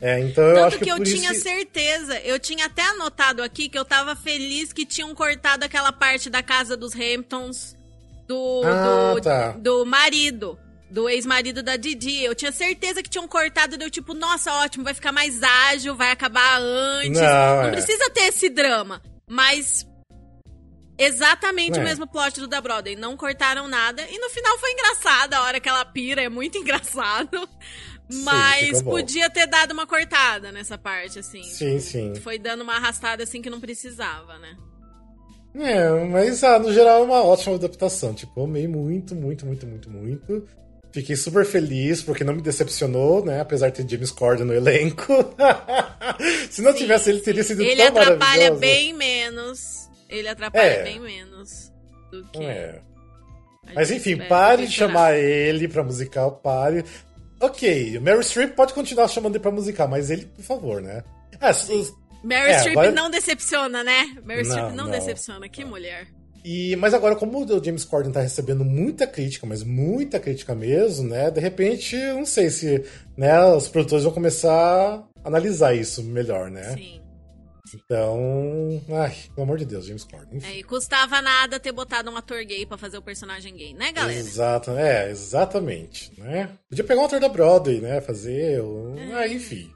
É, 0.00 0.20
então 0.20 0.44
eu 0.44 0.54
Tanto 0.54 0.66
acho 0.66 0.78
que, 0.78 0.84
que 0.84 0.90
eu 0.90 1.02
tinha 1.02 1.30
que... 1.30 1.40
certeza, 1.40 2.20
eu 2.20 2.38
tinha 2.38 2.66
até 2.66 2.82
anotado 2.82 3.42
aqui 3.42 3.68
que 3.68 3.78
eu 3.78 3.84
tava 3.84 4.14
feliz 4.14 4.72
que 4.72 4.84
tinham 4.84 5.14
cortado 5.14 5.64
aquela 5.64 5.90
parte 5.90 6.28
da 6.28 6.42
casa 6.42 6.76
dos 6.76 6.92
Hamptons 6.94 7.74
do, 8.26 8.62
ah, 8.64 9.14
do, 9.14 9.20
tá. 9.22 9.50
do 9.52 9.86
marido, 9.86 10.58
do 10.90 11.08
ex-marido 11.08 11.62
da 11.62 11.76
Didi. 11.76 12.22
Eu 12.22 12.34
tinha 12.34 12.52
certeza 12.52 13.02
que 13.02 13.08
tinham 13.08 13.26
cortado, 13.26 13.78
deu 13.78 13.90
tipo, 13.90 14.12
nossa, 14.12 14.52
ótimo, 14.52 14.84
vai 14.84 14.94
ficar 14.94 15.12
mais 15.12 15.42
ágil, 15.42 15.94
vai 15.94 16.10
acabar 16.10 16.60
antes. 16.60 17.20
Não, 17.20 17.56
Não 17.56 17.62
é. 17.62 17.70
precisa 17.70 18.10
ter 18.10 18.28
esse 18.28 18.50
drama. 18.50 19.00
Mas 19.28 19.86
Exatamente 20.98 21.78
é. 21.78 21.82
o 21.82 21.84
mesmo 21.84 22.06
plot 22.06 22.40
do 22.40 22.46
da 22.46 22.60
Broadway. 22.60 22.96
Não 22.96 23.16
cortaram 23.16 23.68
nada. 23.68 24.02
E 24.10 24.18
no 24.18 24.30
final 24.30 24.58
foi 24.58 24.72
engraçado. 24.72 25.34
A 25.34 25.42
hora 25.42 25.60
que 25.60 25.68
ela 25.68 25.84
pira 25.84 26.22
é 26.22 26.28
muito 26.28 26.56
engraçado. 26.58 27.48
Mas 28.08 28.78
sim, 28.78 28.84
podia 28.84 29.28
ter 29.28 29.46
dado 29.46 29.72
uma 29.72 29.86
cortada 29.86 30.52
nessa 30.52 30.78
parte, 30.78 31.18
assim. 31.18 31.42
Sim, 31.42 31.80
sim. 31.80 32.14
Foi 32.16 32.38
dando 32.38 32.62
uma 32.62 32.76
arrastada 32.76 33.24
assim 33.24 33.42
que 33.42 33.50
não 33.50 33.60
precisava, 33.60 34.38
né? 34.38 34.56
É, 35.58 35.88
mas 36.04 36.44
ah, 36.44 36.58
no 36.58 36.72
geral 36.72 37.00
é 37.00 37.04
uma 37.04 37.22
ótima 37.24 37.56
adaptação. 37.56 38.14
Tipo, 38.14 38.44
amei 38.44 38.68
muito, 38.68 39.14
muito, 39.14 39.46
muito, 39.46 39.66
muito, 39.66 39.90
muito. 39.90 40.46
Fiquei 40.92 41.16
super 41.16 41.44
feliz 41.44 42.02
porque 42.02 42.24
não 42.24 42.34
me 42.34 42.42
decepcionou, 42.42 43.24
né? 43.24 43.40
Apesar 43.40 43.70
de 43.70 43.82
ter 43.82 43.90
James 43.90 44.10
Corden 44.10 44.46
no 44.46 44.54
elenco. 44.54 45.12
Se 46.50 46.62
não 46.62 46.72
sim, 46.72 46.78
tivesse 46.78 47.10
ele, 47.10 47.20
teria 47.20 47.42
sido 47.42 47.62
ele 47.62 47.76
tão 47.76 47.94
maravilhoso. 47.94 48.10
Ele 48.10 48.24
atrapalha 48.24 48.54
bem 48.54 48.92
menos. 48.92 49.88
Ele 50.08 50.28
atrapalha 50.28 50.64
é. 50.64 50.82
bem 50.84 51.00
menos 51.00 51.72
do 52.10 52.24
que. 52.26 52.42
É. 52.42 52.80
Mas 53.74 53.90
enfim, 53.90 54.16
pare 54.16 54.66
de 54.66 54.72
chamar 54.72 55.16
ele 55.16 55.66
pra 55.66 55.82
musical, 55.82 56.32
pare. 56.32 56.84
Ok, 57.40 57.98
Mary 58.00 58.24
Streep 58.24 58.54
pode 58.54 58.72
continuar 58.72 59.08
chamando 59.08 59.34
ele 59.34 59.42
pra 59.42 59.50
musical, 59.50 59.88
mas 59.88 60.10
ele, 60.10 60.26
por 60.26 60.42
favor, 60.42 60.80
né? 60.80 61.04
É, 61.40 61.52
Mary 62.22 62.50
é, 62.50 62.58
Streep 62.58 62.76
agora... 62.76 62.92
não 62.92 63.10
decepciona, 63.10 63.84
né? 63.84 64.16
Mary 64.24 64.42
não, 64.42 64.50
Streep 64.50 64.74
não, 64.74 64.84
não, 64.84 64.90
decepciona, 64.90 65.48
que 65.48 65.64
mulher. 65.64 66.08
E, 66.44 66.76
mas 66.76 66.94
agora, 66.94 67.16
como 67.16 67.44
o 67.44 67.64
James 67.64 67.84
Corden 67.84 68.12
tá 68.12 68.20
recebendo 68.20 68.64
muita 68.64 69.06
crítica, 69.06 69.44
mas 69.46 69.64
muita 69.64 70.20
crítica 70.20 70.54
mesmo, 70.54 71.08
né? 71.08 71.30
De 71.30 71.40
repente, 71.40 71.96
não 71.96 72.24
sei 72.24 72.50
se 72.50 72.84
né, 73.16 73.44
os 73.46 73.66
produtores 73.68 74.04
vão 74.04 74.12
começar 74.12 74.52
a 74.52 75.04
analisar 75.24 75.74
isso 75.74 76.04
melhor, 76.04 76.48
né? 76.48 76.74
Sim. 76.74 77.02
Então, 77.74 78.82
ai, 78.90 79.16
pelo 79.34 79.42
amor 79.42 79.58
de 79.58 79.64
Deus, 79.64 79.86
James 79.86 80.04
Corden. 80.04 80.40
É, 80.44 80.58
e 80.58 80.62
custava 80.62 81.20
nada 81.20 81.58
ter 81.58 81.72
botado 81.72 82.10
um 82.10 82.16
ator 82.16 82.44
gay 82.44 82.64
para 82.64 82.78
fazer 82.78 82.98
o 82.98 83.02
personagem 83.02 83.54
gay, 83.54 83.74
né, 83.74 83.92
galera? 83.92 84.18
Exato, 84.18 84.70
é, 84.72 85.10
exatamente, 85.10 86.12
né? 86.18 86.50
Podia 86.68 86.84
pegar 86.84 87.00
um 87.02 87.04
ator 87.04 87.20
da 87.20 87.28
Broadway, 87.28 87.80
né, 87.80 88.00
fazer, 88.00 88.60
é. 88.60 89.14
ah, 89.14 89.28
enfim. 89.28 89.70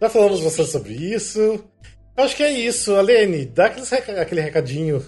Já 0.00 0.08
falamos 0.08 0.40
bastante 0.40 0.70
sobre 0.70 0.94
isso. 0.94 1.64
Acho 2.16 2.36
que 2.36 2.42
é 2.42 2.52
isso. 2.52 2.94
Alene, 2.94 3.46
dá 3.46 3.66
aquele 3.66 4.40
recadinho 4.40 5.02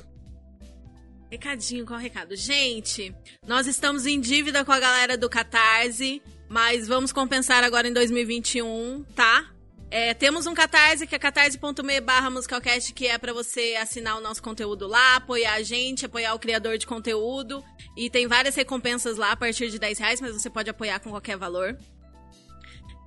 Recadinho, 1.31 1.85
qual 1.85 2.01
recado? 2.01 2.35
Gente, 2.35 3.15
nós 3.47 3.67
estamos 3.67 4.07
em 4.07 4.19
dívida 4.19 4.65
com 4.65 4.73
a 4.73 4.81
galera 4.81 5.17
do 5.17 5.29
Catarse, 5.29 6.23
mas 6.49 6.89
vamos 6.89 7.13
compensar 7.13 7.63
agora 7.63 7.87
em 7.87 7.93
2021, 7.93 9.05
tá? 9.15 9.47
É, 9.91 10.13
temos 10.13 10.47
um 10.47 10.53
Catarse, 10.53 11.07
que 11.07 11.15
é 11.15 11.19
catarse.me 11.19 12.01
barra 12.01 12.29
musicalcast, 12.29 12.93
que 12.93 13.07
é 13.07 13.17
para 13.17 13.33
você 13.33 13.75
assinar 13.81 14.19
o 14.19 14.21
nosso 14.21 14.43
conteúdo 14.43 14.87
lá, 14.87 15.17
apoiar 15.17 15.55
a 15.55 15.63
gente, 15.63 16.05
apoiar 16.05 16.35
o 16.35 16.39
criador 16.39 16.77
de 16.77 16.87
conteúdo. 16.87 17.65
E 17.97 18.11
tem 18.11 18.27
várias 18.27 18.55
recompensas 18.55 19.17
lá 19.17 19.33
a 19.33 19.37
partir 19.37 19.71
de 19.71 19.79
10 19.79 19.99
reais, 19.99 20.21
mas 20.21 20.35
você 20.35 20.51
pode 20.51 20.69
apoiar 20.69 21.01
com 21.01 21.11
qualquer 21.11 21.39
valor. 21.39 21.79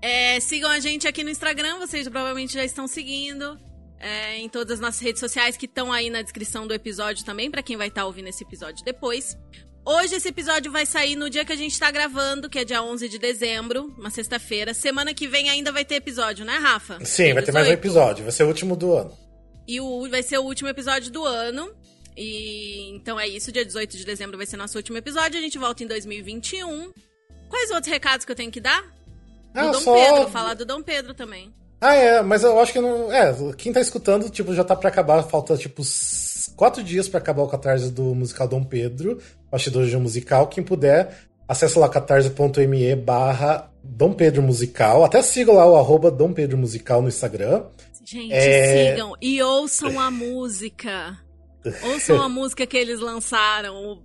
É, 0.01 0.39
sigam 0.39 0.71
a 0.71 0.79
gente 0.79 1.07
aqui 1.07 1.23
no 1.23 1.29
Instagram, 1.29 1.77
vocês 1.77 2.07
provavelmente 2.07 2.53
já 2.53 2.65
estão 2.65 2.87
seguindo 2.87 3.59
é, 3.99 4.37
em 4.37 4.49
todas 4.49 4.73
as 4.73 4.79
nossas 4.79 4.99
redes 4.99 5.19
sociais 5.19 5.55
que 5.55 5.67
estão 5.67 5.93
aí 5.93 6.09
na 6.09 6.23
descrição 6.23 6.65
do 6.65 6.73
episódio 6.73 7.23
também, 7.23 7.51
para 7.51 7.61
quem 7.61 7.77
vai 7.77 7.89
estar 7.89 8.01
tá 8.01 8.07
ouvindo 8.07 8.27
esse 8.27 8.43
episódio 8.43 8.83
depois. 8.83 9.37
Hoje 9.83 10.15
esse 10.15 10.29
episódio 10.29 10.71
vai 10.71 10.85
sair 10.85 11.15
no 11.15 11.29
dia 11.29 11.43
que 11.43 11.51
a 11.51 11.55
gente 11.55 11.77
tá 11.79 11.89
gravando, 11.89 12.49
que 12.49 12.59
é 12.59 12.63
dia 12.63 12.83
11 12.83 13.09
de 13.09 13.17
dezembro, 13.17 13.93
uma 13.97 14.11
sexta-feira. 14.11 14.73
Semana 14.73 15.13
que 15.13 15.27
vem 15.27 15.49
ainda 15.49 15.71
vai 15.71 15.83
ter 15.83 15.95
episódio, 15.95 16.45
né, 16.45 16.57
Rafa? 16.57 17.03
Sim, 17.03 17.25
dia 17.25 17.33
vai 17.33 17.43
18. 17.43 17.45
ter 17.45 17.51
mais 17.51 17.67
um 17.67 17.71
episódio, 17.71 18.23
vai 18.23 18.31
ser 18.31 18.43
o 18.43 18.47
último 18.47 18.75
do 18.75 18.93
ano. 18.93 19.17
E 19.67 19.81
o, 19.81 20.07
vai 20.09 20.21
ser 20.21 20.37
o 20.37 20.43
último 20.43 20.69
episódio 20.69 21.11
do 21.11 21.25
ano. 21.25 21.71
E 22.15 22.91
então 22.95 23.19
é 23.19 23.27
isso, 23.27 23.51
dia 23.51 23.65
18 23.65 23.97
de 23.97 24.05
dezembro 24.05 24.37
vai 24.37 24.45
ser 24.45 24.57
nosso 24.57 24.77
último 24.77 24.97
episódio. 24.97 25.39
A 25.39 25.41
gente 25.41 25.57
volta 25.57 25.83
em 25.83 25.87
2021. 25.87 26.91
Quais 27.49 27.71
outros 27.71 27.91
recados 27.91 28.25
que 28.25 28.31
eu 28.31 28.35
tenho 28.35 28.51
que 28.51 28.61
dar? 28.61 28.81
Do 28.81 29.59
ah, 29.59 29.71
Dom 29.71 29.79
só... 29.79 29.93
Pedro, 29.93 30.29
falar 30.29 30.53
do 30.53 30.65
Dom 30.65 30.81
Pedro 30.83 31.13
também. 31.13 31.51
Ah, 31.81 31.95
é, 31.95 32.21
mas 32.21 32.43
eu 32.43 32.59
acho 32.59 32.71
que 32.71 32.79
não. 32.79 33.11
É, 33.11 33.33
quem 33.57 33.73
tá 33.73 33.81
escutando, 33.81 34.29
tipo, 34.29 34.53
já 34.53 34.63
tá 34.63 34.75
pra 34.75 34.89
acabar, 34.89 35.23
falta, 35.23 35.57
tipo, 35.57 35.83
quatro 36.55 36.83
dias 36.83 37.07
para 37.07 37.19
acabar 37.19 37.43
o 37.43 37.47
catarse 37.47 37.91
do 37.91 38.15
musical 38.15 38.47
Dom 38.47 38.63
Pedro, 38.63 39.19
bastidores 39.49 39.89
de 39.89 39.97
um 39.97 40.01
musical. 40.01 40.47
Quem 40.47 40.63
puder, 40.63 41.15
acessa 41.47 41.79
lá 41.79 41.89
catarse.me 41.89 42.95
barra 42.95 43.71
Dom 43.83 44.13
Pedro 44.13 44.41
Musical. 44.41 45.03
Até 45.03 45.21
siga 45.21 45.51
lá 45.51 45.65
o 45.65 45.75
arroba 45.75 46.11
Dom 46.11 46.33
Pedro 46.33 46.57
Musical 46.57 47.01
no 47.01 47.07
Instagram. 47.07 47.63
Gente, 48.05 48.33
é... 48.33 48.91
sigam 48.91 49.13
e 49.21 49.41
ouçam 49.41 49.99
a 49.99 50.09
música. 50.09 51.17
Ouçam 51.83 52.21
a 52.21 52.27
música 52.29 52.65
que 52.65 52.77
eles 52.77 52.99
lançaram. 52.99 54.01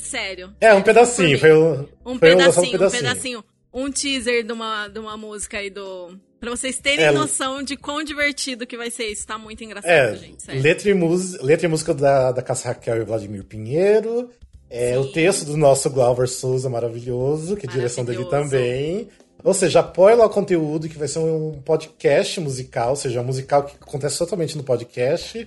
Sério. 0.00 0.54
É, 0.60 0.72
um 0.74 0.82
pedacinho. 0.82 1.38
Foi 1.38 1.52
um, 1.52 1.86
foi 2.04 2.18
pedacinho, 2.18 2.66
um 2.66 2.70
pedacinho, 2.70 2.86
um 2.86 2.90
pedacinho. 2.90 3.44
Um 3.74 3.90
teaser 3.90 4.44
de 4.44 4.52
uma, 4.52 4.88
de 4.88 4.98
uma 4.98 5.16
música 5.16 5.58
aí 5.58 5.70
do 5.70 6.18
Pra 6.42 6.50
vocês 6.50 6.76
terem 6.76 7.04
é, 7.04 7.12
noção 7.12 7.62
de 7.62 7.76
quão 7.76 8.02
divertido 8.02 8.66
que 8.66 8.76
vai 8.76 8.90
ser 8.90 9.04
isso. 9.04 9.24
Tá 9.24 9.38
muito 9.38 9.62
engraçado, 9.62 9.92
é, 9.92 10.16
gente. 10.16 10.42
Sério. 10.42 10.60
Letra 10.60 10.90
e, 10.90 10.94
letra 11.40 11.66
e 11.66 11.68
música 11.68 11.94
da, 11.94 12.32
da 12.32 12.42
Cassia 12.42 12.72
Raquel 12.72 12.96
e 12.96 13.04
Vladimir 13.04 13.44
Pinheiro. 13.44 14.28
É, 14.68 14.98
o 14.98 15.06
texto 15.12 15.44
do 15.44 15.56
nosso 15.56 15.88
Glauber 15.88 16.26
Souza, 16.26 16.68
maravilhoso, 16.68 17.56
que 17.56 17.64
é 17.64 17.70
direção 17.70 18.04
dele 18.04 18.24
também. 18.24 19.06
Ou 19.44 19.54
seja, 19.54 19.78
apoia 19.78 20.16
lá 20.16 20.26
o 20.26 20.30
conteúdo, 20.30 20.88
que 20.88 20.98
vai 20.98 21.06
ser 21.06 21.20
um 21.20 21.62
podcast 21.64 22.40
musical, 22.40 22.90
ou 22.90 22.96
seja, 22.96 23.20
um 23.20 23.24
musical 23.24 23.62
que 23.62 23.76
acontece 23.80 24.18
totalmente 24.18 24.56
no 24.56 24.64
podcast. 24.64 25.46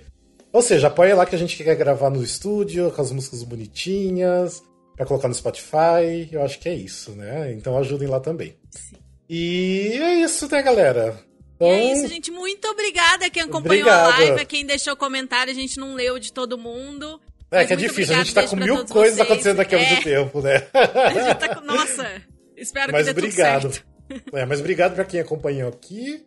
Ou 0.54 0.62
seja, 0.62 0.88
apoia 0.88 1.14
lá 1.14 1.26
que 1.26 1.36
a 1.36 1.38
gente 1.38 1.62
quer 1.62 1.76
gravar 1.76 2.10
no 2.10 2.24
estúdio, 2.24 2.90
com 2.90 3.02
as 3.02 3.12
músicas 3.12 3.44
bonitinhas, 3.44 4.64
para 4.96 5.06
colocar 5.06 5.28
no 5.28 5.36
Spotify. 5.36 6.30
Eu 6.32 6.42
acho 6.42 6.58
que 6.58 6.70
é 6.70 6.74
isso, 6.74 7.12
né? 7.12 7.52
Então 7.52 7.78
ajudem 7.78 8.08
lá 8.08 8.22
também. 8.22 8.56
Sim. 8.72 8.96
E 9.30 9.98
é 10.02 10.16
isso, 10.16 10.50
né, 10.50 10.62
galera? 10.62 11.20
Então... 11.56 11.68
é 11.68 11.94
isso, 11.94 12.08
gente. 12.08 12.32
Muito 12.32 12.68
obrigada 12.68 13.26
a 13.26 13.30
quem 13.30 13.44
acompanhou 13.44 13.88
Obrigado. 13.88 14.14
a 14.14 14.18
live, 14.20 14.42
a 14.42 14.46
quem 14.46 14.66
deixou 14.66 14.96
comentário. 14.96 15.52
A 15.52 15.56
gente 15.56 15.80
não 15.80 15.96
leu 15.96 16.20
de 16.20 16.32
todo 16.32 16.58
mundo. 16.58 17.20
É 17.52 17.66
que 17.66 17.74
é 17.74 17.76
difícil, 17.76 18.16
a 18.16 18.18
gente 18.20 18.34
tá 18.34 18.46
com 18.48 18.56
mil 18.56 18.86
coisas 18.86 19.16
vocês. 19.16 19.20
acontecendo 19.22 19.60
aqui 19.62 19.76
ao 19.76 19.82
é. 19.82 19.90
mesmo 19.90 20.04
tempo, 20.04 20.42
né? 20.42 20.68
A 20.74 21.14
gente 21.14 21.40
tá 21.40 21.56
com... 21.56 21.62
Nossa, 21.62 22.22
espero 22.58 22.92
mas 22.92 23.08
que 23.08 23.14
dê 23.14 23.20
obrigado. 23.20 23.62
tudo 23.62 23.74
certo. 23.74 23.86
É, 24.34 24.46
mas 24.46 24.60
obrigado 24.60 24.96
pra 24.96 25.06
quem 25.06 25.20
acompanhou 25.20 25.70
aqui. 25.70 26.26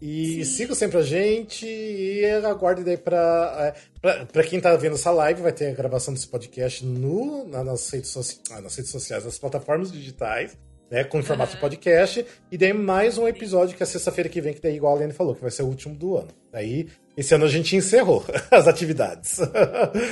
E 0.00 0.44
Sim. 0.44 0.52
sigam 0.52 0.76
sempre 0.76 0.98
a 0.98 1.02
gente 1.02 1.66
e 1.66 2.24
aguardem 2.44 2.84
daí 2.84 2.96
pra, 2.96 3.74
é, 3.74 3.98
pra, 4.00 4.26
pra, 4.26 4.44
quem 4.44 4.60
tá 4.60 4.76
vendo 4.76 4.94
essa 4.94 5.10
live, 5.10 5.42
vai 5.42 5.50
ter 5.50 5.70
a 5.70 5.74
gravação 5.74 6.14
desse 6.14 6.28
podcast 6.28 6.84
no, 6.86 7.48
nas, 7.48 7.90
redes, 7.90 8.10
so, 8.10 8.20
ah, 8.52 8.60
nas 8.60 8.76
redes 8.76 8.92
sociais, 8.92 9.24
nas 9.24 9.38
plataformas 9.38 9.90
digitais 9.90 10.56
né, 10.90 11.04
com 11.04 11.22
formato 11.22 11.54
de 11.54 11.60
podcast, 11.60 12.24
e 12.50 12.58
daí 12.58 12.72
mais 12.72 13.18
um 13.18 13.28
episódio 13.28 13.76
que 13.76 13.82
é 13.82 13.86
sexta-feira 13.86 14.28
que 14.28 14.40
vem, 14.40 14.54
que 14.54 14.60
daí 14.60 14.76
igual 14.76 14.96
a 14.96 14.98
Lene 15.00 15.12
falou, 15.12 15.34
que 15.34 15.42
vai 15.42 15.50
ser 15.50 15.62
o 15.62 15.66
último 15.66 15.94
do 15.94 16.16
ano. 16.16 16.28
Daí, 16.50 16.88
esse 17.16 17.34
ano 17.34 17.44
a 17.44 17.48
gente 17.48 17.76
encerrou 17.76 18.24
as 18.50 18.66
atividades. 18.66 19.38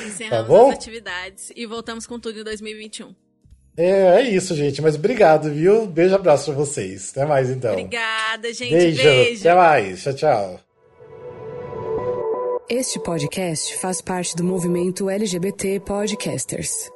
Encerramos 0.07 0.31
tá 0.31 0.43
bom? 0.43 0.71
as 0.71 0.77
atividades 0.77 1.53
e 1.55 1.67
voltamos 1.67 2.07
com 2.07 2.19
tudo 2.19 2.41
em 2.41 2.45
2021. 2.45 3.15
É, 3.77 4.21
é 4.21 4.23
isso, 4.23 4.55
gente. 4.55 4.81
Mas 4.81 4.95
obrigado, 4.95 5.51
viu? 5.51 5.87
Beijo, 5.87 6.15
abraço 6.15 6.47
pra 6.47 6.55
vocês. 6.55 7.11
Até 7.11 7.27
mais, 7.27 7.51
então. 7.51 7.73
Obrigada, 7.73 8.53
gente. 8.53 8.71
Beijo. 8.71 9.03
Beijo. 9.03 9.41
Até 9.41 9.55
mais. 9.55 10.03
Tchau, 10.03 10.15
tchau. 10.15 10.61
Este 12.69 12.99
podcast 12.99 13.77
faz 13.77 14.01
parte 14.01 14.35
do 14.35 14.43
movimento 14.43 15.09
LGBT 15.09 15.81
Podcasters. 15.81 16.96